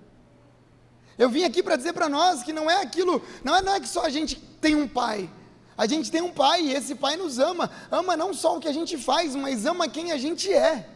Eu 1.18 1.30
vim 1.30 1.44
aqui 1.44 1.62
para 1.62 1.76
dizer 1.76 1.94
para 1.94 2.10
nós 2.10 2.44
que 2.44 2.52
não 2.52 2.70
é 2.70 2.82
aquilo, 2.82 3.22
não 3.44 3.56
é, 3.56 3.62
não 3.62 3.74
é 3.74 3.80
que 3.80 3.88
só 3.88 4.06
a 4.06 4.10
gente 4.10 4.36
tem 4.36 4.76
um 4.76 4.88
pai. 4.88 5.30
A 5.78 5.88
gente 5.88 6.12
tem 6.12 6.22
um 6.22 6.32
pai 6.32 6.62
e 6.62 6.74
esse 6.74 6.96
pai 6.96 7.16
nos 7.16 7.40
ama. 7.40 7.70
Ama 7.92 8.16
não 8.16 8.34
só 8.34 8.58
o 8.58 8.60
que 8.60 8.68
a 8.68 8.74
gente 8.74 8.98
faz, 8.98 9.36
mas 9.36 9.66
ama 9.66 9.88
quem 9.88 10.12
a 10.12 10.18
gente 10.18 10.52
é. 10.52 10.90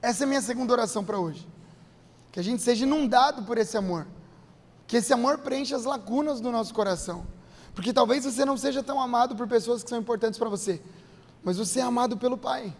Essa 0.00 0.24
é 0.24 0.26
a 0.26 0.28
minha 0.28 0.42
segunda 0.42 0.72
oração 0.72 1.04
para 1.04 1.18
hoje. 1.18 1.46
Que 2.30 2.40
a 2.40 2.42
gente 2.42 2.62
seja 2.62 2.84
inundado 2.84 3.42
por 3.42 3.56
esse 3.56 3.76
amor. 3.76 4.06
Que 4.86 4.98
esse 4.98 5.12
amor 5.12 5.38
preencha 5.38 5.76
as 5.76 5.84
lacunas 5.84 6.40
do 6.40 6.50
nosso 6.50 6.74
coração. 6.74 7.26
Porque 7.74 7.92
talvez 7.92 8.24
você 8.24 8.44
não 8.44 8.56
seja 8.56 8.82
tão 8.82 9.00
amado 9.00 9.34
por 9.34 9.48
pessoas 9.48 9.82
que 9.82 9.88
são 9.88 9.98
importantes 9.98 10.38
para 10.38 10.48
você, 10.48 10.80
mas 11.42 11.56
você 11.56 11.80
é 11.80 11.82
amado 11.82 12.16
pelo 12.16 12.36
Pai. 12.36 12.74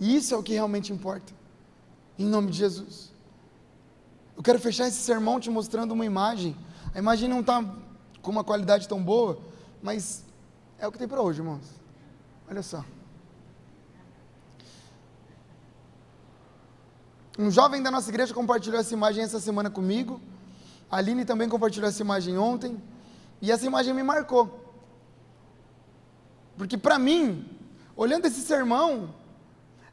E 0.00 0.16
isso 0.16 0.34
é 0.34 0.36
o 0.36 0.42
que 0.42 0.54
realmente 0.54 0.92
importa. 0.92 1.32
Em 2.18 2.24
nome 2.24 2.50
de 2.50 2.58
Jesus. 2.58 3.11
Eu 4.42 4.44
quero 4.44 4.58
fechar 4.58 4.88
esse 4.88 4.96
sermão 4.96 5.38
te 5.38 5.48
mostrando 5.48 5.92
uma 5.92 6.04
imagem. 6.04 6.56
A 6.92 6.98
imagem 6.98 7.28
não 7.28 7.42
está 7.42 7.64
com 8.20 8.28
uma 8.32 8.42
qualidade 8.42 8.88
tão 8.88 9.00
boa, 9.00 9.38
mas 9.80 10.24
é 10.80 10.88
o 10.88 10.90
que 10.90 10.98
tem 10.98 11.06
para 11.06 11.22
hoje, 11.22 11.38
irmãos. 11.38 11.62
Olha 12.50 12.60
só. 12.60 12.84
Um 17.38 17.52
jovem 17.52 17.80
da 17.80 17.88
nossa 17.88 18.10
igreja 18.10 18.34
compartilhou 18.34 18.80
essa 18.80 18.92
imagem 18.92 19.22
essa 19.22 19.38
semana 19.38 19.70
comigo. 19.70 20.20
A 20.90 20.96
Aline 20.96 21.24
também 21.24 21.48
compartilhou 21.48 21.88
essa 21.88 22.02
imagem 22.02 22.36
ontem. 22.36 22.82
E 23.40 23.52
essa 23.52 23.64
imagem 23.64 23.94
me 23.94 24.02
marcou. 24.02 24.74
Porque 26.58 26.76
para 26.76 26.98
mim, 26.98 27.48
olhando 27.94 28.26
esse 28.26 28.40
sermão, 28.40 29.14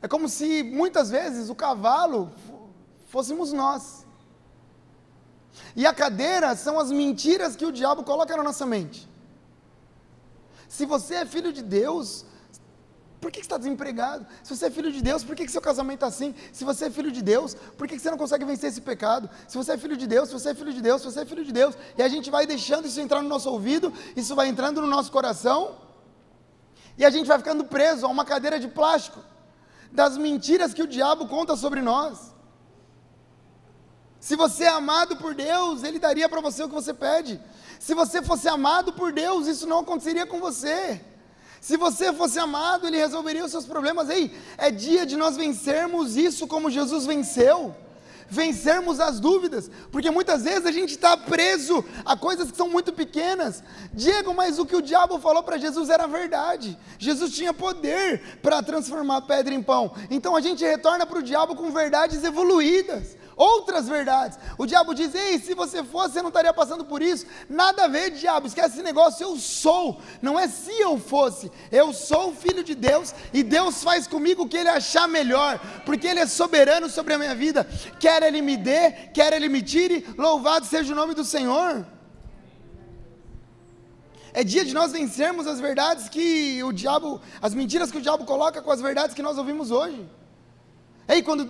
é 0.02 0.08
como 0.08 0.28
se 0.28 0.64
muitas 0.64 1.12
vezes 1.12 1.52
o 1.52 1.56
cavalo 1.56 2.32
fôssemos 3.10 3.54
nós. 3.54 3.99
E 5.76 5.86
a 5.86 5.94
cadeira 5.94 6.56
são 6.56 6.80
as 6.80 6.92
mentiras 6.92 7.56
que 7.56 7.66
o 7.66 7.72
diabo 7.72 8.04
coloca 8.04 8.36
na 8.36 8.44
nossa 8.44 8.66
mente. 8.66 9.08
Se 10.68 10.86
você 10.86 11.16
é 11.16 11.26
filho 11.26 11.52
de 11.52 11.64
Deus, 11.64 12.26
por 13.20 13.32
que, 13.32 13.40
você 13.40 13.46
está 13.46 13.58
desempregado? 13.58 14.26
Se 14.44 14.56
você 14.56 14.68
é 14.68 14.72
filho 14.72 14.92
de 14.92 15.02
Deus, 15.02 15.24
por 15.24 15.36
que, 15.36 15.48
seu 15.50 15.62
casamento 15.62 15.96
está 15.96 16.08
assim? 16.08 16.34
Se 16.54 16.64
você 16.64 16.86
é 16.86 16.90
filho 16.90 17.12
de 17.12 17.22
Deus, 17.22 17.54
por 17.78 17.88
que 17.88 18.00
você 18.00 18.10
não 18.10 18.18
consegue 18.18 18.46
vencer 18.46 18.70
esse 18.70 18.80
pecado? 18.80 19.30
Se 19.48 19.58
você 19.58 19.74
é 19.74 19.78
filho 19.78 19.98
de 19.98 20.08
Deus, 20.08 20.30
se 20.30 20.34
você 20.34 20.50
é 20.52 20.56
filho 20.56 20.72
de 20.72 20.82
Deus, 20.82 21.02
se 21.02 21.12
você 21.12 21.22
é 21.22 21.26
filho 21.26 21.44
de 21.44 21.52
Deus, 21.52 21.76
e 21.98 22.02
a 22.02 22.08
gente 22.08 22.32
vai 22.32 22.46
deixando 22.46 22.88
isso 22.88 23.00
entrar 23.02 23.22
no 23.22 23.28
nosso 23.28 23.50
ouvido, 23.50 23.92
isso 24.16 24.36
vai 24.36 24.48
entrando 24.48 24.80
no 24.80 24.88
nosso 24.88 25.12
coração, 25.12 25.76
e 26.98 27.04
a 27.04 27.10
gente 27.10 27.28
vai 27.28 27.38
ficando 27.38 27.66
preso 27.66 28.06
a 28.06 28.10
uma 28.10 28.24
cadeira 28.24 28.60
de 28.60 28.68
plástico 28.68 29.20
das 29.92 30.18
mentiras 30.18 30.74
que 30.74 30.84
o 30.84 30.88
diabo 30.88 31.28
conta 31.28 31.56
sobre 31.56 31.82
nós. 31.82 32.34
Se 34.20 34.36
você 34.36 34.66
é 34.66 34.70
amado 34.70 35.16
por 35.16 35.34
Deus, 35.34 35.84
Ele 35.84 36.00
daria 36.00 36.28
para 36.28 36.42
você 36.42 36.64
o 36.64 36.68
que 36.68 36.76
você 36.76 36.94
pede. 36.94 37.40
Se 37.80 37.94
você 37.94 38.22
fosse 38.22 38.48
amado 38.48 38.94
por 38.94 39.14
Deus, 39.14 39.48
isso 39.48 39.66
não 39.66 39.80
aconteceria 39.80 40.26
com 40.26 40.40
você. 40.40 41.02
Se 41.62 41.78
você 41.78 42.12
fosse 42.14 42.38
amado, 42.40 42.88
Ele 42.88 42.98
resolveria 42.98 43.46
os 43.46 43.52
seus 43.52 43.66
problemas. 43.66 44.10
Ei, 44.10 44.38
é 44.58 44.70
dia 44.70 45.06
de 45.06 45.16
nós 45.16 45.38
vencermos 45.38 46.18
isso 46.18 46.48
como 46.48 46.70
Jesus 46.70 47.06
venceu 47.06 47.76
vencermos 48.30 49.00
as 49.00 49.20
dúvidas, 49.20 49.70
porque 49.92 50.12
muitas 50.12 50.44
vezes 50.44 50.66
a 50.66 50.72
gente 50.72 50.92
está 50.92 51.18
preso 51.18 51.84
a 52.06 52.16
coisas 52.16 52.52
que 52.52 52.58
são 52.58 52.70
muito 52.70 52.94
pequenas. 52.94 53.64
Diego, 53.92 54.34
mas 54.34 54.60
o 54.60 54.66
que 54.66 54.76
o 54.76 54.82
diabo 54.82 55.20
falou 55.20 55.42
para 55.42 55.58
Jesus 55.58 55.90
era 55.90 56.08
verdade. 56.08 56.78
Jesus 57.00 57.34
tinha 57.34 57.54
poder 57.54 58.40
para 58.42 58.62
transformar 58.62 59.22
pedra 59.22 59.54
em 59.54 59.64
pão. 59.64 59.92
Então 60.12 60.36
a 60.36 60.42
gente 60.42 60.64
retorna 60.64 61.06
para 61.06 61.20
o 61.20 61.24
diabo 61.24 61.56
com 61.56 61.72
verdades 61.72 62.24
evoluídas 62.24 63.18
outras 63.40 63.88
verdades. 63.88 64.38
O 64.58 64.66
diabo 64.66 64.94
diz: 64.94 65.16
Ei, 65.16 65.40
se 65.40 65.54
você 65.54 65.82
fosse, 65.82 66.14
você 66.16 66.22
não 66.22 66.28
estaria 66.28 66.54
passando 66.54 66.84
por 66.84 67.02
isso. 67.02 67.26
Nada 67.50 67.86
a 67.86 67.88
ver, 67.88 68.12
diabo, 68.12 68.46
esquece 68.46 68.76
esse 68.76 68.84
negócio. 68.84 69.24
Eu 69.24 69.38
sou, 69.38 70.02
não 70.22 70.38
é 70.38 70.48
se 70.48 70.74
eu 70.80 71.00
fosse. 71.00 71.50
Eu 71.72 71.94
sou 71.94 72.36
filho 72.36 72.64
de 72.64 72.76
Deus 72.76 73.16
e 73.34 73.42
Deus 73.42 73.82
faz 73.82 74.06
comigo 74.06 74.44
o 74.44 74.50
que 74.50 74.58
ele 74.58 74.70
achar 74.70 75.08
melhor, 75.08 75.60
porque 75.86 76.06
ele 76.06 76.20
é 76.20 76.26
soberano 76.28 76.90
sobre 76.90 77.14
a 77.14 77.18
minha 77.18 77.34
vida. 77.34 77.64
Quer 78.00 78.22
ele 78.24 78.42
me 78.42 78.58
dê, 78.58 78.92
quer 79.14 79.32
ele 79.32 79.48
me 79.48 79.62
tire, 79.62 80.06
louvado 80.18 80.66
seja 80.66 80.92
o 80.92 80.96
nome 80.96 81.14
do 81.14 81.24
Senhor. 81.24 81.86
É 84.34 84.44
dia 84.44 84.64
de 84.64 84.74
nós 84.74 84.92
vencermos 84.92 85.48
as 85.48 85.60
verdades 85.60 86.08
que 86.08 86.64
o 86.64 86.72
diabo, 86.72 87.20
as 87.42 87.54
mentiras 87.54 87.90
que 87.92 87.98
o 87.98 88.02
diabo 88.02 88.26
coloca 88.26 88.62
com 88.62 88.72
as 88.72 88.82
verdades 88.82 89.16
que 89.16 89.24
nós 89.24 89.38
ouvimos 89.38 89.72
hoje. 89.72 90.08
Ei, 91.08 91.24
quando 91.24 91.50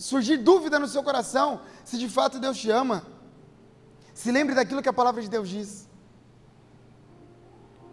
surgir 0.00 0.38
dúvida 0.38 0.78
no 0.78 0.88
seu 0.88 1.02
coração 1.02 1.60
se 1.84 1.98
de 1.98 2.08
fato 2.08 2.38
Deus 2.38 2.56
te 2.56 2.70
ama, 2.70 3.04
se 4.14 4.30
lembre 4.32 4.54
daquilo 4.54 4.82
que 4.82 4.88
a 4.88 4.92
palavra 4.92 5.20
de 5.22 5.28
Deus 5.28 5.48
diz. 5.48 5.88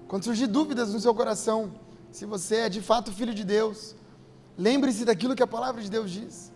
Quando 0.07 0.23
surgir 0.23 0.47
dúvidas 0.47 0.93
no 0.93 0.99
seu 0.99 1.13
coração, 1.13 1.73
se 2.11 2.25
você 2.25 2.55
é 2.57 2.69
de 2.69 2.81
fato 2.81 3.11
filho 3.11 3.33
de 3.33 3.43
Deus, 3.43 3.93
lembre-se 4.57 5.03
daquilo 5.03 5.35
que 5.35 5.43
a 5.43 5.47
palavra 5.47 5.81
de 5.81 5.89
Deus 5.89 6.09
diz. 6.09 6.51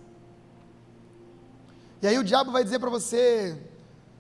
E 2.01 2.07
aí 2.07 2.17
o 2.17 2.23
diabo 2.23 2.51
vai 2.51 2.63
dizer 2.63 2.79
para 2.79 2.89
você: 2.89 3.61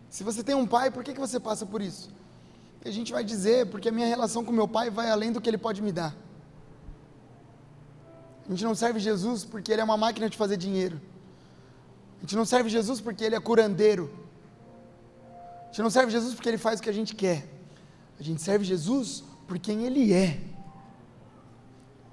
se 0.09 0.23
você 0.23 0.43
tem 0.43 0.53
um 0.53 0.67
pai, 0.67 0.91
por 0.91 1.03
que, 1.03 1.13
que 1.13 1.19
você 1.19 1.39
passa 1.39 1.65
por 1.65 1.81
isso? 1.81 2.09
E 2.83 2.89
a 2.89 2.91
gente 2.91 3.13
vai 3.13 3.23
dizer: 3.23 3.67
porque 3.67 3.87
a 3.87 3.91
minha 3.91 4.07
relação 4.07 4.43
com 4.43 4.51
meu 4.51 4.67
pai 4.67 4.89
vai 4.89 5.09
além 5.09 5.31
do 5.31 5.39
que 5.39 5.49
ele 5.49 5.57
pode 5.57 5.81
me 5.81 5.93
dar. 5.93 6.13
A 8.45 8.49
gente 8.51 8.65
não 8.65 8.75
serve 8.75 8.99
Jesus 8.99 9.45
porque 9.45 9.71
ele 9.71 9.79
é 9.79 9.83
uma 9.83 9.97
máquina 9.97 10.29
de 10.29 10.37
fazer 10.37 10.57
dinheiro. 10.57 10.99
A 12.21 12.23
gente 12.23 12.35
não 12.35 12.45
serve 12.45 12.69
Jesus 12.69 13.01
porque 13.01 13.23
ele 13.23 13.35
é 13.35 13.39
curandeiro. 13.39 14.11
A 15.63 15.65
gente 15.67 15.81
não 15.81 15.89
serve 15.89 16.11
Jesus 16.11 16.35
porque 16.35 16.47
ele 16.47 16.57
faz 16.59 16.79
o 16.79 16.83
que 16.83 16.89
a 16.89 16.93
gente 16.93 17.15
quer. 17.15 17.47
A 18.19 18.23
gente 18.23 18.41
serve 18.41 18.63
Jesus 18.63 19.23
por 19.47 19.57
quem 19.57 19.85
ele 19.85 20.13
é. 20.13 20.39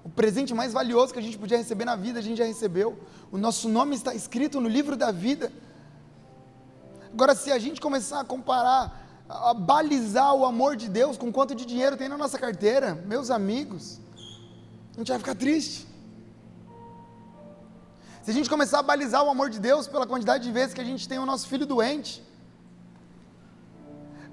O 0.03 0.09
presente 0.09 0.55
mais 0.55 0.73
valioso 0.73 1.13
que 1.13 1.19
a 1.19 1.23
gente 1.23 1.37
podia 1.37 1.59
receber 1.59 1.85
na 1.85 1.95
vida, 1.95 2.19
a 2.21 2.23
gente 2.23 2.39
já 2.39 2.45
recebeu. 2.45 2.99
O 3.31 3.37
nosso 3.37 3.69
nome 3.69 3.95
está 3.95 4.15
escrito 4.15 4.59
no 4.63 4.69
livro 4.69 4.97
da 4.97 5.11
vida. 5.11 5.53
Agora, 7.13 7.35
se 7.35 7.53
a 7.53 7.59
gente 7.59 7.79
começar 7.79 8.21
a 8.21 8.25
comparar, 8.25 9.25
a 9.29 9.53
balizar 9.53 10.35
o 10.35 10.47
amor 10.47 10.77
de 10.77 10.89
Deus 10.89 11.19
com 11.19 11.31
quanto 11.31 11.55
de 11.55 11.67
dinheiro 11.67 11.99
tem 11.99 12.09
na 12.09 12.17
nossa 12.17 12.39
carteira, 12.39 12.95
meus 12.95 13.31
amigos, 13.31 14.01
a 14.95 14.99
gente 14.99 15.09
vai 15.09 15.19
ficar 15.19 15.35
triste. 15.35 15.88
Se 18.29 18.33
a 18.33 18.35
gente 18.35 18.51
começar 18.51 18.81
a 18.81 18.83
balizar 18.83 19.25
o 19.25 19.31
amor 19.31 19.49
de 19.49 19.59
Deus 19.59 19.87
pela 19.93 20.07
quantidade 20.07 20.45
de 20.45 20.53
vezes 20.53 20.75
que 20.75 20.83
a 20.83 20.85
gente 20.85 21.09
tem 21.09 21.19
o 21.19 21.25
nosso 21.25 21.49
filho 21.49 21.65
doente, 21.65 22.23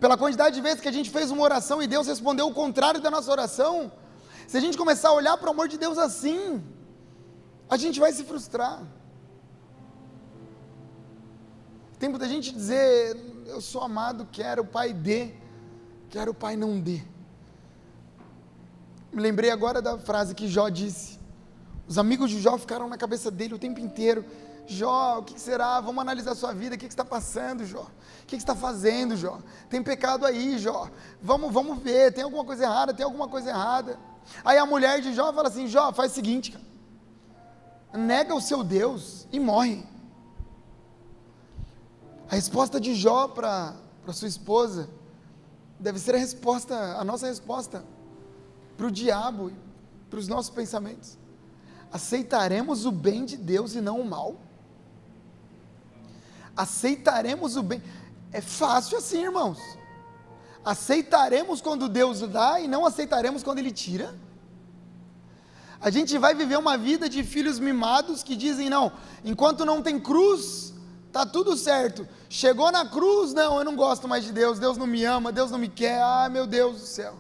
pela 0.02 0.18
quantidade 0.18 0.54
de 0.54 0.62
vezes 0.62 0.82
que 0.82 0.90
a 0.90 0.92
gente 0.92 1.10
fez 1.10 1.32
uma 1.32 1.42
oração 1.42 1.82
e 1.82 1.88
Deus 1.88 2.06
respondeu 2.06 2.46
o 2.46 2.54
contrário 2.54 3.00
da 3.00 3.10
nossa 3.10 3.32
oração, 3.32 3.90
se 4.50 4.58
a 4.58 4.60
gente 4.60 4.78
começar 4.78 5.08
a 5.08 5.14
olhar 5.14 5.38
para 5.38 5.48
o 5.48 5.54
amor 5.54 5.70
de 5.70 5.78
Deus 5.78 5.98
assim, 5.98 6.62
a 7.70 7.78
gente 7.78 7.98
vai 7.98 8.12
se 8.12 8.26
frustrar. 8.26 8.84
Tem 11.98 12.10
muita 12.10 12.28
gente 12.28 12.52
dizer: 12.52 13.16
Eu 13.46 13.62
sou 13.62 13.82
amado, 13.82 14.28
quero 14.30 14.64
o 14.64 14.68
Pai 14.68 14.92
dê, 14.92 15.36
quero 16.10 16.32
o 16.32 16.36
Pai 16.36 16.58
não 16.58 16.82
dê. 16.82 17.02
Me 19.10 19.22
lembrei 19.22 19.52
agora 19.52 19.82
da 19.82 19.98
frase 19.98 20.36
que 20.36 20.50
Jó 20.50 20.68
disse: 20.68 21.18
os 21.88 21.98
amigos 21.98 22.30
de 22.32 22.42
Jó 22.42 22.58
ficaram 22.58 22.88
na 22.88 22.98
cabeça 22.98 23.30
dele 23.30 23.54
o 23.54 23.60
tempo 23.60 23.80
inteiro. 23.80 24.26
Jó, 24.68 25.20
o 25.20 25.24
que 25.24 25.40
será? 25.40 25.80
Vamos 25.80 26.02
analisar 26.02 26.32
a 26.32 26.36
sua 26.36 26.52
vida. 26.52 26.76
O 26.76 26.78
que 26.78 26.86
está 26.86 27.06
passando, 27.06 27.66
Jó? 27.66 27.84
O 28.24 28.26
que 28.26 28.36
está 28.36 28.56
fazendo, 28.56 29.16
Jó? 29.16 29.40
Tem 29.70 29.84
pecado 29.84 30.26
aí, 30.26 30.58
Jó. 30.58 30.90
Vamos, 31.22 31.54
vamos 31.54 31.78
ver. 31.80 32.12
Tem 32.12 32.24
alguma 32.24 32.44
coisa 32.44 32.64
errada? 32.64 32.94
Tem 32.94 33.04
alguma 33.04 33.28
coisa 33.28 33.50
errada? 33.50 34.00
Aí 34.44 34.58
a 34.58 34.66
mulher 34.66 35.02
de 35.02 35.14
Jó 35.14 35.32
fala 35.32 35.50
assim: 35.50 35.68
Jó, 35.68 35.94
faz 35.94 36.12
o 36.12 36.16
seguinte, 36.16 36.52
cara. 36.52 36.66
Nega 37.94 38.34
o 38.34 38.42
seu 38.42 38.64
Deus 38.64 39.28
e 39.32 39.40
morre. 39.40 39.86
A 42.28 42.34
resposta 42.34 42.80
de 42.80 42.96
Jó 42.96 43.28
para 43.28 43.76
sua 44.12 44.28
esposa 44.28 44.90
deve 45.80 46.00
ser 46.00 46.16
a 46.16 46.18
resposta, 46.18 46.76
a 46.98 47.04
nossa 47.04 47.28
resposta 47.28 47.86
para 48.76 48.88
o 48.88 48.92
diabo, 48.92 49.52
para 50.10 50.18
os 50.18 50.28
nossos 50.28 50.50
pensamentos 50.50 51.18
aceitaremos 51.96 52.86
o 52.86 52.92
bem 52.92 53.24
de 53.24 53.38
Deus 53.38 53.74
e 53.74 53.80
não 53.80 54.02
o 54.02 54.06
mal? 54.06 54.36
Aceitaremos 56.56 57.56
o 57.56 57.64
bem. 57.64 57.82
É 58.34 58.42
fácil 58.42 58.98
assim, 58.98 59.24
irmãos. 59.24 59.60
Aceitaremos 60.64 61.62
quando 61.62 61.88
Deus 61.88 62.20
dá 62.20 62.60
e 62.60 62.68
não 62.68 62.86
aceitaremos 62.86 63.44
quando 63.44 63.60
Ele 63.60 63.72
tira? 63.72 64.14
A 65.80 65.90
gente 65.90 66.18
vai 66.18 66.34
viver 66.36 66.58
uma 66.58 66.78
vida 66.78 67.08
de 67.08 67.24
filhos 67.24 67.60
mimados 67.60 68.24
que 68.24 68.36
dizem: 68.36 68.70
não, 68.70 68.92
enquanto 69.24 69.64
não 69.64 69.82
tem 69.82 69.98
cruz, 69.98 70.74
tá 71.14 71.26
tudo 71.26 71.56
certo. 71.56 72.06
Chegou 72.28 72.74
na 72.74 72.86
cruz, 72.86 73.34
não, 73.34 73.60
eu 73.60 73.64
não 73.64 73.76
gosto 73.76 74.06
mais 74.06 74.26
de 74.26 74.34
Deus, 74.34 74.60
Deus 74.60 74.76
não 74.76 74.88
me 74.88 75.06
ama, 75.06 75.32
Deus 75.32 75.50
não 75.50 75.60
me 75.60 75.70
quer, 75.70 76.02
ah, 76.02 76.28
meu 76.30 76.46
Deus 76.46 76.82
do 76.82 76.88
céu. 76.88 77.16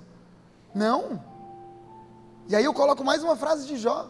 Não. 0.73 1.23
E 2.49 2.55
aí 2.57 2.65
eu 2.65 2.73
coloco 2.73 3.05
mais 3.05 3.23
uma 3.23 3.37
frase 3.37 3.65
de 3.65 3.77
Jó: 3.77 4.09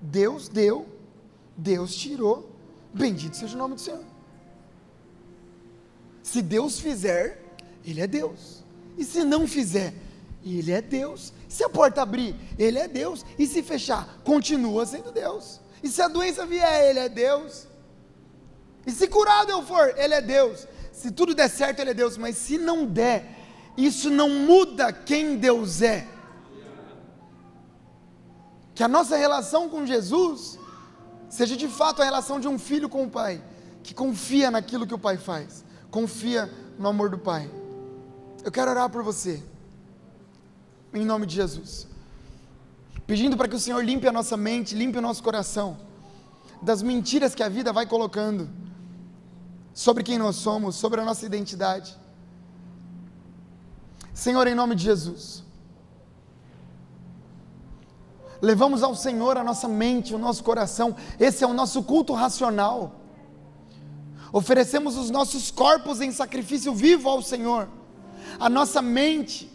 Deus 0.00 0.48
deu, 0.48 0.86
Deus 1.56 1.94
tirou. 1.94 2.50
Bendito 2.92 3.36
seja 3.36 3.54
o 3.54 3.58
nome 3.58 3.74
do 3.74 3.80
Senhor. 3.80 4.04
Se 6.22 6.42
Deus 6.42 6.80
fizer, 6.80 7.42
Ele 7.84 8.00
é 8.00 8.06
Deus. 8.06 8.64
E 8.98 9.04
se 9.04 9.22
não 9.22 9.46
fizer, 9.46 9.94
Ele 10.44 10.72
é 10.72 10.82
Deus. 10.82 11.32
Se 11.48 11.62
a 11.62 11.68
porta 11.68 12.02
abrir, 12.02 12.34
Ele 12.58 12.78
é 12.78 12.88
Deus. 12.88 13.24
E 13.38 13.46
se 13.46 13.62
fechar, 13.62 14.20
continua 14.24 14.84
sendo 14.86 15.12
Deus. 15.12 15.60
E 15.82 15.88
se 15.88 16.02
a 16.02 16.08
doença 16.08 16.46
vier, 16.46 16.90
Ele 16.90 16.98
é 16.98 17.08
Deus. 17.08 17.66
E 18.86 18.90
se 18.90 19.06
curado 19.08 19.50
eu 19.50 19.62
for, 19.62 19.94
Ele 19.96 20.14
é 20.14 20.20
Deus. 20.20 20.66
Se 20.92 21.10
tudo 21.10 21.34
der 21.34 21.48
certo, 21.48 21.80
Ele 21.80 21.90
é 21.90 21.94
Deus. 21.94 22.16
Mas 22.16 22.36
se 22.36 22.58
não 22.58 22.86
der, 22.86 23.36
isso 23.76 24.10
não 24.10 24.28
muda 24.30 24.92
quem 24.92 25.36
Deus 25.36 25.82
é. 25.82 26.06
Que 28.76 28.84
a 28.84 28.88
nossa 28.88 29.16
relação 29.16 29.70
com 29.70 29.86
Jesus 29.86 30.58
seja 31.30 31.56
de 31.56 31.66
fato 31.66 32.02
a 32.02 32.04
relação 32.04 32.38
de 32.38 32.46
um 32.46 32.58
filho 32.58 32.90
com 32.90 33.04
o 33.04 33.10
pai, 33.10 33.42
que 33.82 33.94
confia 33.94 34.50
naquilo 34.50 34.86
que 34.86 34.92
o 34.92 34.98
pai 34.98 35.16
faz, 35.16 35.64
confia 35.90 36.52
no 36.78 36.86
amor 36.86 37.08
do 37.08 37.16
pai. 37.16 37.50
Eu 38.44 38.52
quero 38.52 38.70
orar 38.70 38.90
por 38.90 39.02
você, 39.02 39.42
em 40.92 41.06
nome 41.06 41.24
de 41.24 41.36
Jesus, 41.36 41.88
pedindo 43.06 43.34
para 43.34 43.48
que 43.48 43.56
o 43.56 43.58
Senhor 43.58 43.82
limpe 43.82 44.06
a 44.06 44.12
nossa 44.12 44.36
mente, 44.36 44.74
limpe 44.74 44.98
o 44.98 45.02
nosso 45.02 45.22
coração, 45.22 45.78
das 46.60 46.82
mentiras 46.82 47.34
que 47.34 47.42
a 47.42 47.48
vida 47.48 47.72
vai 47.72 47.86
colocando 47.86 48.46
sobre 49.72 50.02
quem 50.02 50.18
nós 50.18 50.36
somos, 50.36 50.76
sobre 50.76 51.00
a 51.00 51.04
nossa 51.04 51.24
identidade. 51.24 51.96
Senhor, 54.12 54.46
em 54.46 54.54
nome 54.54 54.74
de 54.74 54.84
Jesus, 54.84 55.45
levamos 58.40 58.82
ao 58.82 58.94
Senhor 58.94 59.36
a 59.36 59.44
nossa 59.44 59.68
mente, 59.68 60.14
o 60.14 60.18
nosso 60.18 60.42
coração, 60.44 60.94
esse 61.18 61.42
é 61.44 61.46
o 61.46 61.52
nosso 61.52 61.82
culto 61.82 62.12
racional. 62.12 63.00
Oferecemos 64.32 64.96
os 64.96 65.10
nossos 65.10 65.50
corpos 65.50 66.00
em 66.00 66.10
sacrifício 66.10 66.74
vivo 66.74 67.08
ao 67.08 67.22
Senhor, 67.22 67.68
a 68.38 68.48
nossa 68.48 68.82
mente, 68.82 69.50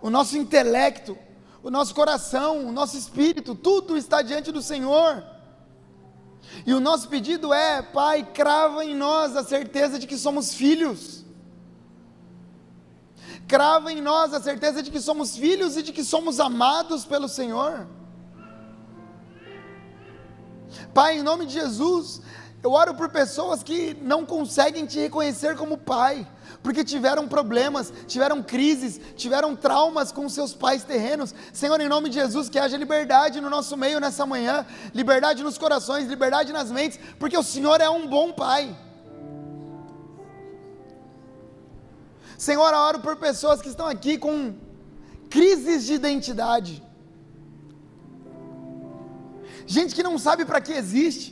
o 0.00 0.10
nosso 0.10 0.36
intelecto, 0.36 1.16
o 1.62 1.70
nosso 1.70 1.94
coração, 1.94 2.66
o 2.66 2.72
nosso 2.72 2.96
espírito, 2.96 3.54
tudo 3.54 3.96
está 3.96 4.20
diante 4.22 4.50
do 4.50 4.60
Senhor. 4.60 5.24
E 6.66 6.74
o 6.74 6.80
nosso 6.80 7.08
pedido 7.08 7.52
é, 7.52 7.80
Pai, 7.80 8.28
crava 8.34 8.84
em 8.84 8.94
nós 8.94 9.36
a 9.36 9.44
certeza 9.44 9.98
de 9.98 10.06
que 10.06 10.18
somos 10.18 10.54
filhos. 10.54 11.24
Crava 13.46 13.92
em 13.92 14.00
nós 14.00 14.34
a 14.34 14.40
certeza 14.40 14.82
de 14.82 14.90
que 14.90 15.00
somos 15.00 15.36
filhos 15.36 15.76
e 15.76 15.82
de 15.82 15.92
que 15.92 16.04
somos 16.04 16.40
amados 16.40 17.04
pelo 17.04 17.28
Senhor. 17.28 17.86
Pai, 20.92 21.18
em 21.18 21.22
nome 21.22 21.46
de 21.46 21.54
Jesus, 21.54 22.20
Eu 22.62 22.72
oro 22.72 22.94
por 22.94 23.08
pessoas 23.08 23.60
que 23.60 23.96
não 24.00 24.24
conseguem 24.24 24.86
te 24.86 24.96
reconhecer 25.00 25.56
como 25.56 25.76
pai, 25.76 26.24
porque 26.62 26.84
tiveram 26.84 27.26
problemas, 27.26 27.92
tiveram 28.06 28.40
crises, 28.40 29.00
tiveram 29.16 29.56
traumas 29.56 30.12
com 30.12 30.28
seus 30.28 30.54
pais 30.54 30.84
terrenos. 30.84 31.34
Senhor, 31.52 31.80
em 31.80 31.88
nome 31.88 32.08
de 32.08 32.14
Jesus, 32.14 32.48
que 32.48 32.60
haja 32.60 32.76
liberdade 32.76 33.40
no 33.40 33.50
nosso 33.50 33.76
meio 33.76 33.98
nessa 33.98 34.24
manhã, 34.24 34.64
liberdade 34.94 35.42
nos 35.42 35.58
corações, 35.58 36.06
liberdade 36.06 36.52
nas 36.52 36.70
mentes, 36.70 37.00
porque 37.18 37.36
o 37.36 37.42
Senhor 37.42 37.80
é 37.80 37.90
um 37.90 38.06
bom 38.06 38.30
pai. 38.32 38.76
Senhor, 42.38 42.72
eu 42.72 42.78
oro 42.78 43.00
por 43.00 43.16
pessoas 43.16 43.60
que 43.60 43.68
estão 43.68 43.88
aqui 43.88 44.16
com 44.18 44.54
crises 45.28 45.84
de 45.84 45.94
identidade. 45.94 46.80
Gente 49.76 49.94
que 49.96 50.02
não 50.08 50.16
sabe 50.26 50.44
para 50.44 50.60
que 50.60 50.72
existe 50.72 51.28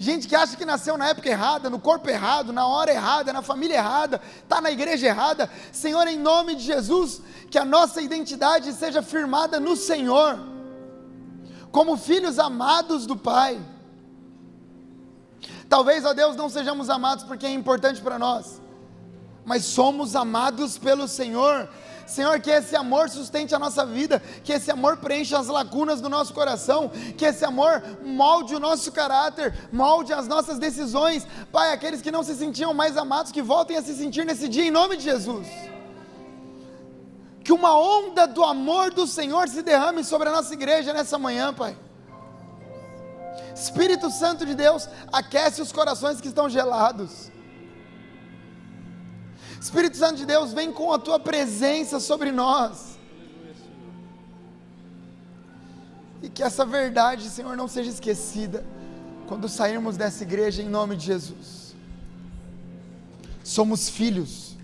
gente 0.00 0.26
que 0.26 0.34
acha 0.34 0.56
que 0.56 0.64
nasceu 0.64 0.96
na 0.96 1.08
época 1.08 1.28
errada, 1.28 1.68
no 1.68 1.78
corpo 1.78 2.08
errado, 2.08 2.54
na 2.54 2.66
hora 2.66 2.90
errada, 2.90 3.34
na 3.34 3.42
família 3.42 3.76
errada, 3.76 4.18
está 4.42 4.58
na 4.58 4.70
igreja 4.70 5.08
errada. 5.08 5.50
Senhor, 5.70 6.08
em 6.08 6.18
nome 6.18 6.54
de 6.54 6.62
Jesus, 6.62 7.20
que 7.50 7.58
a 7.58 7.66
nossa 7.66 8.00
identidade 8.00 8.72
seja 8.72 9.02
firmada 9.02 9.60
no 9.60 9.76
Senhor, 9.76 10.40
como 11.70 11.98
filhos 11.98 12.38
amados 12.38 13.04
do 13.04 13.14
Pai. 13.14 13.60
Talvez, 15.68 16.02
ó 16.06 16.14
Deus, 16.14 16.34
não 16.34 16.48
sejamos 16.48 16.88
amados 16.88 17.22
porque 17.22 17.44
é 17.44 17.50
importante 17.50 18.00
para 18.00 18.18
nós, 18.18 18.58
mas 19.44 19.66
somos 19.66 20.16
amados 20.16 20.78
pelo 20.78 21.06
Senhor 21.06 21.68
Senhor, 22.10 22.40
que 22.40 22.50
esse 22.50 22.74
amor 22.76 23.08
sustente 23.08 23.54
a 23.54 23.58
nossa 23.58 23.84
vida, 23.86 24.20
que 24.44 24.52
esse 24.52 24.70
amor 24.70 24.96
preencha 24.96 25.38
as 25.38 25.46
lacunas 25.46 26.00
do 26.00 26.08
nosso 26.08 26.34
coração, 26.34 26.90
que 27.16 27.24
esse 27.24 27.44
amor 27.44 27.82
molde 28.04 28.54
o 28.54 28.60
nosso 28.60 28.90
caráter, 28.92 29.54
molde 29.72 30.12
as 30.12 30.26
nossas 30.26 30.58
decisões. 30.58 31.26
Pai, 31.52 31.72
aqueles 31.72 32.02
que 32.02 32.10
não 32.10 32.22
se 32.22 32.34
sentiam 32.34 32.74
mais 32.74 32.96
amados, 32.96 33.32
que 33.32 33.42
voltem 33.42 33.76
a 33.76 33.82
se 33.82 33.94
sentir 33.94 34.24
nesse 34.26 34.48
dia, 34.48 34.64
em 34.64 34.70
nome 34.70 34.96
de 34.96 35.04
Jesus. 35.04 35.46
Que 37.42 37.52
uma 37.52 37.78
onda 37.78 38.26
do 38.26 38.44
amor 38.44 38.92
do 38.92 39.06
Senhor 39.06 39.48
se 39.48 39.62
derrame 39.62 40.04
sobre 40.04 40.28
a 40.28 40.32
nossa 40.32 40.52
igreja 40.52 40.92
nessa 40.92 41.18
manhã, 41.18 41.54
Pai. 41.54 41.76
Espírito 43.54 44.10
Santo 44.10 44.46
de 44.46 44.54
Deus, 44.54 44.88
aquece 45.12 45.60
os 45.60 45.72
corações 45.72 46.20
que 46.20 46.28
estão 46.28 46.48
gelados. 46.48 47.30
Espírito 49.60 49.96
Santo 49.96 50.16
de 50.16 50.26
Deus, 50.26 50.52
vem 50.52 50.72
com 50.72 50.90
a 50.92 50.98
tua 50.98 51.20
presença 51.20 52.00
sobre 52.00 52.32
nós. 52.32 52.98
E 56.22 56.30
que 56.30 56.42
essa 56.42 56.64
verdade, 56.64 57.28
Senhor, 57.28 57.56
não 57.56 57.68
seja 57.68 57.90
esquecida 57.90 58.64
quando 59.28 59.48
sairmos 59.48 59.96
dessa 59.96 60.22
igreja 60.22 60.62
em 60.62 60.68
nome 60.68 60.96
de 60.96 61.06
Jesus. 61.06 61.74
Somos 63.44 63.88
filhos 63.88 64.56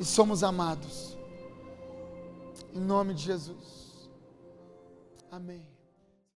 e 0.00 0.04
somos 0.04 0.42
amados. 0.42 1.16
Em 2.74 2.80
nome 2.80 3.12
de 3.12 3.24
Jesus. 3.24 4.08
Amém. 5.30 5.71